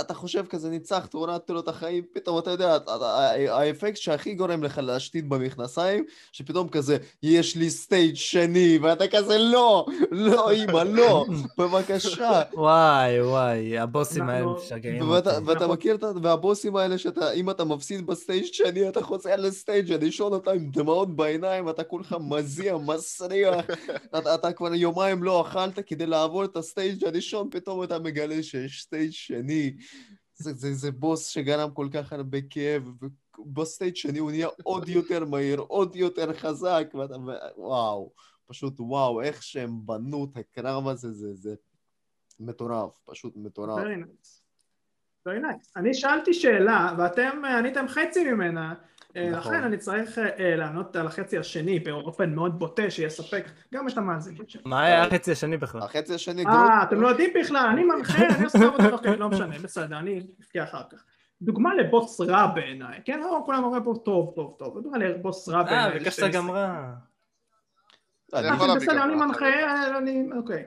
אתה 0.00 0.14
חושב 0.14 0.46
כזה 0.46 0.70
ניצחת, 0.70 1.14
הורדתי 1.14 1.52
לו 1.52 1.60
את 1.60 1.68
החיים, 1.68 2.04
פתאום 2.12 2.38
אתה 2.38 2.50
יודע, 2.50 2.78
האפקט 3.48 3.96
שהכי 3.96 4.34
גורם 4.34 4.62
לך 4.62 4.78
להשתין 4.78 5.28
במכנסיים, 5.28 6.04
שפתאום 6.32 6.68
כזה, 6.68 6.96
יש 7.22 7.56
לי 7.56 7.70
stage 7.70 8.14
שני, 8.14 8.78
ואתה 8.82 9.08
כזה, 9.08 9.38
לא, 9.38 9.86
לא, 10.10 10.52
אמא, 10.52 10.82
לא, 10.82 11.26
בבקשה. 11.58 12.42
וואי, 12.54 13.22
וואי, 13.22 13.78
הבוסים 13.78 14.28
האלה 14.28 14.46
משגעים 14.46 15.02
אותי. 15.02 15.28
ואתה 15.46 15.66
מכיר 15.66 15.94
את 15.94 16.04
והבוסים 16.22 16.76
האלה 16.76 16.98
שאתה, 16.98 17.32
אם 17.32 17.50
אתה 17.50 17.64
מפסיד 17.64 18.06
ב 18.06 18.12
stage 18.12 18.44
שני, 18.44 18.88
אתה 18.88 19.02
חוזר 19.02 19.36
ל 19.36 19.45
stage 19.45 19.92
הראשון, 19.92 20.34
אתה 20.36 20.52
עם 20.52 20.70
דמעות 20.70 21.16
בעיניים, 21.16 21.68
אתה 21.68 21.84
כולך 21.84 22.16
מזיע, 22.20 22.76
מסריח, 22.76 23.54
אתה 24.34 24.52
כבר 24.52 24.74
יומיים 24.74 25.22
לא 25.22 25.40
אכלת 25.40 25.78
כדי 25.86 26.06
לעבור 26.06 26.44
את 26.44 26.56
ה 26.56 26.64
stage 26.64 27.04
הראשון, 27.04 27.48
פתאום 27.50 27.82
אתה 27.82 27.98
מגלה 27.98 28.42
שיש 28.42 28.82
stage 28.82 29.12
שני. 29.12 29.72
זה, 30.34 30.52
זה, 30.52 30.74
זה 30.74 30.90
בוס 30.90 31.26
שגרם 31.26 31.70
כל 31.70 31.88
כך 31.92 32.12
הרבה 32.12 32.38
כאב, 32.50 32.90
ובסטייט 33.38 33.96
שני 33.96 34.18
הוא 34.18 34.30
נהיה 34.30 34.48
עוד 34.62 34.88
יותר 34.88 35.24
מהיר, 35.24 35.60
עוד 35.60 35.96
יותר 35.96 36.34
חזק, 36.34 36.86
ואתה, 36.94 37.14
וואו, 37.56 38.12
פשוט 38.46 38.74
וואו, 38.78 39.22
איך 39.22 39.42
שהם 39.42 39.86
בנו 39.86 40.24
את 40.32 40.36
הקרב 40.36 40.88
הזה, 40.88 41.12
זה, 41.12 41.34
זה 41.34 41.54
מטורף, 42.40 42.98
פשוט 43.04 43.36
מטורף. 43.36 43.78
Nice. 43.78 44.40
Nice. 45.28 45.70
אני 45.76 45.94
שאלתי 45.94 46.34
שאלה, 46.34 46.94
ואתם 46.98 47.44
עניתם 47.58 47.88
חצי 47.88 48.32
ממנה. 48.32 48.74
אה, 49.16 49.30
נכון. 49.30 49.54
לכן 49.54 49.64
אני 49.64 49.76
צריך 49.76 50.18
אה, 50.18 50.56
לענות 50.56 50.96
על 50.96 51.06
החצי 51.06 51.38
השני 51.38 51.78
באופן 51.78 52.34
מאוד 52.34 52.58
בוטה 52.58 52.90
שיספק 52.90 53.44
גם 53.74 53.88
את 53.88 53.98
המאזינים 53.98 54.42
שלנו. 54.48 54.68
מה 54.68 54.84
היה 54.84 55.04
החצי 55.04 55.32
השני 55.32 55.56
בכלל? 55.56 55.82
החצי 55.82 56.14
השני 56.14 56.44
גרוט. 56.44 56.56
אה, 56.56 56.82
אתם 56.82 57.00
לא 57.00 57.08
יודעים 57.08 57.30
בכלל, 57.40 57.68
אני 57.72 57.84
מנחה, 57.84 58.26
אני 58.36 58.44
עושה 58.44 58.58
עבודה, 58.58 58.90
אוקיי, 58.90 59.16
לא 59.16 59.28
משנה, 59.28 59.58
בסדר, 59.58 59.98
אני 59.98 60.26
אפקיע 60.40 60.64
אחר 60.64 60.82
כך. 60.90 61.04
דוגמה 61.42 61.74
לבוס 61.74 62.20
רע 62.20 62.46
בעיניי, 62.46 63.00
כן? 63.04 63.20
לא 63.20 63.42
כולם 63.46 63.64
אומרים 63.64 63.84
פה 63.84 63.94
טוב, 64.04 64.32
טוב, 64.36 64.56
טוב, 64.58 64.82
דוגמה 64.82 64.98
לבוס 64.98 65.48
רע 65.48 65.62
בעיניי. 65.62 65.92
אה, 65.92 65.98
ביקשת 65.98 66.32
גם 66.32 66.50
רע. 66.50 66.92
בסדר, 68.28 69.04
אני 69.04 69.14
מנחה, 69.14 69.46
אני, 69.98 70.28
אוקיי. 70.36 70.64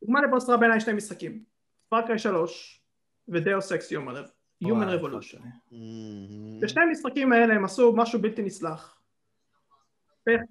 דוגמה 0.00 0.20
לבוס 0.20 0.48
רע 0.48 0.56
בעיניי 0.56 0.80
שני 0.80 0.92
משחקים. 0.92 1.42
פארקריי 1.88 2.18
3 2.18 2.82
ודאוס 3.28 3.72
אקס 3.72 3.92
יום 3.92 4.08
הלב. 4.08 4.24
Human 4.64 4.88
Revolution. 4.98 5.72
בשני 6.60 6.82
המשחקים 6.82 7.32
האלה 7.32 7.54
הם 7.54 7.64
עשו 7.64 7.92
משהו 7.96 8.22
בלתי 8.22 8.42
נסלח. 8.42 9.00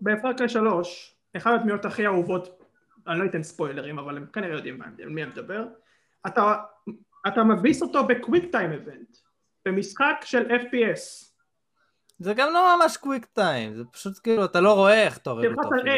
ב 0.01 0.08
Far 0.08 0.29
Cry 0.29 0.49
3, 0.49 1.15
אחד 1.37 1.51
הדמויות 1.53 1.85
הכי 1.85 2.05
אהובות, 2.05 2.63
אני 3.07 3.19
לא 3.19 3.25
אתן 3.25 3.43
ספוילרים, 3.43 3.99
אבל 3.99 4.17
הם 4.17 4.25
כנראה 4.33 4.55
יודעים 4.55 4.81
על 4.81 5.09
מי 5.09 5.23
אני 5.23 5.31
מדבר, 5.31 5.67
אתה, 6.27 6.55
אתה 7.27 7.43
מביס 7.43 7.81
אותו 7.81 8.07
ב 8.07 8.15
quick 8.15 8.51
time 8.51 8.71
event, 8.71 9.17
במשחק 9.65 10.15
של 10.23 10.51
FPS. 10.51 11.29
זה 12.19 12.33
גם 12.33 12.53
לא 12.53 12.77
ממש 12.77 12.97
quick 12.97 13.25
time, 13.25 13.75
זה 13.75 13.83
פשוט 13.91 14.19
כאילו, 14.23 14.45
אתה 14.45 14.61
לא 14.61 14.73
רואה 14.73 15.03
איך 15.03 15.17
אתה 15.17 15.29
הורג 15.29 15.45
אותו. 15.45 15.61
תלחץ 15.61 15.71
על 15.71 15.87
A, 15.87 15.91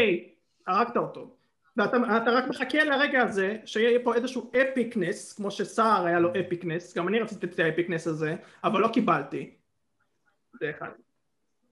הרגת 0.68 0.97
אותו. 0.97 1.36
ואתה 1.78 2.32
רק 2.32 2.47
מחכה 2.49 2.84
לרגע 2.84 3.22
הזה 3.22 3.57
שיהיה 3.65 3.99
פה 4.03 4.15
איזשהו 4.15 4.51
epicness 4.62 5.34
כמו 5.34 5.51
שסער 5.51 6.05
היה 6.05 6.19
לו 6.19 6.30
epicness 6.39 6.97
גם 6.97 7.07
אני 7.07 7.19
רציתי 7.19 7.45
את 7.45 7.59
ה 7.59 7.65
epicness 7.65 8.07
הזה 8.07 8.36
אבל 8.63 8.82
לא 8.82 8.88
קיבלתי. 8.93 9.55
זה 10.59 10.69
אחד. 10.69 10.89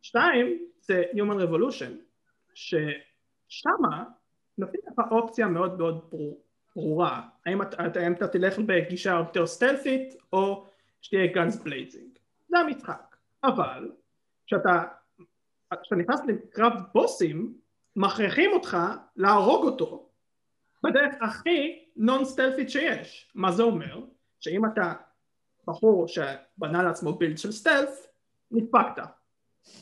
שתיים 0.01 0.65
זה 0.81 1.03
Human 1.13 1.43
Revolution 1.43 1.91
ששמה 2.53 4.03
נותנים 4.57 4.81
לך 4.87 5.11
אופציה 5.11 5.47
מאוד 5.47 5.77
מאוד 5.77 6.13
ברורה. 6.75 7.21
האם 7.45 7.61
אתה, 7.61 7.83
האם 7.99 8.13
אתה 8.13 8.27
תלך 8.27 8.59
בגישה 8.59 9.11
יותר 9.11 9.47
סטלת'ית 9.47 10.15
או 10.33 10.65
שתהיה 11.01 11.27
guns 11.27 11.63
blazing 11.63 12.09
זה 12.47 12.57
המשחק. 12.57 13.15
אבל 13.43 13.91
כשאתה 14.47 14.83
נכנס 15.97 16.21
לקרב 16.27 16.73
בוסים 16.93 17.58
מכריחים 17.95 18.51
אותך 18.53 18.77
להרוג 19.15 19.65
אותו 19.65 20.09
בדרך 20.83 21.15
הכי 21.21 21.85
non 21.95 22.25
סטלת'ית 22.25 22.69
שיש. 22.69 23.31
מה 23.35 23.51
זה 23.51 23.63
אומר? 23.63 24.01
שאם 24.39 24.65
אתה 24.65 24.93
בחור 25.67 26.07
שבנה 26.07 26.83
לעצמו 26.83 27.13
build 27.13 27.37
של 27.37 27.51
stealth, 27.51 28.07
נדפקת. 28.51 29.03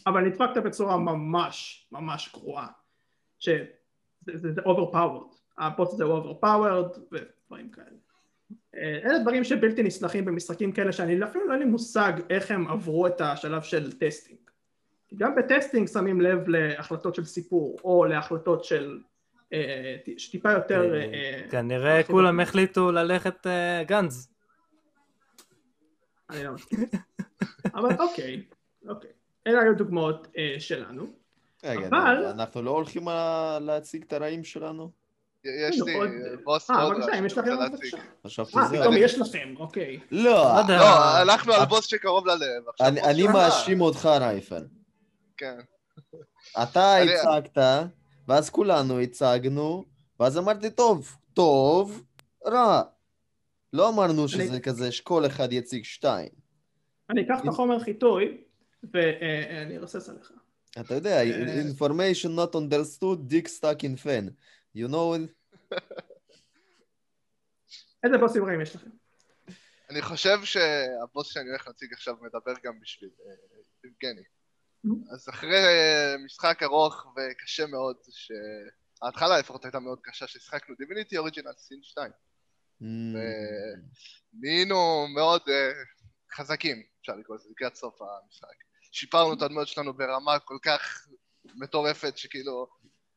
אבל 0.08 0.22
נדפקת 0.22 0.64
בצורה 0.64 0.98
ממש 0.98 1.88
ממש 1.92 2.34
גרועה. 2.34 2.68
שזה 3.40 4.52
זה 4.52 4.62
overpowered. 4.62 5.36
הבוס 5.58 5.94
הזה 5.94 6.04
הוא 6.04 6.20
overpowered 6.20 7.00
ודברים 7.12 7.70
כאלה. 7.72 7.98
אלה 8.76 9.20
דברים 9.20 9.44
שבלתי 9.44 9.84
נסלחים 9.84 10.26
במשחקים 10.26 10.72
כאלה 10.72 10.92
שאני 10.92 11.24
אפילו 11.24 11.48
לא 11.48 11.52
אין 11.54 11.60
לי 11.60 11.66
מושג 11.66 12.14
איך 12.30 12.52
הם 12.52 12.68
עברו 12.68 13.08
את 13.08 13.22
השלב 13.22 13.62
של 13.62 13.92
גם 15.16 15.36
ב 15.36 15.42
testing 15.42 15.88
שמים 15.88 16.22
לב 16.22 16.48
להחלטות 16.48 17.16
של 17.16 17.26
סיפור, 17.26 17.80
או 17.84 18.06
להחלטות 18.06 18.64
של 18.64 19.00
אה, 19.54 19.96
שטיפה 20.18 20.52
יותר... 20.52 20.94
אה, 20.96 21.00
אה, 21.00 21.50
כנראה 21.52 22.04
כולם 22.04 22.40
החליטו 22.40 22.92
ללכת 22.92 23.48
גאנז. 23.88 24.30
אני 26.30 26.44
לא 26.44 26.52
מסכים. 26.52 26.80
אבל 27.76 27.90
אוקיי, 28.00 28.44
אוקיי. 28.88 29.10
אלה 29.48 29.62
היו 29.62 29.76
דוגמאות 29.78 30.28
שלנו. 30.60 31.06
אבל... 31.64 32.26
אנחנו 32.26 32.62
לא 32.62 32.72
הולכים 32.72 33.08
להציג 33.62 34.04
את 34.04 34.14
הרעים 34.14 34.44
שלנו? 34.44 34.92
יש 35.44 35.82
לי 35.82 35.94
בוס 36.44 36.70
מאוד 36.70 36.98
רע. 36.98 37.14
אה, 37.14 37.20
אם 37.20 37.26
יש 37.26 37.38
לכם 37.38 37.52
עוד 37.52 37.72
בבקשה. 37.72 37.98
חשבתי 38.28 38.52
זה. 38.52 38.76
אה, 38.76 38.82
פתאום 38.82 38.96
יש 38.98 39.20
לכם, 39.20 39.54
אוקיי. 39.60 40.00
לא, 40.12 40.54
לא, 40.68 40.86
הלכנו 41.00 41.54
על 41.54 41.66
בוס 41.66 41.86
שקרוב 41.86 42.28
ללב. 42.28 42.64
אני 42.82 43.28
מאשים 43.28 43.82
אותך, 43.82 44.06
רייפל. 44.06 44.64
כן. 45.38 45.60
אתה 46.64 46.98
הצגת, 46.98 47.58
ואז 48.28 48.50
כולנו 48.50 49.00
הצגנו, 49.00 49.86
ואז 50.20 50.38
אמרתי, 50.38 50.70
טוב, 50.70 51.18
טוב, 51.34 52.04
רע. 52.46 52.82
לא 53.74 53.90
אמרנו 53.90 54.28
שזה 54.28 54.60
כזה 54.60 54.92
שכל 54.92 55.26
אחד 55.26 55.54
יציג 55.54 55.84
שתיים. 55.84 56.30
אני 57.10 57.22
אקח 57.26 57.40
את 57.44 57.48
החומר 57.48 57.80
חיטוי, 57.80 58.44
ואני 58.94 59.78
ארסס 59.78 60.10
עליך. 60.10 60.32
אתה 60.80 60.94
יודע, 60.94 61.24
אה, 61.24 61.62
information 61.62 62.30
not 62.38 62.56
understood, 62.56 63.32
dick 63.32 63.48
stuck 63.48 63.82
in 63.84 64.04
fan. 64.04 64.32
You 64.76 64.88
know 64.88 65.16
it? 65.16 65.78
איזה 68.04 68.18
בוסים 68.18 68.46
רעים 68.46 68.62
יש 68.62 68.76
לכם? 68.76 68.90
אני 69.90 70.02
חושב 70.02 70.38
שהבוס 70.44 71.28
שאני 71.28 71.50
הולך 71.50 71.68
להציג 71.68 71.94
עכשיו 71.94 72.16
מדבר 72.22 72.54
גם 72.64 72.80
בשביל 72.80 73.10
אה, 73.26 73.34
יבגני. 73.84 74.24
אז 75.12 75.30
אחרי 75.30 75.66
משחק 76.26 76.64
ארוך 76.64 77.06
וקשה 77.16 77.66
מאוד, 77.66 77.96
שההתחלה 78.12 79.40
לפחות 79.40 79.66
הייתה 79.66 79.80
מאוד 79.80 80.00
קשה, 80.02 80.28
ששיחקנו 80.28 80.76
דיביניטי 80.80 81.18
אוריג'ינל 81.18 81.54
סין 81.58 81.80
2. 81.84 82.12
ונהיינו 84.34 85.08
מאוד 85.16 85.42
uh, 85.42 85.52
חזקים, 86.36 86.84
אפשר 87.02 87.16
לקרוא 87.16 87.36
לזה, 87.36 87.50
לקראת 87.52 87.76
סוף 87.76 88.02
המשחק. 88.02 88.56
שיפרנו 88.92 89.34
את 89.34 89.42
הדמויות 89.42 89.68
שלנו 89.68 89.94
ברמה 89.94 90.40
כל 90.40 90.58
כך 90.62 91.08
מטורפת, 91.56 92.18
שכאילו 92.18 92.68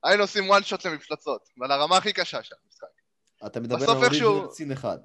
היינו 0.04 0.22
עושים 0.22 0.52
one 0.52 0.64
shot 0.64 0.88
למפלצות, 0.88 1.48
ועל 1.56 1.70
הרמה 1.70 1.96
הכי 1.96 2.12
קשה 2.12 2.42
של 2.42 2.54
המשחק. 2.64 2.86
אתה 3.46 3.60
מדבר 3.60 3.90
על 3.90 3.96
אוריג'ינל 3.96 4.50
סין 4.50 4.72
1. 4.72 4.98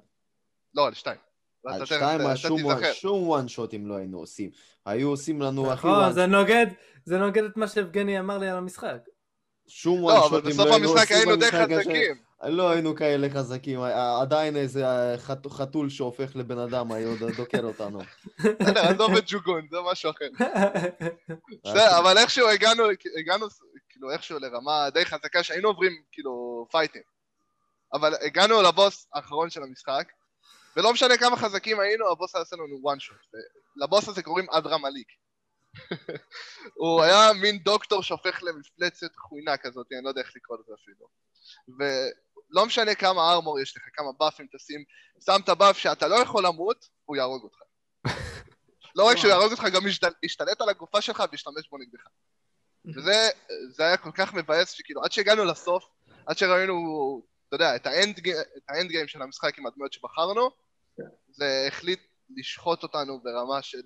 לא, 0.74 0.86
על 0.86 0.94
2. 0.94 1.16
על 1.66 1.86
שתיים 1.86 2.20
שום 2.92 3.22
וואן 3.28 3.48
שוטים 3.48 3.86
לא 3.86 3.96
היינו 3.96 4.18
עושים. 4.18 4.50
היו 4.86 5.08
עושים 5.08 5.42
לנו 5.42 5.72
הכי 5.72 5.86
וואן 5.86 6.12
זה 6.12 6.26
נוגד, 6.26 6.66
זה 7.04 7.18
נוגד 7.18 7.44
את 7.44 7.56
מה 7.56 7.68
שיבגני 7.68 8.20
אמר 8.20 8.38
לי 8.38 8.48
על 8.48 8.56
המשחק. 8.56 8.98
שום 9.68 10.04
וואן 10.04 10.20
שוטים 10.28 10.32
לא 10.34 10.38
היינו 10.38 10.54
עושים. 10.54 10.64
לא, 10.64 10.68
אבל 10.68 10.90
בסוף 10.90 10.98
המשחק 10.98 11.12
היינו 11.12 11.36
די 11.36 11.50
חזקים. 11.50 12.26
לא 12.42 12.70
היינו 12.70 12.94
כאלה 12.94 13.30
חזקים, 13.30 13.80
עדיין 14.22 14.56
איזה 14.56 14.84
חתול 15.48 15.90
שהופך 15.90 16.36
לבן 16.36 16.58
אדם 16.58 16.92
היה 16.92 17.08
דוקר 17.36 17.64
אותנו. 17.64 18.00
בסדר, 18.38 18.80
עזוב 18.90 19.16
את 19.16 19.24
ג'וגון, 19.26 19.66
זה 19.70 19.76
משהו 19.92 20.10
אחר. 20.10 20.28
אבל 22.00 22.18
איכשהו 22.18 22.48
הגענו, 22.48 22.84
הגענו 23.18 23.46
כאילו 23.88 24.10
איכשהו 24.10 24.38
לרמה 24.38 24.90
די 24.90 25.04
חזקה 25.04 25.42
שהיינו 25.42 25.68
עוברים 25.68 25.92
כאילו 26.12 26.66
פייטים. 26.70 27.02
אבל 27.92 28.14
הגענו 28.26 28.62
לבוס 28.62 29.08
האחרון 29.14 29.50
של 29.50 29.62
המשחק, 29.62 30.04
ולא 30.76 30.92
משנה 30.92 31.16
כמה 31.16 31.36
חזקים 31.36 31.80
היינו, 31.80 32.10
הבוס 32.12 32.34
עשה 32.34 32.56
לנו 32.56 32.90
one 32.92 33.00
shot. 33.00 33.38
לבוס 33.76 34.08
הזה 34.08 34.22
קוראים 34.22 34.50
אדרה 34.50 34.78
מליק. 34.78 35.08
הוא 36.80 37.02
היה 37.02 37.32
מין 37.32 37.58
דוקטור 37.58 38.02
שהופך 38.02 38.42
למפלצת 38.42 39.16
חוינה 39.16 39.56
כזאת, 39.56 39.86
אני 39.92 40.04
לא 40.04 40.08
יודע 40.08 40.20
איך 40.20 40.36
לקרוא 40.36 40.58
לזה 40.58 40.72
אפילו. 40.82 41.06
ולא 41.78 42.66
משנה 42.66 42.94
כמה 42.94 43.32
ארמור 43.32 43.60
יש 43.60 43.76
לך, 43.76 43.82
כמה 43.92 44.12
באפים 44.18 44.46
תשים, 44.56 44.84
שם 45.26 45.40
את 45.44 45.48
הבאף 45.48 45.78
שאתה 45.78 46.08
לא 46.08 46.14
יכול 46.14 46.46
למות, 46.46 46.88
הוא 47.04 47.16
יהרוג 47.16 47.42
אותך. 47.42 47.58
לא 48.96 49.04
רק 49.04 49.16
שהוא 49.16 49.30
יהרוג 49.30 49.52
אותך, 49.52 49.64
גם 49.72 49.82
ישתלט 50.22 50.60
על 50.60 50.68
הגופה 50.68 51.00
שלך 51.00 51.22
וישתמש 51.30 51.68
בו 51.70 51.78
נגדך. 51.78 52.06
וזה 52.84 53.84
היה 53.84 53.96
כל 53.96 54.10
כך 54.14 54.34
מבאס, 54.34 54.70
שכאילו 54.70 55.04
עד 55.04 55.12
שהגענו 55.12 55.44
לסוף, 55.44 55.84
עד 56.26 56.38
שראינו, 56.38 57.22
אתה 57.48 57.56
יודע, 57.56 57.76
את 57.76 57.86
האנד 57.86 58.88
גיים 58.88 59.08
של 59.08 59.22
המשחק 59.22 59.58
עם 59.58 59.66
הדמויות 59.66 59.92
שבחרנו. 59.92 60.65
זה 61.28 61.64
החליט 61.68 62.00
לשחוט 62.36 62.82
אותנו 62.82 63.20
ברמה 63.22 63.62
של 63.62 63.80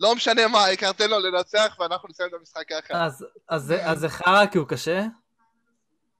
לא 0.00 0.14
משנה 0.14 0.48
מה, 0.48 0.58
העיקר 0.58 0.92
תן 0.92 1.10
לו 1.10 1.18
לנצח 1.18 1.76
ואנחנו 1.80 2.08
נסיים 2.08 2.28
את 2.28 2.34
המשחק 2.34 2.68
ככה. 2.68 3.06
אז 3.48 3.74
זה 4.00 4.08
חרא 4.08 4.46
כי 4.46 4.58
הוא 4.58 4.68
קשה? 4.68 5.06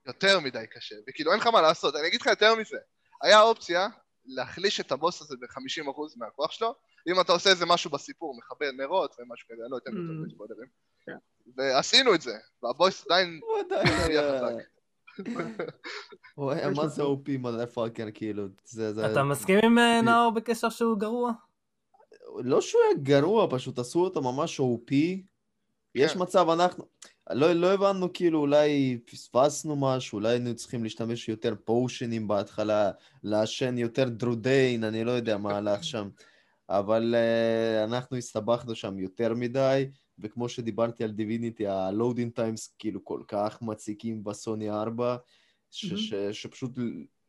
יותר 0.06 0.40
מדי 0.40 0.64
קשה, 0.70 0.96
וכאילו 1.08 1.32
אין 1.32 1.40
לך 1.40 1.46
מה 1.46 1.60
לעשות, 1.60 1.96
אני 1.96 2.06
אגיד 2.06 2.20
לך 2.20 2.26
יותר 2.26 2.54
מזה, 2.54 2.76
היה 3.22 3.40
אופציה 3.40 3.88
להחליש 4.26 4.80
את 4.80 4.92
הבוס 4.92 5.22
הזה 5.22 5.36
ב-50% 5.40 5.90
מהכוח 6.16 6.50
שלו, 6.50 6.74
אם 7.08 7.20
אתה 7.20 7.32
עושה 7.32 7.50
איזה 7.50 7.66
משהו 7.66 7.90
בסיפור, 7.90 8.38
מכבה 8.38 8.66
נרות 8.72 9.16
ומשהו 9.18 9.48
כזה, 9.48 9.62
אני 9.62 9.70
לא 9.70 9.78
אתן 9.78 9.90
יותר 9.90 10.30
mm. 10.30 10.34
ספוילרים. 10.34 10.68
כן. 11.06 11.16
ועשינו 11.56 12.14
את 12.14 12.20
זה, 12.20 12.34
והבוס 12.62 13.06
עדיין... 13.06 13.40
הוא 13.42 13.58
עדיין... 13.58 14.58
הוא 16.34 16.50
היה 16.50 16.70
מה 16.70 16.88
זה 16.88 17.02
אופי 17.02 17.36
מודפאקר 17.36 18.06
כאילו, 18.14 18.46
אתה 19.12 19.22
מסכים 19.22 19.58
עם 19.64 19.78
אה, 19.78 20.02
נאור 20.02 20.30
בקשר 20.30 20.68
שהוא 20.68 20.98
גרוע? 20.98 21.32
לא 22.38 22.60
שהוא 22.60 22.80
היה 22.88 23.02
גרוע, 23.02 23.46
פשוט 23.50 23.78
עשו 23.78 24.00
אותו 24.04 24.22
ממש 24.22 24.60
OP. 24.60 24.94
יש 25.94 26.12
כן. 26.12 26.22
מצב, 26.22 26.48
אנחנו... 26.48 26.84
לא, 27.30 27.52
לא 27.52 27.72
הבנו, 27.72 28.12
כאילו, 28.12 28.40
אולי 28.40 28.98
פספסנו 29.06 29.76
משהו, 29.76 30.18
אולי 30.18 30.28
היינו 30.28 30.54
צריכים 30.54 30.82
להשתמש 30.82 31.28
יותר 31.28 31.54
פושנים 31.64 32.28
בהתחלה, 32.28 32.90
לעשן 33.22 33.78
יותר 33.78 34.08
דרודיין, 34.08 34.84
אני 34.84 35.04
לא 35.04 35.10
יודע 35.10 35.36
מה 35.36 35.56
הלך 35.56 35.84
שם. 35.84 36.08
אבל 36.70 37.14
uh, 37.14 37.84
אנחנו 37.84 38.16
הסתבכנו 38.16 38.74
שם 38.74 38.98
יותר 38.98 39.34
מדי, 39.34 39.90
וכמו 40.22 40.48
שדיברתי 40.48 41.04
על 41.04 41.10
Divinity, 41.10 41.66
ה 41.66 41.74
loading 41.74 42.32
times 42.32 42.74
כאילו 42.78 43.04
כל 43.04 43.20
כך 43.28 43.62
מציקים 43.62 44.24
בסוני 44.24 44.70
4, 44.70 45.16
ש- 45.70 45.84
mm-hmm. 45.84 45.96
ש- 45.96 46.14
שפשוט 46.14 46.78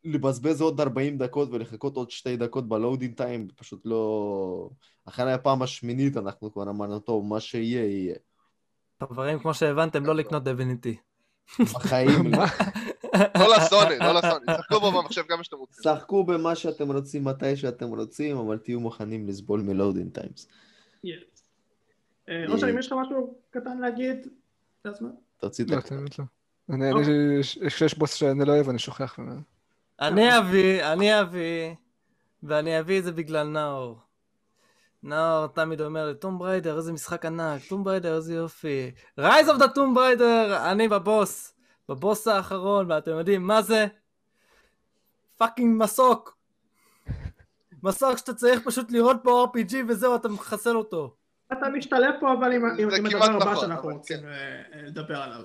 לבזבז 0.04 0.62
עוד 0.62 0.82
40 0.82 1.18
דקות 1.18 1.50
ולחכות 1.52 1.98
עוד 1.98 2.12
שתי 2.12 2.38
דקות 2.38 2.70
ב 2.70 2.76
loading 2.76 3.16
time, 3.16 3.48
פשוט 3.56 3.82
לא... 3.86 4.70
אחרי 5.06 5.34
הפעם 5.34 5.62
השמינית 5.62 6.18
אנחנו 6.18 6.54
כבר 6.54 6.70
אמרנו, 6.70 7.00
טוב, 7.00 7.26
מה 7.26 7.40
שיהיה, 7.40 7.86
יהיה. 7.86 8.16
חברים, 9.04 9.40
כמו 9.40 9.54
שהבנתם, 9.54 10.06
לא 10.06 10.16
לקנות 10.16 10.44
Divinity. 10.44 10.98
בחיים 11.60 12.34
לא. 12.34 12.38
לא 13.40 13.56
לסוני, 13.56 14.00
לא 14.00 14.12
לסוני, 14.12 14.46
שחקו 14.58 14.80
בו 14.80 14.92
במחשב 14.92 15.22
כמה 15.28 15.44
שאתם 15.44 15.58
רוצים. 15.58 15.84
שחקו 15.84 16.24
במה 16.24 16.56
שאתם 16.56 16.92
רוצים, 16.92 17.24
מתי 17.24 17.56
שאתם 17.56 17.88
רוצים, 17.88 18.38
אבל 18.38 18.58
תהיו 18.58 18.80
מוכנים 18.80 19.28
לסבול 19.28 19.62
מ 19.62 19.68
loading 19.68 20.12
times. 20.14 20.48
אושר, 22.48 22.70
אם 22.70 22.78
יש 22.78 22.88
לך 22.88 22.94
משהו 23.02 23.36
קטן 23.50 23.78
להגיד, 23.78 24.28
זה 24.84 24.90
הזמן. 24.90 25.10
תוציא 25.38 25.66
את 25.66 25.72
הקטן. 25.72 26.06
אני, 26.70 26.86
יש 27.86 27.98
בוס 27.98 28.14
שאני 28.14 28.46
לא 28.46 28.52
אוהב, 28.52 28.70
אני 28.70 28.80
שוכח 28.80 29.20
ממנו. 29.20 29.42
אני 30.02 30.38
אביא, 30.38 30.86
אני 30.86 31.22
אביא, 31.22 31.76
ואני 32.44 32.80
אביא 32.80 33.00
את 33.00 33.04
זה 33.04 33.12
בגלל 33.12 33.48
נאור. 33.48 34.00
נאור 35.04 35.48
תמיד 35.48 35.82
אומר 35.82 36.08
לי, 36.08 36.16
Tomb 36.16 36.40
Raider, 36.40 36.78
איזה 36.78 36.94
משחק 36.94 37.26
ענק, 37.26 37.62
Tomb 37.70 37.84
Raider, 37.84 38.16
איזה 38.16 38.34
יופי. 38.34 38.92
Rise 39.18 39.50
of 39.50 39.58
the 39.58 39.68
Tomb 39.68 39.94
Raider, 39.94 40.72
אני 40.72 40.88
בבוס, 40.88 41.54
בבוס 41.90 42.28
האחרון, 42.28 42.92
ואתם 42.92 43.12
יודעים 43.12 43.48
מה 43.48 43.62
זה? 43.62 43.88
fucking 45.38 45.84
מסוק. 45.84 46.38
מסוק 47.84 48.18
שאתה 48.18 48.34
צריך 48.34 48.62
פשוט 48.66 48.92
לראות 48.92 49.18
פה 49.24 49.48
RPG 49.54 49.76
וזהו, 49.88 50.16
אתה 50.16 50.30
מחסל 50.30 50.76
אותו. 50.76 51.16
אתה 51.54 51.70
משתלב 51.70 52.14
פה 52.20 52.34
אבל 52.34 52.54
עם 52.54 52.66
הדבר 53.06 53.24
הבא 53.24 53.36
נכון, 53.36 53.56
שאנחנו 53.56 53.90
רוצים 53.90 54.18
כן. 54.18 54.28
אה, 54.28 54.82
לדבר 54.84 55.18
עליו. 55.18 55.42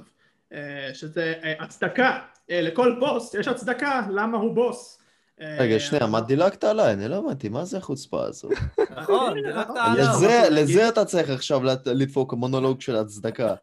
אה, 0.53 0.91
שזה 0.95 1.35
אה, 1.45 1.55
הצדקה, 1.61 2.19
לכל 2.49 2.97
בוס 3.01 3.35
יש 3.35 3.49
הצדקה 3.49 4.07
למה 4.11 4.39
הוא 4.39 4.55
בוס. 4.55 4.99
רגע, 5.41 5.81
שנייה, 5.81 6.07
מה 6.07 6.21
דילגת 6.21 6.65
עליי? 6.65 6.93
אני 6.93 7.09
לא 7.09 7.17
הבנתי, 7.17 7.49
מה 7.49 7.65
זה 7.65 7.79
החוצפה 7.79 8.25
הזו? 8.25 8.49
נכון, 8.97 9.35
דילגת 9.35 9.67
עליי. 9.77 10.51
לזה 10.51 10.89
אתה 10.89 11.05
צריך 11.05 11.31
עכשיו 11.31 11.61
לדפוק 11.87 12.35
מונולוג 12.35 12.81
של 12.81 12.97
הצדקה. 12.97 13.55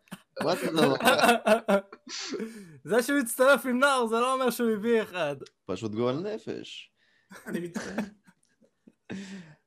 זה 2.84 3.04
שהוא 3.04 3.20
הצטרף 3.20 3.66
עם 3.66 3.80
נאור, 3.80 4.08
זה 4.08 4.20
לא 4.20 4.34
אומר 4.34 4.50
שהוא 4.50 4.72
הביא 4.72 5.02
אחד. 5.02 5.36
פשוט 5.66 5.91
גועל 5.91 6.20
נפש. 6.20 6.91
אני 7.48 7.60
מצטער. 7.60 8.04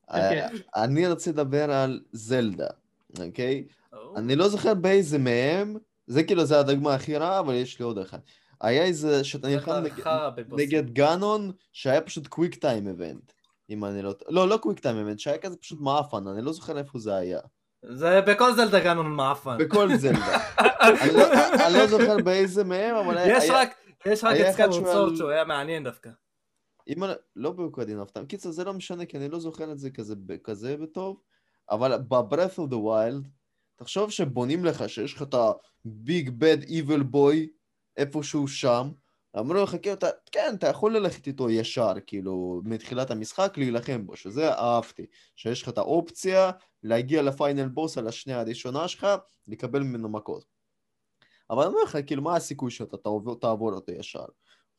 אוקיי. 0.08 0.48
אני 0.76 1.08
רוצה 1.08 1.30
לדבר 1.30 1.70
על 1.70 2.00
זלדה, 2.12 2.66
אוקיי? 3.18 3.64
אני 4.16 4.36
לא 4.36 4.48
זוכר 4.48 4.74
באיזה 4.74 5.18
מהם, 5.18 5.76
זה 6.06 6.22
כאילו, 6.22 6.44
זה 6.44 6.58
הדגמה 6.60 6.94
הכי 6.94 7.16
רעה, 7.16 7.40
אבל 7.40 7.54
יש 7.54 7.78
לי 7.78 7.84
עוד 7.84 7.98
אחד. 7.98 8.18
היה 8.60 8.84
איזה, 8.84 9.24
שאתה 9.24 9.48
נלחם 9.48 9.82
נגד 10.48 10.90
גאנון, 10.90 11.52
שהיה 11.72 12.00
פשוט 12.00 12.26
קוויק 12.26 12.54
טיים 12.54 12.88
איבנט. 12.88 13.32
אם 13.70 13.84
אני 13.84 14.02
לא... 14.02 14.14
לא, 14.28 14.48
לא 14.48 14.56
קוויק 14.56 14.78
טיים 14.78 14.98
איבנט, 14.98 15.18
שהיה 15.18 15.38
כזה 15.38 15.56
פשוט 15.56 15.80
מאפן, 15.80 16.28
אני 16.28 16.42
לא 16.42 16.52
זוכר 16.52 16.78
איפה 16.78 16.98
זה 16.98 17.14
היה. 17.16 17.40
זה 17.82 18.20
בכל 18.26 18.54
זלדה 18.54 18.80
גאנון 18.80 19.06
מאפן. 19.06 19.58
בכל 19.58 19.96
זלדה. 19.96 20.38
לא- 21.14 21.66
אני 21.66 21.74
לא 21.74 21.86
זוכר 21.86 22.16
באיזה 22.24 22.64
מהם, 22.64 22.94
אבל 22.94 23.18
היה... 23.18 23.36
יש 23.36 23.50
רק 24.24 24.34
את 24.36 24.52
סקאט 24.52 24.72
שהוא 25.16 25.30
היה 25.30 25.44
מעניין 25.44 25.84
דווקא. 25.84 26.10
אם 26.88 27.04
אני... 27.04 27.12
לא 27.36 27.52
באוקרדין 27.52 28.00
אף 28.00 28.10
פעם. 28.10 28.26
קיצר, 28.26 28.50
זה 28.50 28.64
לא 28.64 28.72
משנה, 28.72 29.06
כי 29.06 29.16
אני 29.16 29.28
לא 29.28 29.38
זוכר 29.38 29.72
את 29.72 29.78
זה 29.78 29.90
כזה, 29.90 30.14
כזה 30.44 30.76
בטוב, 30.76 31.20
אבל 31.70 31.96
ב-Breath 31.96 32.58
of 32.58 32.70
the 32.70 32.76
Wild, 32.76 33.28
תחשוב 33.76 34.10
שבונים 34.10 34.64
לך 34.64 34.88
שיש 34.88 35.14
לך 35.14 35.22
את 35.22 35.34
ה-Big 35.34 36.28
Bad 36.28 36.68
Evil 36.68 37.14
Boy 37.14 37.36
איפשהו 37.96 38.48
שם, 38.48 38.90
אמרו 39.38 39.62
לך, 39.62 39.76
כאילו, 39.82 39.94
אתה, 39.94 40.06
כן, 40.32 40.54
אתה 40.58 40.66
יכול 40.66 40.96
ללכת 40.96 41.26
איתו 41.26 41.50
ישר, 41.50 41.92
כאילו, 42.06 42.60
מתחילת 42.64 43.10
המשחק, 43.10 43.54
להילחם 43.56 44.06
בו, 44.06 44.16
שזה 44.16 44.52
אהבתי. 44.52 45.06
שיש 45.36 45.62
לך 45.62 45.68
את 45.68 45.78
האופציה 45.78 46.50
להגיע 46.82 47.22
לפיינל 47.22 47.68
בוס 47.68 47.98
על 47.98 48.08
השנייה 48.08 48.40
הראשונה 48.40 48.88
שלך, 48.88 49.06
לקבל 49.48 49.80
ממנו 49.82 50.08
מכות. 50.08 50.44
אבל 51.50 51.62
אני 51.62 51.72
אומר 51.72 51.82
לך, 51.82 51.98
כאילו, 52.06 52.22
מה 52.22 52.36
הסיכוי 52.36 52.70
שאתה 52.70 52.96
תעבור 53.40 53.72
אותו 53.72 53.92
ישר? 53.92 54.24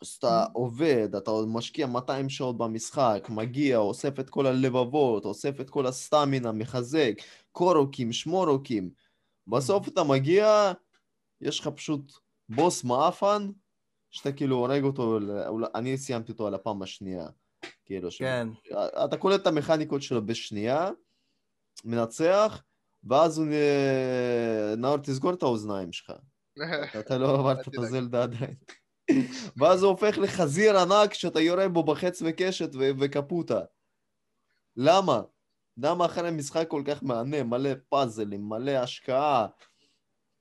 אז 0.01 0.07
אתה. 0.19 0.45
עובד, 0.53 1.15
אתה 1.15 1.31
משקיע 1.47 1.87
200 1.87 2.29
שעות 2.29 2.57
במשחק, 2.57 3.27
מגיע, 3.29 3.77
אוסף 3.77 4.19
את 4.19 4.29
כל 4.29 4.45
הלבבות, 4.45 5.25
אוסף 5.25 5.61
את 5.61 5.69
כל 5.69 5.87
הסטמינה, 5.87 6.51
מחזק, 6.51 7.13
קורוקים, 7.51 8.13
שמורוקים. 8.13 8.89
בסוף 9.47 9.87
mm-hmm. 9.87 9.91
אתה 9.91 10.03
מגיע, 10.03 10.71
יש 11.41 11.59
לך 11.59 11.67
פשוט 11.67 12.13
בוס 12.49 12.83
מאפן, 12.83 13.49
שאתה 14.11 14.31
כאילו 14.31 14.55
הורג 14.55 14.83
אותו, 14.83 15.19
אני 15.75 15.97
סיימתי 15.97 16.31
אותו 16.31 16.47
על 16.47 16.53
הפעם 16.53 16.81
השנייה. 16.81 17.27
כאילו, 17.85 18.09
כן. 18.17 18.47
ש... 18.63 18.71
אתה 19.05 19.17
קולט 19.17 19.41
את 19.41 19.47
המכניקות 19.47 20.01
שלו 20.01 20.25
בשנייה, 20.25 20.89
מנצח, 21.85 22.63
ואז 23.03 23.37
הוא... 23.37 23.47
נאור, 24.77 24.97
תסגור 24.97 25.33
את 25.33 25.43
האוזניים 25.43 25.91
שלך. 25.91 26.11
אתה 26.99 27.17
לא 27.17 27.39
עברת 27.39 27.67
את 27.67 27.77
הזלדה 27.77 28.23
עדיין. 28.23 28.55
ואז 29.57 29.83
הוא 29.83 29.91
הופך 29.91 30.17
לחזיר 30.17 30.79
ענק 30.79 31.13
שאתה 31.13 31.39
יורה 31.39 31.69
בו 31.69 31.83
בחץ 31.83 32.21
וקשת 32.25 32.69
ו- 32.75 32.91
וקפוטה. 32.99 33.61
למה? 34.75 35.21
למה 35.77 36.05
אחרי 36.05 36.31
משחק 36.31 36.67
כל 36.67 36.81
כך 36.85 37.03
מהנה, 37.03 37.43
מלא 37.43 37.69
פאזלים, 37.89 38.49
מלא 38.49 38.71
השקעה, 38.71 39.47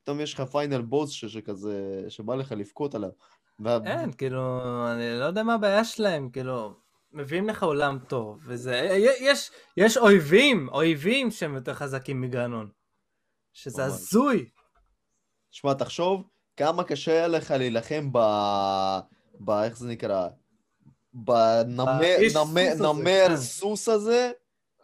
פתאום 0.03 0.21
יש 0.21 0.35
לך 0.35 0.41
פיינל 0.41 0.83
בוס 0.83 1.11
שכזה, 1.11 2.05
שבא 2.09 2.35
לך 2.35 2.53
לבכות 2.53 2.95
עליו. 2.95 3.11
וה... 3.59 3.79
אין, 3.85 4.13
כאילו, 4.13 4.61
אני 4.93 5.21
לא 5.21 5.25
יודע 5.25 5.43
מה 5.43 5.55
הבעיה 5.55 5.85
שלהם, 5.85 6.31
כאילו, 6.31 6.75
מביאים 7.13 7.49
לך 7.49 7.63
עולם 7.63 7.99
טוב, 8.09 8.41
וזה, 8.47 8.75
יש, 9.21 9.51
יש 9.77 9.97
אויבים, 9.97 10.69
אויבים 10.69 11.31
שהם 11.31 11.55
יותר 11.55 11.75
חזקים 11.75 12.21
מגנון, 12.21 12.71
שזה 13.53 13.85
הזוי. 13.85 14.51
שמע, 15.51 15.75
תחשוב, 15.75 16.29
כמה 16.57 16.85
קשה 16.85 17.13
היה 17.13 17.29
לך 17.29 17.51
להילחם 17.51 18.13
ב... 18.13 18.19
ב... 19.41 19.51
איך 19.51 19.79
זה 19.79 19.89
נקרא? 19.89 20.29
בנמר 21.13 22.17
סוס 23.37 23.89
הזה? 23.89 24.33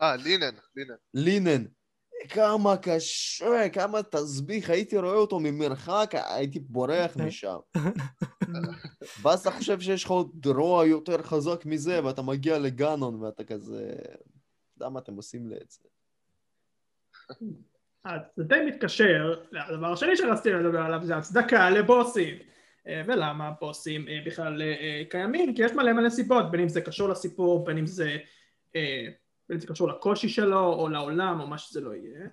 אה, 0.02 0.16
לינן, 0.16 0.54
לינן. 0.76 0.94
לינן. 1.14 1.64
כמה 2.28 2.76
קשה, 2.76 3.68
כמה 3.72 4.02
תסביך, 4.02 4.70
הייתי 4.70 4.98
רואה 4.98 5.14
אותו 5.14 5.40
ממרחק, 5.40 6.14
הייתי 6.14 6.60
בורח 6.60 7.16
משם. 7.16 7.56
ואז 9.22 9.40
אתה 9.40 9.50
חושב 9.50 9.80
שיש 9.80 10.04
לך 10.04 10.10
עוד 10.10 10.46
רוע 10.46 10.86
יותר 10.86 11.22
חזק 11.22 11.66
מזה, 11.66 12.04
ואתה 12.04 12.22
מגיע 12.22 12.58
לגאנון 12.58 13.22
ואתה 13.22 13.44
כזה... 13.44 13.94
למה 14.80 15.00
אתם 15.00 15.14
עושים 15.14 15.48
לי 15.48 15.56
את 15.56 15.70
זה? 15.70 15.88
אז 18.04 18.20
זה 18.36 18.44
די 18.44 18.64
מתקשר, 18.66 19.34
הדבר 19.52 19.92
השני 19.92 20.16
שרציתי 20.16 20.52
לדבר 20.52 20.80
עליו 20.80 21.00
זה 21.02 21.16
הצדקה 21.16 21.70
לבוסים. 21.70 22.36
אה, 22.86 23.02
ולמה 23.06 23.50
בוסים 23.60 24.08
אה, 24.08 24.18
בכלל 24.26 24.62
אה, 24.62 25.02
קיימים? 25.10 25.54
כי 25.54 25.62
יש 25.62 25.72
מלא 25.72 25.92
מלא 25.92 26.10
סיבות, 26.10 26.50
בין 26.50 26.60
אם 26.60 26.68
זה 26.68 26.80
קשור 26.80 27.08
לסיפור, 27.08 27.64
בין 27.64 27.78
אם 27.78 27.86
זה, 27.86 28.16
בין 28.74 29.52
אם 29.52 29.58
זה 29.58 29.66
קשור 29.66 29.88
לקושי 29.88 30.28
שלו, 30.28 30.72
או 30.72 30.88
לעולם, 30.88 31.40
או 31.40 31.46
מה 31.46 31.58
שזה 31.58 31.80
לא 31.80 31.90
יהיה. 31.94 32.28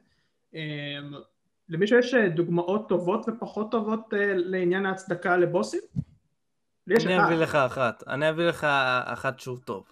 למישהו 1.69 1.99
יש 1.99 2.13
דוגמאות 2.15 2.89
טובות 2.89 3.25
ופחות 3.29 3.71
טובות 3.71 4.13
לעניין 4.35 4.85
ההצדקה 4.85 5.37
לבוסים? 5.37 5.81
אני 6.89 7.23
אביא 7.23 7.35
לך 7.35 7.55
אחת, 7.55 8.03
אני 8.07 8.29
אביא 8.29 8.45
לך 8.45 8.63
אחת 9.03 9.39
שהוא 9.39 9.57
טוב. 9.65 9.87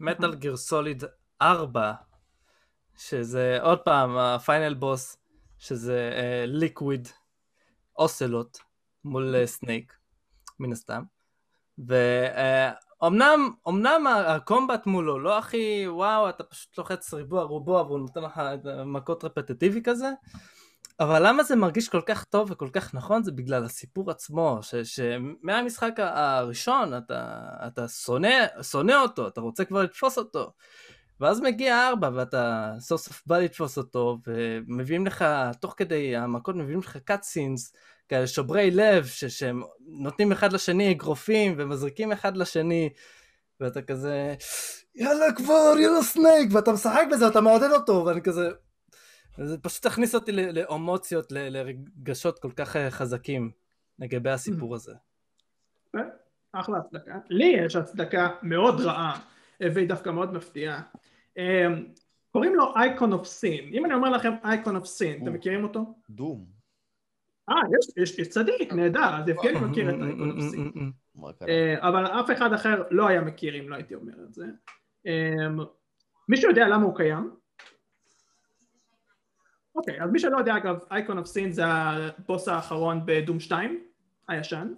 Metal 0.00 0.34
Gear 0.34 0.56
Solid 0.56 1.04
4, 1.42 1.92
שזה 2.98 3.58
עוד 3.62 3.78
פעם 3.78 4.16
ה 4.18 4.27
final 4.27 4.74
boss, 4.74 5.16
שזה 5.58 6.10
Liquid 6.46 7.08
Ocelot, 7.98 8.58
מול 9.04 9.46
Snake, 9.46 9.96
מן 10.58 10.72
הסתם. 10.72 11.02
ואומנם 11.78 13.50
אמנם 13.68 14.06
ה 14.06 14.17
combat 14.17 14.86
מולו 14.86 15.18
לא 15.18 15.38
הכי 15.38 15.84
וואו, 15.88 16.28
אתה 16.28 16.44
פשוט 16.44 16.78
לוחץ 16.78 17.14
ריבוע 17.14 17.42
רובוע 17.42 17.82
והוא 17.82 17.98
נותן 17.98 18.22
לך 18.22 18.40
מכות 18.86 19.24
רפטטיבי 19.24 19.82
כזה, 19.84 20.10
אבל 21.00 21.28
למה 21.28 21.42
זה 21.42 21.56
מרגיש 21.56 21.88
כל 21.88 22.00
כך 22.06 22.24
טוב 22.24 22.50
וכל 22.50 22.68
כך 22.72 22.94
נכון 22.94 23.22
זה 23.22 23.32
בגלל 23.32 23.64
הסיפור 23.64 24.10
עצמו, 24.10 24.58
ש, 24.62 24.74
שמהמשחק 24.74 25.92
הראשון 25.98 26.96
אתה, 26.96 27.46
אתה 27.66 27.88
שונא, 27.88 28.62
שונא 28.62 28.92
אותו, 28.92 29.28
אתה 29.28 29.40
רוצה 29.40 29.64
כבר 29.64 29.82
לתפוס 29.82 30.18
אותו. 30.18 30.52
ואז 31.20 31.40
מגיע 31.40 31.88
ארבע 31.88 32.10
ואתה 32.14 32.72
סוף 32.78 33.00
סוף 33.00 33.22
בא 33.26 33.38
לתפוס 33.38 33.78
אותו 33.78 34.18
ומביאים 34.26 35.06
לך, 35.06 35.24
תוך 35.60 35.74
כדי 35.76 36.16
המכות 36.16 36.56
מביאים 36.56 36.78
לך 36.78 36.96
cutscenes 36.96 37.72
כאלה 38.08 38.26
שוברי 38.26 38.70
לב, 38.70 39.06
ש- 39.06 39.24
שהם 39.24 39.62
נותנים 39.86 40.32
אחד 40.32 40.52
לשני 40.52 40.90
אגרופים 40.90 41.54
ומזריקים 41.58 42.12
אחד 42.12 42.36
לשני, 42.36 42.90
ואתה 43.60 43.82
כזה, 43.82 44.34
יאללה 44.94 45.32
כבר, 45.36 45.74
יאללה 45.78 46.02
Snake, 46.02 46.48
ואתה 46.52 46.72
משחק 46.72 47.04
בזה, 47.12 47.28
אתה 47.28 47.40
מעודד 47.40 47.70
אותו, 47.70 48.04
ואני 48.06 48.22
כזה... 48.22 48.48
זה 49.44 49.58
פשוט 49.58 49.86
הכניס 49.86 50.14
אותי 50.14 50.32
לאמוציות, 50.32 51.32
לרגשות 51.32 52.38
כל 52.38 52.50
כך 52.56 52.76
אה, 52.76 52.90
חזקים 52.90 53.50
לגבי 53.98 54.30
הסיפור 54.30 54.74
הזה. 54.74 54.92
אה, 55.96 56.00
אחלה 56.52 56.78
הצדקה. 56.78 57.12
לי 57.30 57.54
יש 57.66 57.76
הצדקה 57.76 58.28
מאוד 58.42 58.80
רעה, 58.80 59.20
והיא 59.60 59.88
דווקא 59.88 60.10
מאוד 60.10 60.32
מפתיעה. 60.32 60.82
אה, 61.38 61.66
קוראים 62.30 62.54
לו 62.54 62.76
Icon 62.76 63.12
of 63.12 63.26
Sin. 63.26 63.70
אם 63.72 63.84
אני 63.84 63.94
אומר 63.94 64.10
לכם 64.10 64.32
Icon 64.44 64.76
of 64.76 64.86
Sin, 64.86 65.22
אתם 65.22 65.32
מכירים 65.32 65.64
אותו? 65.64 65.94
Doom. 66.10 66.46
אה, 67.50 67.54
יש, 67.96 68.18
יש 68.18 68.28
צדיק, 68.28 68.72
נהדר, 68.72 69.20
אז 69.20 69.28
יבגני 69.28 69.60
מכיר 69.60 69.90
את 69.90 69.94
ה 70.02 70.07
Icon 70.07 70.26
of 70.26 70.36
Sin. 70.36 70.56
אה, 71.48 71.88
אבל 71.88 72.06
אף 72.06 72.30
אחד 72.30 72.52
אחר 72.52 72.82
לא 72.90 73.08
היה 73.08 73.20
מכיר 73.20 73.60
אם 73.60 73.68
לא 73.68 73.74
הייתי 73.74 73.94
אומר 73.94 74.14
את 74.28 74.34
זה. 74.34 74.46
אה, 75.06 75.48
מישהו 76.28 76.50
יודע 76.50 76.68
למה 76.68 76.84
הוא 76.84 76.96
קיים? 76.96 77.30
אוקיי, 79.74 80.02
אז 80.02 80.10
מי 80.10 80.18
שלא 80.18 80.38
יודע 80.38 80.56
אגב, 80.56 80.78
Icon 80.90 81.18
of 81.18 81.26
Sin 81.26 81.52
זה 81.52 81.66
הבוס 81.66 82.48
האחרון 82.48 83.00
ב 83.06 83.13
Doom 83.13 83.40
2, 83.40 83.80
הישן. 84.28 84.72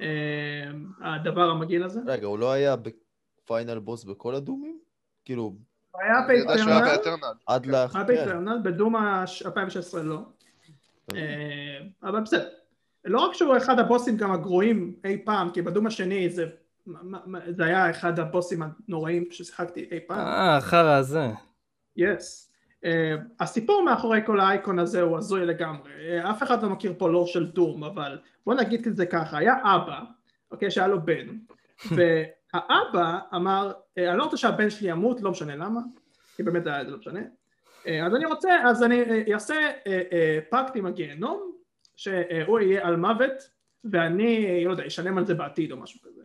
אה, 0.00 0.70
הדבר 1.00 1.50
המגעיל 1.50 1.82
הזה. 1.82 2.00
רגע, 2.06 2.26
הוא 2.26 2.38
לא 2.38 2.52
היה 2.52 2.76
בפיינל 3.44 3.78
בוס 3.78 4.04
בכל 4.04 4.34
הדומים? 4.34 4.78
כאילו... 5.24 5.56
היה 6.00 6.26
באיטרנל. 6.26 7.22
עד 7.46 7.66
לאחר... 7.66 7.98
היה 7.98 8.06
באיטרנל, 8.06 8.58
בדום 8.64 8.96
2016 8.96 10.02
לא. 10.02 10.20
אה, 11.14 11.78
אבל 12.02 12.20
בסדר. 12.20 12.48
לא 13.04 13.20
רק 13.20 13.34
שהוא 13.34 13.56
אחד 13.56 13.78
הבוסים 13.78 14.16
גם 14.16 14.32
הגרועים 14.32 14.94
אי 15.04 15.18
פעם, 15.24 15.50
כי 15.50 15.62
בדום 15.62 15.86
השני 15.86 16.30
זה, 16.30 16.46
זה 17.48 17.64
היה 17.64 17.90
אחד 17.90 18.18
הבוסים 18.18 18.62
הנוראים 18.62 19.24
ששיחקתי 19.30 19.88
אי 19.90 20.00
פעם. 20.06 20.18
אה, 20.18 20.56
החרא 20.56 20.96
הזה. 20.96 21.26
יס. 21.96 22.48
Yes. 22.48 22.52
Uh, 22.84 23.20
הסיפור 23.40 23.84
מאחורי 23.84 24.20
כל 24.26 24.40
האייקון 24.40 24.78
הזה 24.78 25.00
הוא 25.00 25.18
הזוי 25.18 25.46
לגמרי. 25.46 25.90
Uh, 25.90 26.30
אף 26.30 26.42
אחד 26.42 26.62
לא 26.62 26.68
מכיר 26.68 26.94
פה 26.98 27.08
לור 27.08 27.26
של 27.26 27.46
דום, 27.46 27.84
אבל 27.84 28.18
בוא 28.46 28.54
נגיד 28.54 28.86
את 28.86 28.96
זה 28.96 29.06
ככה, 29.06 29.38
היה 29.38 29.54
אבא, 29.62 30.00
אוקיי, 30.50 30.70
שהיה 30.70 30.86
לו 30.86 31.02
בן, 31.02 31.26
והאבא 32.54 33.18
אמר, 33.34 33.72
אה, 33.72 34.02
אני 34.10 34.18
לא 34.18 34.24
רוצה 34.24 34.36
שהבן 34.36 34.70
שלי 34.70 34.90
ימות, 34.90 35.20
לא 35.20 35.30
משנה 35.30 35.56
למה, 35.56 35.80
כי 36.36 36.42
באמת 36.42 36.64
זה 36.64 36.70
לא 36.70 36.98
משנה, 36.98 37.20
אה, 37.86 38.06
אז 38.06 38.14
אני 38.14 38.26
רוצה, 38.26 38.50
אז 38.64 38.82
אני 38.82 39.02
אה, 39.02 39.34
אעשה 39.34 39.70
אה, 39.86 40.38
pact 40.50 40.76
עם 40.76 40.86
הגיהנום, 40.86 41.52
שהוא 41.96 42.60
יהיה 42.60 42.86
אלמוות, 42.86 43.50
ואני, 43.84 44.64
לא 44.64 44.70
יודע, 44.70 44.86
אשלם 44.86 45.18
על 45.18 45.26
זה 45.26 45.34
בעתיד 45.34 45.72
או 45.72 45.76
משהו 45.76 46.00
כזה. 46.02 46.22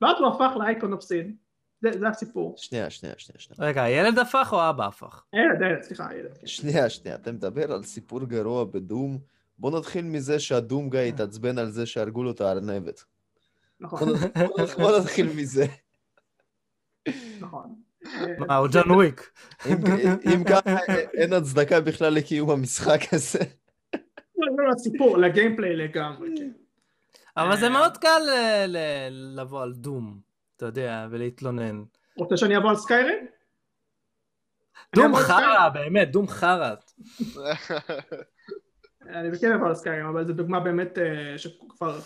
ואז 0.00 0.16
הוא 0.18 0.28
הפך 0.28 0.56
ל 0.56 0.63
Icon 0.63 0.92
of 0.92 1.02
Sin. 1.02 1.34
זה, 1.82 1.90
זה 1.98 2.08
הסיפור. 2.08 2.54
שנייה, 2.56 2.90
שנייה, 2.90 3.14
שנייה. 3.18 3.40
שנייה. 3.40 3.70
רגע, 3.70 3.82
הילד 3.82 4.18
הפך 4.18 4.48
או 4.52 4.70
אבא 4.70 4.86
הפך? 4.86 5.24
הילד, 5.32 5.62
הילד, 5.62 5.82
סליחה, 5.82 6.08
הילד. 6.08 6.38
כן. 6.38 6.46
שנייה, 6.46 6.90
שנייה, 6.90 7.16
אתה 7.16 7.32
מדבר 7.32 7.72
על 7.72 7.82
סיפור 7.82 8.24
גרוע 8.24 8.64
ב 8.64 8.73
Doom. 8.73 9.18
בוא 9.58 9.78
נתחיל 9.78 10.04
מזה 10.04 10.40
שהדום 10.40 10.90
גיא 10.90 11.00
התעצבן 11.00 11.58
על 11.58 11.70
זה 11.70 11.86
שהרגו 11.86 12.22
לו 12.22 12.30
את 12.30 12.40
הארנבת. 12.40 13.04
נכון. 13.80 14.08
בוא 14.78 14.98
נתחיל 14.98 15.32
מזה. 15.36 15.66
נכון. 17.40 17.74
מה, 18.38 18.56
הוא 18.56 18.68
ג'ון 18.72 18.90
וויק. 18.90 19.30
אם 20.34 20.44
ככה, 20.44 20.76
אין 21.14 21.32
הצדקה 21.32 21.80
בכלל 21.80 22.14
לקיום 22.14 22.50
המשחק 22.50 23.00
הזה. 23.12 23.38
לא, 24.38 24.46
לא 24.56 24.70
לסיפור, 24.70 25.18
לגיימפליי 25.18 25.76
לגמרי, 25.76 26.28
כן. 26.38 26.50
אבל 27.36 27.56
זה 27.56 27.68
מאוד 27.68 27.96
קל 27.96 28.20
לבוא 29.10 29.62
על 29.62 29.72
דום, 29.72 30.20
אתה 30.56 30.66
יודע, 30.66 31.06
ולהתלונן. 31.10 31.82
רוצה 32.16 32.36
שאני 32.36 32.56
אבוא 32.56 32.70
על 32.70 32.76
סקיירים? 32.76 33.26
דום 34.96 35.16
חרא, 35.16 35.68
באמת, 35.68 36.10
דום 36.12 36.28
חרא. 36.28 36.74
אני 39.06 39.30
בכן 39.30 39.52
אבוא 39.52 39.66
על 39.66 39.74
סקיירים, 39.74 40.06
אבל 40.06 40.26
זו 40.26 40.32
דוגמה 40.32 40.60
באמת 40.60 40.98
אה, 40.98 41.38
שכבר 41.38 42.00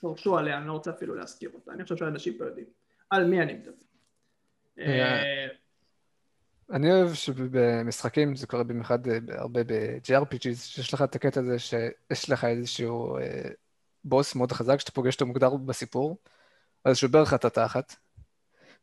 פרשו 0.00 0.38
עליה, 0.38 0.58
אני 0.58 0.66
לא 0.66 0.72
רוצה 0.72 0.90
אפילו 0.90 1.14
להזכיר 1.14 1.50
אותה, 1.54 1.72
אני 1.72 1.82
חושב 1.82 1.96
שאנשים 1.96 2.38
פה 2.38 2.44
יודעים 2.44 2.66
על 3.10 3.24
מי 3.24 3.42
אני 3.42 3.52
מדבר. 3.54 3.72
אה, 4.78 5.46
אני 6.70 6.92
אוהב 6.92 7.14
שבמשחקים 7.14 8.36
זה 8.36 8.46
קורה 8.46 8.64
במיוחד 8.64 9.08
אה, 9.08 9.18
הרבה 9.28 9.64
ב-JRPGs, 9.64 10.56
שיש 10.56 10.94
לך 10.94 11.02
את 11.02 11.14
הקטע 11.14 11.40
הזה 11.40 11.58
שיש 11.58 12.30
לך 12.30 12.44
איזשהו 12.44 13.18
אה, 13.18 13.48
בוס 14.04 14.34
מאוד 14.34 14.52
חזק 14.52 14.80
שאתה 14.80 14.92
פוגש 14.92 15.14
אותו 15.14 15.26
מוגדר 15.26 15.56
בסיפור, 15.56 16.16
אז 16.84 16.96
שובר 16.96 17.22
לך 17.22 17.34
את 17.34 17.44
התחת, 17.44 17.96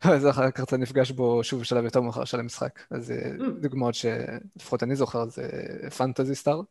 ואז 0.05 0.27
אחר 0.27 0.51
כך 0.51 0.63
אתה 0.63 0.77
נפגש 0.77 1.11
בו 1.11 1.43
שוב 1.43 1.61
בשלב 1.61 1.83
יותר 1.83 2.01
מאוחר 2.01 2.25
של 2.25 2.39
המשחק. 2.39 2.79
אז 2.89 3.11
mm. 3.11 3.43
דוגמאות 3.61 3.95
שלפחות 3.95 4.83
אני 4.83 4.95
זוכר 4.95 5.25
זה 5.25 5.49
פנטזי 5.97 6.35
סטאר. 6.35 6.61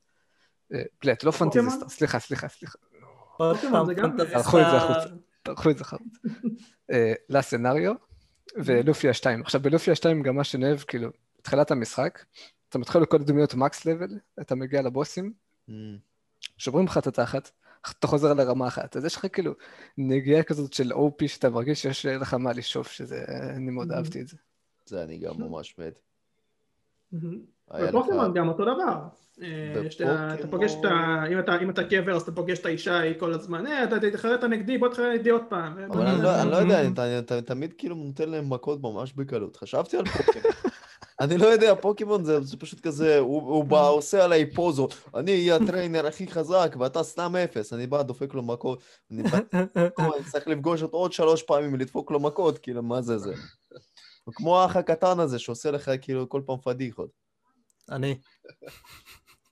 פלט, 0.99 1.25
לא 1.25 1.31
פנטזי 1.31 1.71
סטאר, 1.71 1.89
סליחה, 1.89 2.19
סליחה, 2.19 2.49
סליחה. 2.49 2.79
תלכו 4.43 4.61
את 4.61 4.65
זה 4.71 4.77
החוצה, 4.77 5.09
תלכו 5.43 5.71
את 5.71 5.79
זה 5.79 5.85
החוצה. 5.85 6.05
לסצנריו. 7.29 7.95
ולופי 8.57 9.09
השתיים. 9.09 9.41
עכשיו 9.41 9.61
בלופי 9.61 9.91
השתיים 9.91 10.23
גם 10.23 10.37
מה 10.37 10.45
שאני 10.45 10.67
אוהב, 10.67 10.79
כאילו, 10.79 11.11
תחילת 11.43 11.71
המשחק, 11.71 12.25
אתה 12.69 12.79
מתחיל 12.79 13.01
לכל 13.01 13.17
הדמויות 13.17 13.55
מקס 13.55 13.85
לבל, 13.85 14.19
אתה 14.41 14.55
מגיע 14.55 14.83
לבוסים, 14.83 15.33
mm. 15.69 15.73
שוברים 16.59 16.87
לך 16.87 16.99
את 16.99 17.07
התחת, 17.07 17.51
אתה 17.91 18.07
חוזר 18.07 18.35
לרמה 18.35 18.69
אחת. 18.69 18.97
אז 18.97 19.05
יש 19.05 19.17
לך 19.17 19.27
כאילו 19.33 19.53
נגיעה 19.99 20.43
כזאת 20.43 20.73
של 20.73 20.93
OP 20.93 21.29
שאתה 21.29 21.51
מרגיש 21.51 21.83
שיש 21.83 22.07
לך 22.07 22.35
מה 22.35 22.53
לשאוף, 22.53 22.91
שזה, 22.91 23.25
אני 23.57 23.71
מאוד 23.71 23.93
mm-hmm. 23.93 23.95
אהבתי 23.95 24.21
את 24.21 24.29
זה. 24.29 24.37
זה 24.87 25.03
אני 25.03 25.19
גם 25.19 25.35
ממש 25.39 25.79
מת. 25.79 25.99
בפוקימון 27.75 28.35
גם 28.35 28.49
אותו 28.49 28.65
דבר. 28.65 28.99
אה, 29.43 30.35
אתה 30.35 30.49
פוגש 30.49 30.75
את 30.75 30.85
ה... 30.85 31.59
אם 31.63 31.71
אתה 31.71 31.83
גבר 31.83 32.17
אז 32.17 32.23
אתה 32.23 32.33
פוגש 32.33 32.59
את 32.59 32.67
האישה 32.67 32.99
היא 32.99 33.15
כל 33.19 33.33
הזמן, 33.33 33.67
אה, 33.67 33.85
אתה 33.85 34.01
תתחרט 34.01 34.45
נגדי, 34.45 34.79
בוא 34.79 34.89
תתחרט 34.89 35.15
נגדי 35.15 35.31
עוד 35.31 35.43
פעם. 35.49 35.79
אבל 35.79 36.07
אני 36.07 36.23
לא, 36.23 36.45
לא 36.45 36.57
יודע, 36.57 37.19
אתה 37.19 37.43
תמיד 37.43 37.73
כאילו 37.79 37.95
נותן 37.95 38.29
להם 38.29 38.51
מכות 38.51 38.83
ממש 38.83 39.13
בקלות. 39.13 39.57
חשבתי 39.57 39.97
על 39.97 40.05
פוקימון. 40.05 40.53
אני 41.21 41.39
לא 41.39 41.47
יודע, 41.47 41.75
פוקימון 41.75 42.25
זה 42.25 42.57
פשוט 42.59 42.81
כזה, 42.81 43.19
הוא 43.19 43.65
בא, 43.65 43.89
עושה 43.89 44.25
עליי 44.25 44.51
פוזות, 44.51 44.95
אני 45.15 45.33
אהיה 45.33 45.57
הטריינר 45.57 46.07
הכי 46.07 46.27
חזק 46.27 46.77
ואתה 46.81 47.03
סתם 47.03 47.37
אפס, 47.37 47.73
אני 47.73 47.87
בא, 47.87 48.03
דופק 48.03 48.35
לו 48.35 48.43
מכות, 48.43 48.83
אני 49.11 49.23
צריך 50.31 50.49
לפגוש 50.49 50.83
אותו 50.83 50.97
עוד 50.97 51.13
שלוש 51.13 51.43
פעמים 51.43 51.73
ולדפוק 51.73 52.11
לו 52.11 52.21
מכות, 52.21 52.59
כאילו, 52.59 52.83
מה 52.83 53.03
זה 53.03 53.19
זה? 53.19 53.35
כמו 54.35 54.61
האח 54.61 54.77
הקטן 54.77 55.21
הזה 55.21 55.39
שעושה 55.39 55.71
לך 55.71 55.91
כאילו 56.01 56.29
כל 56.29 56.41
פעם 56.47 56.57
פדיחות. 56.65 57.26
אני. 57.91 58.19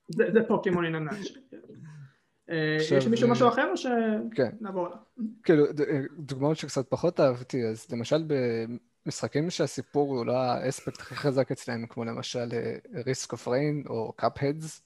זה 0.09 0.39
Pokémon 0.47 0.85
in 0.85 0.95
a 0.95 0.99
nutshell 0.99 1.27
יש 2.91 3.07
מישהו 3.07 3.29
משהו 3.29 3.47
אחר 3.47 3.71
או 3.71 3.77
שנעבור 3.77 4.85
עליו? 4.85 4.97
כאילו, 5.43 5.65
דוגמאות 6.17 6.57
שקצת 6.57 6.89
פחות 6.89 7.19
אהבתי, 7.19 7.67
אז 7.67 7.91
למשל 7.91 8.23
במשחקים 9.05 9.49
שהסיפור 9.49 10.17
הוא 10.17 10.25
לא 10.25 10.37
האספקט 10.37 10.99
הכי 10.99 11.15
חזק 11.15 11.51
אצלם, 11.51 11.87
כמו 11.87 12.05
למשל 12.05 12.49
Risk 13.05 13.31
of 13.31 13.47
Rain 13.47 13.83
או 13.87 14.13
Cuphead, 14.15 14.81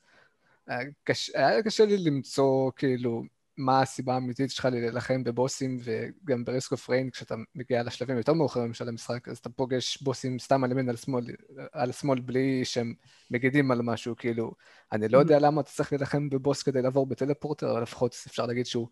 היה 0.68 0.80
קשה, 1.04 1.47
היה 1.47 1.64
קשה 1.64 1.86
לי 1.86 1.97
למצוא 1.97 2.72
כאילו 2.76 3.24
מה 3.60 3.82
הסיבה 3.82 4.14
האמיתית 4.14 4.51
שלך 4.51 4.66
להילחם 4.66 5.24
בבוסים 5.24 5.78
וגם 5.84 6.45
בריסק 6.45 6.72
אוף 6.72 6.89
ריין 6.89 7.10
כשאתה 7.10 7.36
מגיע 7.55 7.84
לשלבים 7.84 8.18
יותר 8.18 8.34
מאוחרים 8.34 8.74
של 8.74 8.88
המשחק 8.88 9.28
אז 9.28 9.38
אתה 9.38 9.49
פוגש 9.49 10.01
בוסים 10.01 10.39
סתם 10.39 10.64
על 10.64 10.72
ימין 10.72 10.89
על 10.89 10.95
שמאל, 10.95 11.26
על 11.72 11.91
שמאל 11.91 12.20
בלי 12.20 12.66
שהם 12.66 12.93
מגידים 13.32 13.72
על 13.72 13.82
משהו 13.82 14.16
כאילו 14.16 14.51
אני 14.91 15.07
לא 15.07 15.18
יודע 15.18 15.39
למה 15.39 15.62
אתה 15.62 15.70
צריך 15.70 15.91
להילחם 15.91 16.30
בבוס 16.30 16.64
כדי 16.64 16.82
לעבור 16.82 17.07
בטלפורטר 17.07 17.72
אבל 17.72 17.82
לפחות 17.82 18.16
אפשר 18.28 18.45
להגיד 18.45 18.66
שהוא 18.66 18.88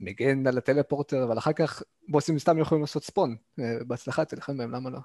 מגן 0.00 0.46
על 0.46 0.58
הטלפורטר 0.58 1.24
אבל 1.24 1.38
אחר 1.38 1.52
כך 1.52 1.82
בוסים 2.08 2.38
סתם 2.38 2.58
יכולים 2.58 2.82
לעשות 2.82 3.04
ספון 3.04 3.36
בהצלחה 3.86 4.24
תלחם 4.24 4.56
בהם 4.56 4.70
למה 4.70 4.90
לא? 4.90 4.98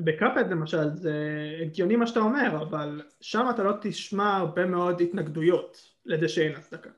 בקאפד 0.00 0.50
למשל 0.50 0.94
זה 0.94 1.14
הגיוני 1.62 1.96
מה 1.96 2.06
שאתה 2.06 2.20
אומר 2.20 2.62
אבל 2.62 3.02
שם 3.20 3.46
אתה 3.54 3.62
לא 3.62 3.72
תשמע 3.80 4.36
הרבה 4.36 4.66
מאוד 4.66 5.00
התנגדויות 5.00 5.92
לזה 6.06 6.28
שאין 6.28 6.56
הצדקה 6.56 6.90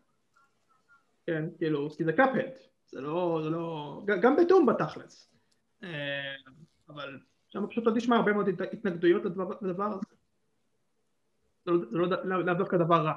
כן, 1.27 1.45
כאילו, 1.59 1.91
כי 1.91 2.05
זה 2.05 2.13
קאפד, 2.13 2.49
זה 2.87 3.01
לא, 3.01 3.41
זה 3.45 3.51
לא, 3.51 4.03
גם 4.07 4.37
בדום 4.37 4.67
בתכלס, 4.67 5.33
אה, 5.83 5.89
אבל 6.89 7.19
שם 7.49 7.67
פשוט 7.71 7.87
לא 7.87 7.93
תשמע 7.97 8.17
הרבה 8.17 8.33
מאוד 8.33 8.49
התנגדויות 8.73 9.23
לדבר 9.63 9.85
הזה, 9.85 10.07
זה 11.65 11.71
לא 11.71 12.07
לאו 12.09 12.25
לא, 12.25 12.45
לא 12.45 12.55
דווקא 12.55 12.77
דבר 12.77 13.07
רע. 13.07 13.15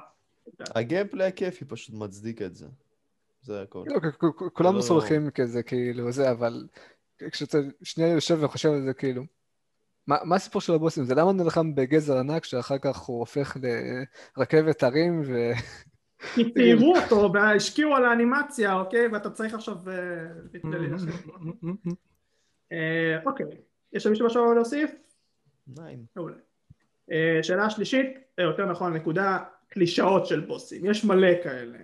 הגיימפלי 0.74 1.24
הכיפי 1.24 1.64
פשוט 1.64 1.94
מצדיק 1.94 2.42
את 2.42 2.54
זה, 2.54 2.66
זה 3.42 3.62
הכל. 3.62 3.84
לא, 3.86 4.30
כולם 4.52 4.78
מסורכים 4.78 5.30
כזה, 5.30 5.62
כאילו, 5.62 6.12
זה, 6.12 6.30
אבל 6.30 6.66
כשאתה 7.32 7.58
שנייה 7.82 8.12
יושב 8.12 8.38
וחושב 8.42 8.68
על 8.68 8.82
זה, 8.82 8.94
כאילו, 8.94 9.22
מה 10.06 10.36
הסיפור 10.36 10.60
של 10.60 10.74
הבוסים? 10.74 11.04
זה 11.04 11.14
למה 11.14 11.32
נלחם 11.32 11.74
בגזר 11.74 12.18
ענק 12.18 12.44
שאחר 12.44 12.78
כך 12.78 12.98
הוא 12.98 13.18
הופך 13.18 13.56
לרכבת 14.36 14.82
הרים 14.82 15.22
ו... 15.26 15.32
כי 16.34 16.52
ציירו 16.52 16.96
אותו 16.96 17.32
והשקיעו 17.32 17.96
על 17.96 18.04
האנימציה, 18.04 18.74
אוקיי? 18.74 19.08
ואתה 19.08 19.30
צריך 19.30 19.54
עכשיו... 19.54 19.76
אה, 22.72 23.18
אוקיי, 23.26 23.46
יש 23.92 24.06
למישהו 24.06 24.26
משהו 24.26 24.54
להוסיף? 24.54 24.90
ניין. 25.66 26.04
אה, 27.12 27.38
שאלה 27.42 27.70
שלישית, 27.70 28.06
אה, 28.38 28.44
יותר 28.44 28.66
נכון, 28.66 28.92
נקודה 28.92 29.38
קלישאות 29.68 30.26
של 30.26 30.40
בוסים, 30.40 30.86
יש 30.86 31.04
מלא 31.04 31.42
כאלה. 31.42 31.78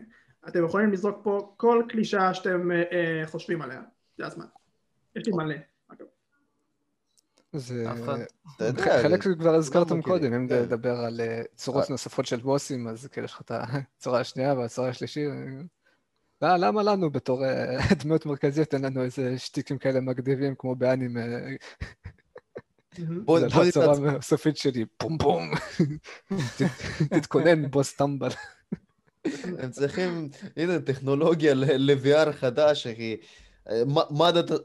אתם 0.49 0.65
יכולים 0.65 0.93
לזרוק 0.93 1.21
פה 1.23 1.55
כל 1.57 1.83
קלישאה 1.89 2.35
שאתם 2.35 2.71
חושבים 3.25 3.63
עליה, 3.63 3.83
זה 4.19 4.27
הזמן. 4.27 4.47
יש 5.17 5.27
לי 5.27 5.33
מלא. 5.33 5.55
זה... 7.55 7.85
חלק 9.03 9.23
כבר 9.39 9.55
הזכרתם 9.55 10.03
קודם, 10.03 10.35
אם 10.35 10.49
כן. 10.49 10.55
לדבר 10.55 10.97
על 10.97 11.21
אה, 11.21 11.43
צורות 11.57 11.85
אה. 11.85 11.89
נוספות 11.91 12.27
של 12.27 12.41
בוסים, 12.41 12.89
אז 12.89 13.07
כאילו 13.07 13.25
יש 13.25 13.33
לך 13.33 13.41
את 13.41 13.51
הצורה 13.99 14.21
השנייה 14.21 14.55
והצורה 14.55 14.89
השלישית. 14.89 15.29
לא, 16.43 16.57
למה 16.57 16.83
לנו 16.83 17.11
בתור 17.11 17.45
אה, 17.45 17.79
דמות 18.03 18.27
מרכזיות 18.27 18.75
אין 18.75 18.85
לנו 18.85 19.03
איזה 19.03 19.39
שטיקים 19.39 19.79
כאלה 19.79 20.01
מגדיבים 20.01 20.55
כמו 20.59 20.75
באנימה? 20.75 21.21
זה 22.97 23.05
לא 23.57 23.65
הצורה 23.69 23.95
הסופית 24.17 24.57
שלי, 24.57 24.85
פום 24.97 25.19
פום, 25.19 25.51
תתכונן 27.15 27.71
בוס 27.71 27.95
טמבל. 27.95 28.31
הם 29.59 29.71
צריכים, 29.71 30.29
הנה 30.57 30.79
טכנולוגיה 30.81 31.55
ל-VR 31.55 32.33
חדש, 32.33 32.87
אחי, 32.87 33.17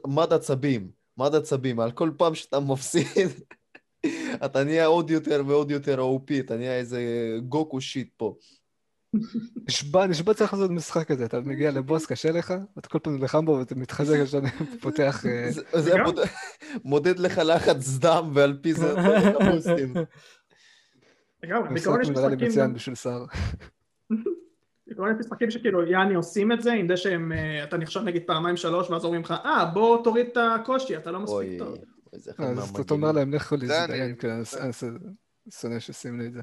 מד 0.06 0.32
עצבים. 0.32 0.99
מד 1.20 1.34
עצבים, 1.34 1.80
על 1.80 1.90
כל 1.90 2.10
פעם 2.16 2.34
שאתה 2.34 2.60
מפסיד, 2.60 3.30
אתה 4.44 4.64
נהיה 4.64 4.86
עוד 4.86 5.10
יותר 5.10 5.42
ועוד 5.46 5.70
יותר 5.70 6.00
OP, 6.00 6.32
אתה 6.40 6.56
נהיה 6.56 6.78
איזה 6.78 7.02
גוקו 7.48 7.80
שיט 7.80 8.08
פה. 8.16 8.34
נשבע, 9.68 10.06
נשבע 10.06 10.34
צריך 10.34 10.52
לעשות 10.52 10.70
משחק 10.70 11.08
כזה, 11.08 11.24
אתה 11.24 11.40
מגיע 11.40 11.70
לבוס, 11.70 12.06
קשה 12.06 12.30
לך, 12.30 12.54
ואתה 12.76 12.88
כל 12.88 12.98
פעם 12.98 13.16
נלחם 13.16 13.44
בו 13.44 13.52
ואתה 13.52 13.74
מתחזק, 13.74 14.16
עכשיו 14.22 14.42
פותח... 14.80 15.26
אה, 15.26 15.50
זה 15.80 15.94
מודד 16.84 17.18
לך 17.18 17.40
לחץ 17.44 17.98
דם, 17.98 18.30
ועל 18.34 18.58
פי 18.62 18.74
זה 18.74 18.92
אתה 18.92 19.50
בוסטים. 19.50 19.94
לגמרי, 21.42 21.68
בעיקרון 21.74 22.00
יש 22.00 22.10
משחקים... 22.10 22.74
בשביל 22.74 22.94
שר. 22.94 23.24
כל 25.00 25.06
מיני 25.06 25.18
משחקים 25.18 25.50
שכאילו 25.50 25.86
יאני 25.86 26.14
עושים 26.14 26.52
את 26.52 26.62
זה 26.62 26.72
עם 26.72 26.88
זה 26.88 26.96
שהם, 26.96 27.32
אה, 27.32 27.64
אתה 27.64 27.76
נכשל 27.76 28.00
נגיד 28.00 28.22
פעמיים 28.26 28.56
שלוש 28.56 28.90
ואז 28.90 29.04
אומרים 29.04 29.22
לך 29.22 29.34
אה 29.44 29.64
בוא 29.64 30.04
תוריד 30.04 30.26
את 30.26 30.36
הקושי 30.36 30.96
אתה 30.96 31.10
לא 31.10 31.20
מספיק 31.20 31.58
טוב. 31.58 31.78
אז 32.12 32.28
אתה 32.80 32.94
אומר 32.94 33.12
להם 33.12 33.34
לכו 33.34 33.56
להזדיין, 33.56 34.16
אני 34.60 34.74
שונא 35.50 35.78
שעושים 35.78 36.20
לי 36.20 36.26
את 36.26 36.32
זה. 36.32 36.40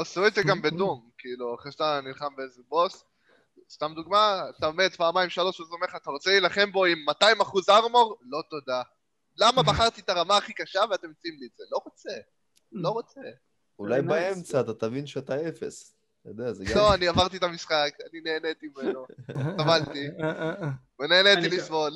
עשו 0.00 0.26
את 0.26 0.34
זה 0.34 0.42
גם 0.48 0.62
בדום, 0.62 1.10
כאילו 1.18 1.54
אחרי 1.54 1.72
שאתה 1.72 2.00
נלחם 2.04 2.36
באיזה 2.36 2.62
בוס, 2.68 3.04
סתם 3.70 3.92
דוגמה, 3.94 4.42
אתה 4.58 4.70
מת 4.70 4.96
פעמיים 4.96 5.30
שלוש 5.30 5.60
וזה 5.60 5.74
אומר 5.74 5.86
לך 5.86 5.96
אתה 5.96 6.10
רוצה 6.10 6.30
להילחם 6.30 6.72
בו 6.72 6.84
עם 6.84 6.98
200 7.06 7.40
אחוז 7.40 7.68
ארמור? 7.68 8.18
לא 8.22 8.42
תודה. 8.50 8.82
למה 9.36 9.62
בחרתי 9.62 10.00
את 10.00 10.08
הרמה 10.08 10.36
הכי 10.36 10.52
קשה 10.52 10.80
ואתם 10.90 11.10
מציעים 11.10 11.36
לי 11.40 11.46
את 11.46 11.56
זה? 11.56 11.64
לא 11.70 11.80
רוצה, 11.84 12.10
לא 12.72 12.88
רוצה. 12.88 13.20
אולי 13.78 14.02
באמצע 14.02 14.60
אתה 14.60 14.74
תבין 14.74 15.06
שאתה 15.06 15.48
אפס. 15.48 16.01
אתה 16.22 16.30
יודע, 16.30 16.52
זה 16.52 16.64
גם... 16.64 16.76
לא, 16.76 16.94
אני 16.94 17.08
עברתי 17.08 17.36
את 17.36 17.42
המשחק, 17.42 17.90
אני 18.10 18.20
נהניתי 18.20 18.68
ממנו, 18.76 19.06
סבלתי, 19.62 20.08
ונהניתי 21.00 21.56
לסבול. 21.56 21.92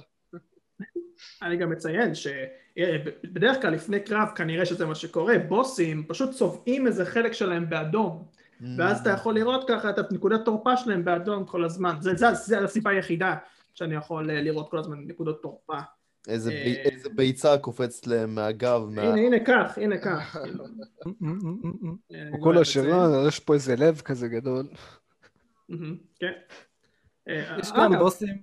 אני 1.43 1.57
גם 1.57 1.71
מציין 1.71 2.13
שבדרך 2.15 3.63
כלל 3.63 3.73
לפני 3.73 4.01
קרב 4.01 4.29
כנראה 4.37 4.67
שזה 4.67 4.87
מה 4.87 4.95
שקורה, 4.95 5.39
בוסים 5.39 6.05
פשוט 6.09 6.31
צובעים 6.31 6.87
איזה 6.87 7.05
חלק 7.05 7.33
שלהם 7.33 7.71
באדום. 7.71 8.29
ואז 8.79 9.01
אתה 9.01 9.11
יכול 9.11 9.35
לראות 9.35 9.69
ככה 9.69 9.91
את 9.91 10.13
נקודת 10.13 10.45
תורפה 10.45 10.77
שלהם 10.77 11.05
באדום 11.05 11.45
כל 11.45 11.65
הזמן, 11.65 11.97
זה 12.01 12.59
הסיבה 12.65 12.91
היחידה 12.91 13.37
שאני 13.75 13.95
יכול 13.95 14.31
לראות 14.33 14.71
כל 14.71 14.79
הזמן 14.79 14.99
נקודות 15.07 15.43
תורפה 15.43 15.79
איזה, 16.27 16.51
ב... 16.51 16.55
אה, 16.55 16.83
איזה 16.85 17.09
ביצה 17.09 17.59
קופצת 17.59 18.07
להם 18.07 18.35
מהגב. 18.35 18.83
הנה, 18.83 19.03
מה... 19.03 19.15
הנה, 19.15 19.45
קח, 19.45 19.79
הנה, 19.79 19.99
קח. 19.99 20.37
כאילו. 20.43 20.65
הוא 22.31 22.43
כל 22.43 22.59
השאלה, 22.59 23.09
יש 23.29 23.41
פה 23.41 23.55
איזה 23.55 23.77
לב 23.77 24.01
כזה 24.01 24.29
גדול. 24.29 24.67
כן. 26.21 26.33
אה, 27.29 27.57
יש 27.59 27.73
גם 27.77 27.99
בוסים, 27.99 28.43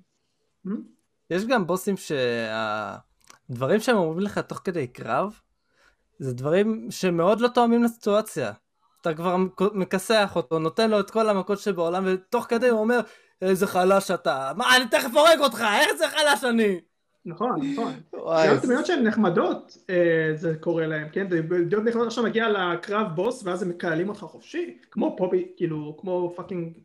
יש 1.30 1.46
גם 1.46 1.68
בוסים 1.68 1.96
שהדברים 1.98 3.80
שהם 3.80 3.98
אומרים 3.98 4.20
לך 4.20 4.38
תוך 4.38 4.62
כדי 4.64 4.88
קרב, 4.88 5.40
זה 6.20 6.34
דברים 6.34 6.88
שמאוד 6.92 7.42
לא 7.42 7.48
תואמים 7.48 7.84
לסיטואציה. 7.84 8.52
אתה 9.02 9.14
כבר 9.14 9.38
מכסח 9.74 10.32
אותו, 10.36 10.60
נותן 10.60 10.90
לו 10.90 11.00
את 11.00 11.12
כל 11.12 11.30
המכות 11.30 11.60
שבעולם, 11.60 12.04
ותוך 12.08 12.46
כדי 12.50 12.70
הוא 12.70 12.80
אומר, 12.80 13.00
איזה 13.42 13.68
חלש 13.68 14.12
אתה, 14.12 14.52
מה, 14.58 14.76
אני 14.78 14.88
תכף 14.88 15.10
הורג 15.14 15.40
אותך, 15.40 15.64
איך 15.80 15.94
זה 15.98 16.06
חלש 16.08 16.44
אני? 16.44 16.80
נכון, 17.26 17.72
נכון. 17.74 17.94
גם 18.48 18.56
דמויות 18.64 18.86
שהן 18.86 19.08
נחמדות 19.08 19.78
אה, 19.90 20.32
זה 20.36 20.56
קורה 20.60 20.88
להם, 20.88 21.10
כן? 21.10 21.28
דמויות 21.28 21.84
נחמדות 21.84 22.08
עכשיו 22.08 22.24
מגיע 22.24 22.50
לקרב 22.50 23.08
בוס 23.16 23.44
ואז 23.44 23.64
הם 23.64 23.70
מקללים 23.70 24.10
אותך 24.10 24.20
חופשי, 24.20 24.78
כמו 24.92 25.16
פה, 25.18 25.32
כאילו, 25.58 25.98
כמו 26.00 26.34
fucking 26.36 26.78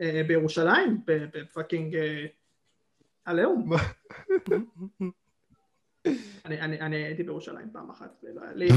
אה, 0.00 0.22
בירושלים, 0.26 1.00
ב 1.06 1.17
fucking 1.17 1.96
אה, 1.96 2.26
עליהום. 3.24 3.70
אני 6.44 6.96
הייתי 6.96 7.22
בירושלים 7.22 7.68
פעם 7.72 7.90
אחת, 7.90 8.22
היה 8.22 8.52
לי 8.54 8.68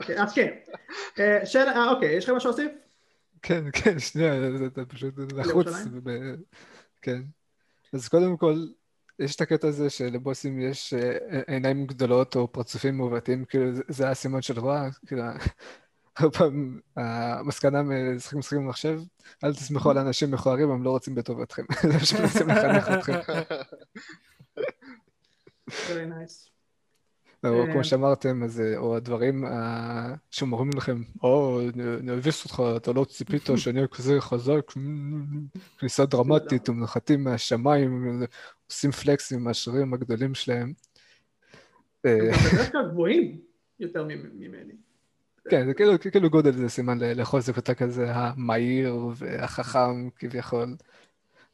אוקיי, 0.00 0.22
אז 0.22 0.34
כן. 0.34 0.50
שאלה, 1.44 1.90
אוקיי, 1.90 2.16
יש 2.16 2.24
לכם 2.24 2.36
משהו 2.36 2.50
להוסיף? 2.50 2.72
כן, 3.42 3.64
כן, 3.72 3.98
שנייה, 3.98 4.50
זה 4.74 4.84
פשוט 4.88 5.14
לחוץ. 5.36 5.66
כן. 7.02 7.22
אז 7.92 8.08
קודם 8.08 8.36
כל, 8.36 8.54
יש 9.18 9.36
את 9.36 9.40
הקטע 9.40 9.68
הזה 9.68 9.90
שלבוסים 9.90 10.60
יש 10.60 10.94
אה, 10.94 11.40
עיניים 11.46 11.86
גדולות 11.86 12.36
או 12.36 12.52
פרצופים 12.52 12.96
מעוותים, 12.96 13.44
כאילו 13.44 13.70
זה 13.88 14.08
הסימן 14.10 14.42
של 14.42 14.58
רוע, 14.58 14.88
כאילו 15.06 15.22
הרבה 16.16 16.38
פעם 16.38 16.80
המסקנה 16.96 17.82
משחקים 17.82 18.38
משחקים 18.38 18.64
במחשב, 18.64 19.00
אל 19.44 19.54
תסמכו 19.54 19.90
על 19.90 19.98
אנשים 19.98 20.30
מכוערים, 20.30 20.70
הם 20.70 20.82
לא 20.82 20.90
רוצים 20.90 21.14
בטובתכם, 21.14 21.62
זה 21.82 21.88
מה 21.92 22.04
שמנסים 22.04 22.48
לחנך 22.48 22.88
אתכם. 22.88 23.18
או 27.48 27.64
כמו 27.72 27.84
שאמרתם, 27.84 28.42
אז, 28.42 28.60
אה, 28.60 28.76
או 28.78 28.96
הדברים 28.96 29.44
אה, 29.44 30.14
שאומרים 30.30 30.70
לכם, 30.76 31.02
או, 31.22 31.60
נביס 32.02 32.44
אותך, 32.44 32.62
אתה 32.76 32.92
לא 32.92 33.04
ציפית 33.04 33.42
שאני 33.56 33.76
אהיה 33.76 33.88
כזה 33.88 34.20
חזק, 34.20 34.72
כניסה 35.78 36.06
דרמטית, 36.06 36.68
ומנחתים 36.68 37.24
מהשמיים, 37.24 38.22
עושים 38.70 38.90
פלקסים 38.90 39.38
עם 39.38 39.48
השרירים 39.48 39.94
הגדולים 39.94 40.34
שלהם. 40.34 40.72
הם 42.04 42.18
בדרך 42.18 42.72
כלל 42.72 42.88
גבוהים 42.90 43.38
יותר 43.80 44.04
ממני. 44.34 44.72
כן, 45.50 45.66
זה 45.66 45.74
כאילו, 45.74 45.92
כאילו 46.12 46.30
גודל 46.30 46.52
זה 46.52 46.68
סימן 46.68 46.98
לחוזק 47.00 47.56
אותה 47.56 47.74
כזה 47.74 48.06
המהיר 48.14 49.08
והחכם 49.16 50.08
כביכול. 50.16 50.76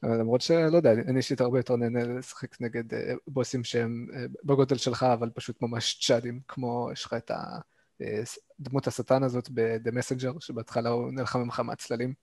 למרות 0.03 0.41
שלא 0.41 0.77
יודע, 0.77 0.91
אני 0.91 1.17
אישית 1.17 1.41
הרבה 1.41 1.59
יותר 1.59 1.75
נהנה 1.75 2.03
לשחק 2.03 2.61
נגד 2.61 2.93
אה, 2.93 3.13
בוסים 3.27 3.63
שהם 3.63 4.07
אה, 4.13 4.25
בגודל 4.43 4.77
שלך, 4.77 5.03
אבל 5.03 5.29
פשוט 5.29 5.61
ממש 5.61 6.07
צ'אדים, 6.07 6.39
כמו 6.47 6.89
יש 6.91 7.05
לך 7.05 7.13
את 7.13 7.31
אה, 7.31 8.23
דמות 8.59 8.87
השטן 8.87 9.23
הזאת 9.23 9.49
ב-The 9.53 9.91
Messenger, 9.91 10.39
שבהתחלה 10.39 10.89
הוא 10.89 11.11
נלחם 11.11 11.39
ממך 11.39 11.59
מהצללים. 11.59 12.13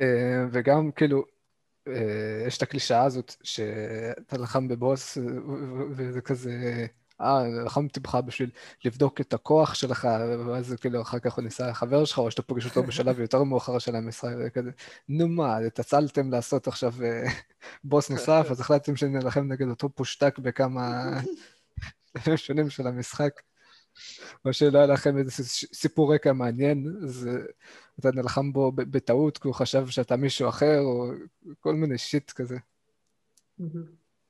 אה, 0.00 0.44
וגם 0.52 0.90
כאילו, 0.92 1.24
יש 2.46 2.56
את 2.56 2.62
הקלישאה 2.62 3.04
הזאת 3.04 3.34
שאתה 3.42 4.36
לחם 4.38 4.68
בבוס 4.68 5.18
וזה 5.90 6.20
כזה, 6.20 6.86
אה, 7.20 7.48
לחמתי 7.64 8.00
בך 8.00 8.14
בשביל 8.14 8.50
לבדוק 8.84 9.20
את 9.20 9.34
הכוח 9.34 9.74
שלך, 9.74 10.08
ואז 10.46 10.74
כאילו 10.80 11.02
אחר 11.02 11.18
כך 11.18 11.34
הוא 11.34 11.44
ניסה 11.44 11.70
לחבר 11.70 12.04
שלך, 12.04 12.18
או 12.18 12.30
שאתה 12.30 12.42
פוגש 12.42 12.64
אותו 12.66 12.82
בשלב 12.82 13.20
יותר 13.20 13.42
מאוחר 13.42 13.78
של 13.78 13.96
המשחק, 13.96 14.30
וכזה, 14.46 14.70
נו 15.08 15.28
מה, 15.28 15.56
התעצלתם 15.56 16.30
לעשות 16.30 16.68
עכשיו 16.68 16.92
אה, 17.04 17.24
בוס 17.84 18.10
נוסף, 18.10 18.46
אז 18.50 18.60
החלטתם 18.60 18.96
שנלחם 18.96 19.52
נגד 19.52 19.68
אותו 19.68 19.88
פושטק 19.88 20.38
בכמה 20.38 21.20
שונים 22.36 22.70
של 22.70 22.86
המשחק. 22.86 23.40
או 24.44 24.52
שלא 24.52 24.78
היה 24.78 24.86
לכם 24.86 25.18
איזה 25.18 25.44
סיפור 25.72 26.14
רקע 26.14 26.32
מעניין, 26.32 26.86
אז 27.02 27.28
אתה 28.00 28.10
נלחם 28.14 28.52
בו 28.52 28.72
בטעות, 28.72 29.38
כי 29.38 29.48
הוא 29.48 29.54
חשב 29.54 29.86
שאתה 29.88 30.16
מישהו 30.16 30.48
אחר, 30.48 30.80
או 30.80 31.10
כל 31.60 31.74
מיני 31.74 31.98
שיט 31.98 32.30
כזה. 32.30 32.56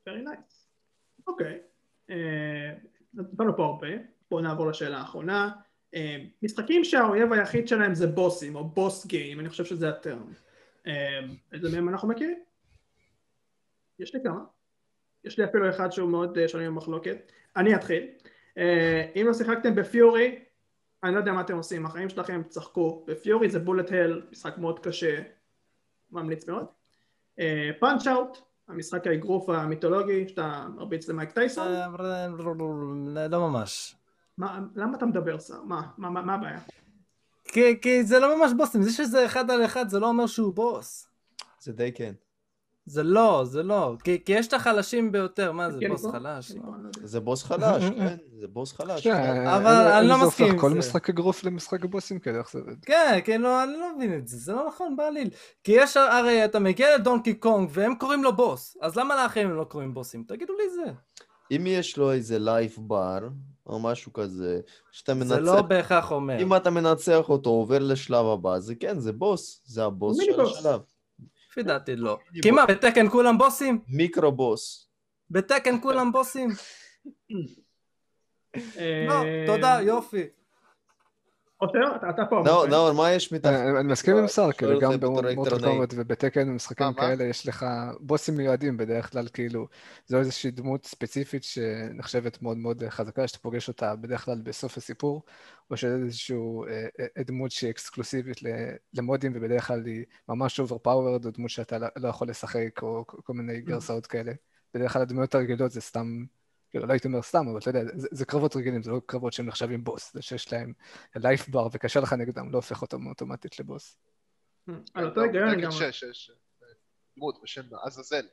Very 0.08 0.22
nice. 0.24 0.54
אוקיי. 1.26 1.60
נתנו 3.14 3.56
פה 3.56 3.64
הרבה. 3.64 3.88
בואו 4.30 4.40
נעבור 4.40 4.66
לשאלה 4.66 4.98
האחרונה. 4.98 5.50
אה, 5.94 6.16
משחקים 6.42 6.84
שהאויב 6.84 7.32
היחיד 7.32 7.68
שלהם 7.68 7.94
זה 7.94 8.06
בוסים, 8.06 8.56
או 8.56 8.64
בוס 8.64 9.06
גיים, 9.06 9.40
אני 9.40 9.48
חושב 9.48 9.64
שזה 9.64 9.88
הטרם. 9.88 10.32
אה, 10.86 11.20
איזה 11.52 11.70
מהם 11.70 11.88
אנחנו 11.88 12.08
מכירים? 12.08 12.38
יש 13.98 14.14
לי 14.14 14.20
כמה. 14.22 14.44
יש 15.24 15.38
לי 15.38 15.44
אפילו 15.44 15.70
אחד 15.70 15.92
שהוא 15.92 16.10
מאוד 16.10 16.38
אה, 16.38 16.48
שונה 16.48 16.66
במחלוקת. 16.66 17.32
אני 17.56 17.74
אתחיל. 17.74 18.08
אם 19.16 19.24
לא 19.26 19.34
שיחקתם 19.34 19.74
בפיורי, 19.74 20.38
אני 21.04 21.14
לא 21.14 21.18
יודע 21.18 21.32
מה 21.32 21.40
אתם 21.40 21.56
עושים, 21.56 21.86
החיים 21.86 22.08
שלכם 22.08 22.42
צחקו. 22.48 23.04
בפיורי 23.06 23.50
זה 23.50 23.58
בולט 23.58 23.92
הל, 23.92 24.22
משחק 24.30 24.58
מאוד 24.58 24.78
קשה, 24.78 25.22
ממליץ 26.10 26.48
מאוד. 26.48 26.66
פאנצ' 27.78 28.06
אאוט, 28.06 28.38
המשחק 28.68 29.06
האגרוף 29.06 29.48
המיתולוגי 29.48 30.28
שאתה 30.28 30.66
מרביץ 30.74 31.08
למייק 31.08 31.30
טייסון? 31.30 31.68
לא 33.30 33.48
ממש. 33.48 33.96
למה 34.74 34.96
אתה 34.96 35.06
מדבר 35.06 35.38
שר? 35.38 35.62
מה 35.98 36.34
הבעיה? 36.34 36.60
כי 37.82 38.04
זה 38.04 38.18
לא 38.18 38.38
ממש 38.38 38.52
בוסים, 38.56 38.82
זה 38.82 38.92
שזה 38.92 39.26
אחד 39.26 39.50
על 39.50 39.64
אחד 39.64 39.88
זה 39.88 39.98
לא 39.98 40.08
אומר 40.08 40.26
שהוא 40.26 40.54
בוס. 40.54 41.08
זה 41.60 41.72
די 41.72 41.92
כן. 41.92 42.12
זה 42.86 43.02
לא, 43.02 43.42
זה 43.44 43.62
לא, 43.62 43.94
כי, 44.04 44.24
כי 44.24 44.32
יש 44.32 44.46
את 44.46 44.52
החלשים 44.52 45.12
ביותר, 45.12 45.52
מה 45.52 45.70
זה, 45.70 45.78
בוס 45.88 46.06
חלש? 46.06 46.52
זה 47.04 47.20
בוס 47.20 47.42
חלש, 47.42 47.84
כן, 47.84 48.16
זה 48.40 48.46
בוס 48.48 48.72
חלש. 48.72 49.06
אבל 49.06 49.72
אני 49.72 50.08
לא 50.08 50.26
מסכים 50.26 50.46
עם 50.46 50.52
זה. 50.52 50.60
כל 50.60 50.70
משחק 50.70 51.10
אגרוף 51.10 51.44
למשחק 51.44 51.84
בוסים 51.84 52.18
כאלה, 52.18 52.38
איך 52.38 52.50
זה 52.52 52.58
עובד? 52.58 52.84
כן, 52.84 53.18
כן, 53.24 53.40
לא, 53.40 53.62
אני 53.64 53.72
לא 53.72 53.96
מבין 53.96 54.18
את 54.18 54.28
זה, 54.28 54.36
זה 54.36 54.52
לא 54.52 54.66
נכון 54.68 54.96
בעליל. 54.96 55.30
כי 55.64 55.72
יש, 55.72 55.96
הרי 55.96 56.44
אתה 56.44 56.58
מגיע 56.58 56.96
לדונקי 56.98 57.34
קונג 57.34 57.70
והם 57.72 57.94
קוראים 57.94 58.24
לו 58.24 58.36
בוס, 58.36 58.76
אז 58.82 58.96
למה 58.96 59.22
לאחרים 59.22 59.50
הם 59.50 59.56
לא 59.56 59.64
קוראים 59.64 59.94
בוסים? 59.94 60.24
תגידו 60.28 60.52
לי 60.52 60.70
זה. 60.70 60.92
אם 61.50 61.66
יש 61.66 61.96
לו 61.96 62.12
איזה 62.12 62.38
לייף 62.38 62.78
בר, 62.78 63.28
או 63.66 63.78
משהו 63.78 64.12
כזה, 64.12 64.60
שאתה 64.92 65.14
מנצח... 65.14 65.34
זה 65.34 65.40
לא 65.40 65.62
בהכרח 65.62 66.12
אומר. 66.12 66.42
אם 66.42 66.56
אתה 66.56 66.70
מנצח 66.70 67.28
אותו, 67.28 67.50
עובר 67.50 67.78
לשלב 67.78 68.26
הבא, 68.26 68.58
זה 68.58 68.74
כן, 68.74 68.98
זה 68.98 69.12
בוס, 69.12 69.62
זה 69.64 69.84
הבוס 69.84 70.18
של 70.24 70.40
השלב. 70.40 70.80
לפי 71.56 71.62
דעתי 71.62 71.96
לא. 71.96 72.18
כי 72.42 72.50
מה, 72.50 72.66
בתקן 72.66 73.08
כולם 73.08 73.38
בוסים? 73.38 73.80
מיקרו 73.88 74.32
בוס. 74.32 74.88
בתקן 75.30 75.80
כולם 75.80 76.12
בוסים? 76.12 76.48
לא, 79.08 79.22
תודה, 79.46 79.78
יופי. 79.82 80.22
אתה 81.64 82.24
פה. 82.30 82.42
נאור, 82.70 82.92
מה 82.92 83.12
יש 83.12 83.32
מתחת? 83.32 83.52
אה, 83.52 83.80
אני 83.80 83.92
מסכים 83.92 84.16
עם 84.16 84.28
שר, 84.28 84.52
כאילו 84.52 84.80
גם 84.80 85.00
במוטר 85.00 85.58
קומט 85.64 85.94
ובתקן 85.96 86.48
ומשחקים 86.48 86.94
כאלה 86.94 87.24
יש 87.24 87.48
לך 87.48 87.66
בוסים 88.00 88.36
מיועדים 88.36 88.76
בדרך 88.76 89.12
כלל, 89.12 89.28
כאילו 89.28 89.68
זו 90.06 90.18
איזושהי 90.18 90.50
דמות 90.50 90.86
ספציפית 90.86 91.44
שנחשבת 91.44 92.42
מאוד 92.42 92.56
מאוד 92.56 92.82
חזקה, 92.88 93.28
שאתה 93.28 93.38
פוגש 93.38 93.68
אותה 93.68 93.96
בדרך 93.96 94.24
כלל 94.24 94.40
בסוף 94.42 94.76
הסיפור, 94.76 95.22
או 95.70 95.76
שאיזושהי 95.76 96.36
אה, 96.68 96.86
אה, 97.16 97.22
דמות 97.22 97.50
שהיא 97.50 97.70
אקסקלוסיבית 97.70 98.36
למודים 98.94 99.32
ובדרך 99.34 99.66
כלל 99.66 99.84
היא 99.86 100.04
ממש 100.28 100.60
overpowered, 100.60 101.24
או 101.24 101.30
דמות 101.30 101.50
שאתה 101.50 101.78
לא, 101.78 101.88
לא 101.96 102.08
יכול 102.08 102.28
לשחק, 102.28 102.82
או 102.82 103.04
כל 103.06 103.32
מיני 103.32 103.60
גרסאות 103.60 104.06
כאלה. 104.06 104.32
בדרך 104.74 104.92
כלל 104.92 105.02
הדמויות 105.02 105.34
הרגילות 105.34 105.70
זה 105.70 105.80
סתם 105.80 106.24
כאילו, 106.76 106.88
לא 106.88 106.92
הייתי 106.92 107.08
אומר 107.08 107.22
סתם, 107.22 107.48
אבל 107.48 107.58
אתה 107.58 107.70
יודע, 107.70 107.80
זה, 107.94 108.08
זה 108.10 108.24
קרבות 108.24 108.56
רגילים, 108.56 108.82
זה 108.82 108.90
לא 108.90 109.00
קרבות 109.06 109.32
שהם 109.32 109.46
נחשבים 109.46 109.84
בוס, 109.84 110.12
זה 110.12 110.22
שיש 110.22 110.52
להם 110.52 110.72
לייף 111.16 111.48
בר 111.48 111.68
וקשה 111.72 112.00
לך 112.00 112.12
נגדם, 112.12 112.50
לא 112.50 112.56
הופך 112.58 112.82
אותם 112.82 113.06
אוטומטית 113.06 113.60
לבוס. 113.60 113.98
על 114.94 115.04
אותו 115.04 115.20
היגיון 115.20 115.60
גם... 115.60 115.70
שש, 115.70 116.00
שש. 116.00 116.30
דמות 117.16 117.42
בשם 117.42 117.62
עזאזל. 117.82 118.26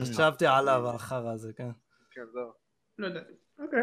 חשבתי 0.00 0.46
עליו, 0.46 0.88
החרא 0.88 1.32
הזה, 1.32 1.52
כן. 1.52 1.70
כן, 2.10 2.24
זהו. 2.32 2.52
לא 2.98 3.06
יודע, 3.06 3.20
אוקיי. 3.58 3.82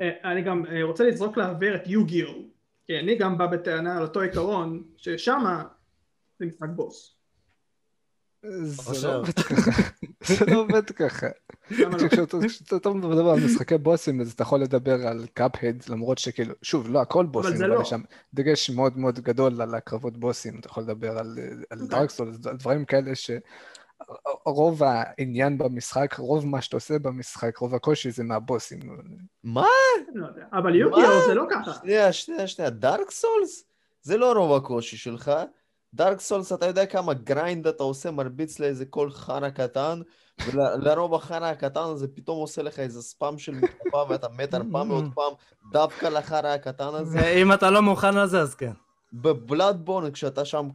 אה, 0.00 0.32
אני 0.32 0.42
גם 0.42 0.66
אה, 0.66 0.82
רוצה 0.82 1.04
לזרוק 1.04 1.36
לאוויר 1.36 1.76
את 1.76 1.86
יוגיו, 1.86 2.32
כי 2.86 2.98
אני 2.98 3.18
גם 3.18 3.38
בא 3.38 3.46
בטענה 3.46 3.96
על 3.96 4.02
אותו 4.02 4.20
עיקרון, 4.20 4.84
ששמה 4.96 5.64
זה 6.38 6.46
משחק 6.46 6.68
בוס. 6.76 7.17
זה 8.98 9.06
לא 9.06 9.16
עובד 9.16 9.40
ככה. 9.40 9.82
זה 10.20 10.46
לא 10.46 10.60
עובד 10.60 10.90
ככה. 10.90 11.26
כשאתה 12.48 12.90
מדבר 12.90 13.28
על 13.30 13.44
משחקי 13.44 13.78
בוסים, 13.78 14.20
אז 14.20 14.32
אתה 14.32 14.42
יכול 14.42 14.60
לדבר 14.60 15.06
על 15.06 15.26
קאפהד, 15.34 15.84
למרות 15.88 16.18
שכאילו, 16.18 16.54
שוב, 16.62 16.88
לא 16.88 17.00
הכל 17.00 17.26
בוסים, 17.26 17.56
אבל 17.56 17.66
לא. 17.66 17.80
יש 17.80 17.88
שם 17.90 18.00
דגש 18.34 18.70
מאוד 18.70 18.98
מאוד 18.98 19.20
גדול 19.20 19.62
על 19.62 19.74
הקרבות 19.74 20.16
בוסים, 20.16 20.58
אתה 20.58 20.66
יכול 20.66 20.82
לדבר 20.82 21.18
על 21.70 21.88
דארקסול, 21.88 22.32
על 22.46 22.56
דברים 22.56 22.84
כאלה 22.84 23.10
שרוב 23.14 24.82
העניין 24.82 25.58
במשחק, 25.58 26.14
רוב 26.18 26.46
מה 26.46 26.62
שאתה 26.62 26.76
עושה 26.76 26.98
במשחק, 26.98 27.56
רוב 27.56 27.74
הקושי 27.74 28.10
זה 28.10 28.24
מהבוסים. 28.24 28.80
מה? 29.44 29.66
לא 30.14 30.26
אבל 30.52 30.74
יוקיו 30.74 31.26
זה 31.26 31.34
לא 31.34 31.44
ככה. 31.50 31.72
שנייה, 31.80 32.12
שנייה, 32.12 32.46
שנייה, 32.46 32.70
Dark 32.70 33.10
Souls? 33.10 33.64
זה 34.02 34.16
לא 34.16 34.32
רוב 34.32 34.56
הקושי 34.56 34.96
שלך. 34.96 35.32
Dark 35.94 36.20
Souls, 36.20 36.52
אתה 36.52 36.66
יודע 36.66 36.86
כמה 36.86 37.14
grind 37.14 37.66
אתה 37.66 37.82
עושה, 37.82 38.10
מרביץ 38.10 38.58
לאיזה 38.58 38.86
קול 38.86 39.10
חרא 39.10 39.48
קטן, 39.48 40.00
ולרוב 40.46 41.14
החרא 41.14 41.46
הקטן 41.46 41.80
הזה 41.80 42.08
פתאום 42.08 42.38
עושה 42.38 42.62
לך 42.62 42.78
איזה 42.78 43.02
ספאם 43.02 43.38
של 43.38 43.52
מתקפה 43.52 44.02
ואתה 44.08 44.28
מת 44.28 44.54
ארבע 44.54 44.82
מאות 44.82 45.04
פעם 45.14 45.32
דווקא 45.72 46.06
לחרא 46.06 46.48
הקטן 46.48 46.94
הזה. 46.94 47.28
אם 47.28 47.52
אתה 47.52 47.70
לא 47.70 47.82
מוכן 47.82 48.14
לזה 48.14 48.40
אז 48.40 48.54
כן. 48.54 48.72
ב 49.12 49.20
Bloodborne, 49.20 50.10
כשאתה 50.10 50.44
שם 50.44 50.68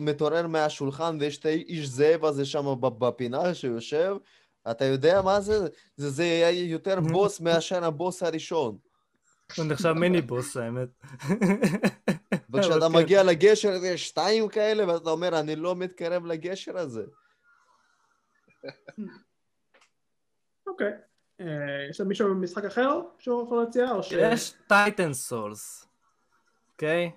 מתעורר 0.00 0.46
מהשולחן 0.46 1.16
ויש 1.20 1.38
את 1.38 1.46
האיש 1.46 1.88
זאב 1.88 2.24
הזה 2.24 2.44
שם 2.44 2.74
בפינה 2.80 3.54
שיושב, 3.54 4.16
אתה 4.70 4.84
יודע 4.84 5.22
מה 5.22 5.40
זה? 5.40 5.68
זה, 5.96 6.10
זה 6.10 6.24
יהיה 6.24 6.70
יותר 6.70 7.00
בוס 7.12 7.40
מאשר 7.40 7.84
הבוס 7.84 8.22
הראשון. 8.22 8.76
הוא 9.56 9.64
נחשב 9.64 9.92
מיני 9.92 10.22
בוס 10.22 10.56
האמת. 10.56 10.88
וכשאתה 12.52 12.86
כן. 12.88 12.96
מגיע 12.96 13.22
לגשר 13.22 13.72
הזה, 13.72 13.88
יש 13.88 14.08
שתיים 14.08 14.48
כאלה, 14.48 14.88
ואתה 14.88 15.10
אומר, 15.10 15.40
אני 15.40 15.56
לא 15.56 15.76
מתקרב 15.76 16.26
לגשר 16.26 16.78
הזה. 16.78 17.04
אוקיי. 20.66 20.92
אה, 21.40 21.46
יש 21.90 22.00
למישהו 22.00 22.34
משחק 22.34 22.64
אחר 22.64 23.00
שהוא 23.18 23.44
יכול 23.44 23.58
להציע? 23.58 23.86
יש 24.32 24.52
טייטן 24.68 25.12
סולס, 25.12 25.88
אוקיי? 26.72 27.10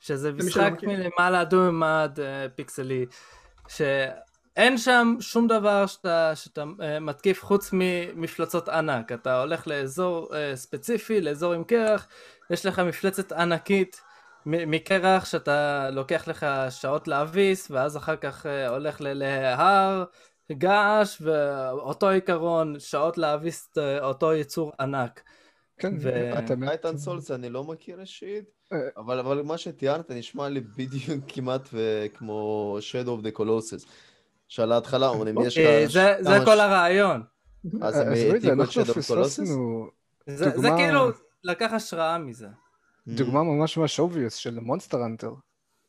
שזה 0.00 0.32
משחק 0.32 0.72
מלמעלה 0.82 1.44
דו-ממד 1.44 2.18
אה, 2.22 2.46
פיקסלי, 2.48 3.06
שאין 4.58 4.78
שם 4.78 5.16
שום 5.20 5.46
דבר 5.46 5.86
שאתה, 5.86 6.32
שאתה 6.34 6.64
אה, 6.82 7.00
מתקיף 7.00 7.44
חוץ 7.44 7.70
ממפלצות 7.72 8.68
ענק. 8.68 9.12
אתה 9.12 9.40
הולך 9.40 9.66
לאזור 9.66 10.30
ספציפי, 10.54 11.20
לאזור 11.20 11.52
עם 11.52 11.64
קרח, 11.64 12.08
יש 12.50 12.66
לך 12.66 12.78
מפלצת 12.78 13.32
ענקית 13.32 14.00
מקרח 14.46 15.24
שאתה 15.24 15.90
לוקח 15.90 16.28
לך 16.28 16.46
שעות 16.70 17.08
להביס, 17.08 17.70
ואז 17.70 17.96
אחר 17.96 18.16
כך 18.16 18.46
הולך 18.68 18.96
להר. 19.00 20.04
געש 20.52 21.20
ואותו 21.20 22.08
עיקרון, 22.08 22.80
שעות 22.80 23.18
להביס 23.18 23.68
אותו 24.00 24.32
יצור 24.32 24.72
ענק. 24.80 25.22
כן, 25.78 25.94
ואתה 26.00 26.54
טייטן 26.66 26.96
סולס 26.96 27.30
אני 27.30 27.50
לא 27.50 27.64
מכיר 27.64 28.00
אישית, 28.00 28.44
אה. 28.72 28.78
אבל, 28.96 29.18
אבל 29.18 29.42
מה 29.42 29.58
שתיארת 29.58 30.10
נשמע 30.10 30.48
לי 30.48 30.60
בדיוק 30.60 31.24
כמעט 31.28 31.68
כמו 32.14 32.78
Shadow 32.80 33.22
of 33.22 33.26
the 33.26 33.38
Colossus. 33.40 33.88
שעל 34.48 34.72
ההתחלה 34.72 35.08
אומרים 35.08 35.34
יש 35.46 35.58
לך... 35.58 35.90
זה 36.20 36.38
כל 36.44 36.60
הרעיון. 36.60 37.22
אז 37.82 37.98
הם 37.98 38.12
העתיקו 38.12 38.62
את 38.62 38.88
of 38.88 39.10
Colossus? 39.10 39.50
זה 40.26 40.68
כאילו 40.76 41.10
לקח 41.44 41.72
השראה 41.72 42.18
מזה. 42.18 42.46
דוגמה 43.06 43.42
ממש 43.42 43.76
ממש 43.78 43.98
obvious 44.00 44.34
של 44.34 44.58
Monster 44.60 45.04
Hunter. 45.04 45.32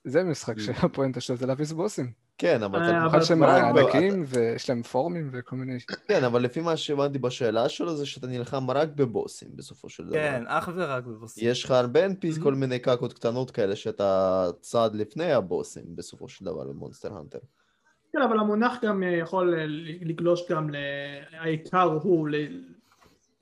זה 0.04 0.24
משחק 0.24 0.60
שהפואנטה 0.60 1.22
שלו 1.22 1.38
זה 1.38 1.46
להביס 1.46 1.72
בוסים. 1.72 2.12
כן, 2.38 2.64
אבל 2.64 2.80
אה, 2.82 2.90
אתה... 2.90 3.00
במיוחד 3.00 3.22
שהם 3.22 3.44
אבל- 3.44 3.80
ענקים 3.80 4.24
ויש 4.28 4.70
להם 4.70 4.84
פורומים 4.84 5.30
וכל 5.34 5.56
מיני... 5.56 5.80
כן, 6.08 6.24
אבל 6.24 6.42
לפי 6.42 6.62
מה 6.62 6.78
שהבנתי 6.78 7.20
בשאלה 7.20 7.70
שלו 7.70 7.96
זה 7.96 8.06
שאתה 8.06 8.28
נלחם 8.28 8.72
רק 8.72 8.90
בבוסים 8.96 9.50
בסופו 9.56 9.90
של 9.90 10.06
דבר. 10.06 10.14
כן, 10.16 10.44
אך 10.48 10.70
ורק 10.76 11.04
בבוסים. 11.04 11.50
יש 11.50 11.64
לך 11.64 11.72
הרבה 11.72 12.08
NP's 12.08 12.38
Mhm. 12.40 12.44
כל 12.44 12.54
מיני 12.54 12.80
קקות 12.80 13.14
קטנות 13.14 13.52
כאלה 13.52 13.76
שאתה 13.76 14.48
צעד 14.62 14.96
לפני 14.96 15.34
הבוסים 15.34 15.84
בסופו 15.96 16.28
של 16.30 16.46
דבר 16.46 16.64
במונסטר 16.64 17.18
הנטר. 17.18 17.40
כן, 18.12 18.22
אבל 18.22 18.40
המונח 18.40 18.84
גם 18.84 19.04
אה, 19.04 19.10
יכול 19.10 19.56
אה, 19.60 19.66
לגלוש 20.02 20.52
גם 20.52 20.70
ל... 20.70 20.76
העיקר 21.32 22.00
הוא, 22.04 22.30
ל... 22.30 22.36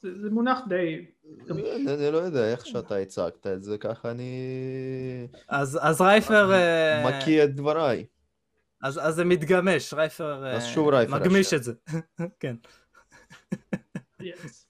זה 0.02 0.30
מונח 0.30 0.60
די... 0.68 1.06
אני 1.50 1.94
אני 1.94 2.12
לא 2.12 2.18
יודע 2.18 2.52
איך 2.52 2.66
שאתה 2.66 2.96
הצגת 2.96 3.48
את 3.48 3.64
זה, 3.64 3.78
ככה 3.78 4.12
אני 4.12 5.28
אז 5.50 5.80
אז 5.82 6.02
רייפר... 6.02 6.54
אה, 6.54 7.04
מקיא 7.08 7.44
את 7.44 7.56
דבריי. 7.56 8.06
אז 8.84 9.00
אז 9.04 9.16
זה 9.16 9.26
מתגמש, 9.26 9.94
רייפר 9.94 10.46
אה, 10.46 10.52
אז 10.52 10.66
שוב 10.66 10.90
רייפר 10.90 11.20
מגמיש. 11.20 11.54
את 11.54 11.64
זה. 11.64 11.74
כן. 12.40 12.56
Yes. 14.22 14.68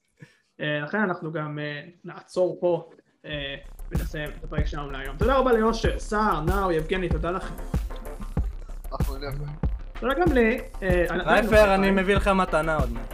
אה, 0.61 0.79
לכן 0.79 0.97
אנחנו 0.97 1.31
גם 1.31 1.59
אה, 1.59 1.81
נעצור 2.03 2.57
פה 2.61 2.89
אה, 3.25 3.55
ונסיים 3.91 4.29
את 4.29 4.43
הפרק 4.43 4.65
שלנו 4.65 4.91
להיום. 4.91 5.17
תודה 5.17 5.37
רבה 5.37 5.53
ליושר, 5.53 5.99
סער, 5.99 6.41
נאו, 6.41 6.71
יבגני, 6.71 7.09
תודה 7.09 7.31
לכם. 7.31 7.55
אנחנו 8.91 9.17
נלך. 9.17 9.66
תודה 9.99 10.13
גם 10.13 10.33
לי. 10.33 10.59
אה, 10.81 11.05
רייפר, 11.09 11.75
אני 11.75 11.91
מביא 11.91 12.15
לך 12.15 12.27
מתנה 12.27 12.75
עוד 12.75 12.91
מעט. 12.91 13.13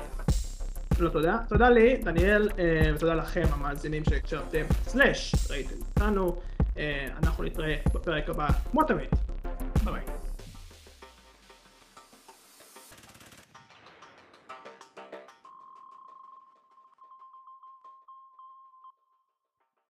לא 0.99 1.09
תודה. 1.09 1.37
תודה 1.49 1.69
לי, 1.69 1.97
דניאל, 1.97 2.49
אה, 2.59 2.91
ותודה 2.95 3.13
לכם 3.13 3.43
המאזינים 3.51 4.03
שהקשבתם, 4.09 4.65
סלאש, 4.87 5.35
ראיתם 5.49 5.75
אותנו. 5.95 6.35
אה, 6.77 7.07
אנחנו 7.23 7.43
נתראה 7.43 7.75
בפרק 7.93 8.29
הבא, 8.29 8.47
כמו 8.71 8.83
תמיד. 8.83 9.09
ביי 9.83 9.93
ביי. 9.93 10.22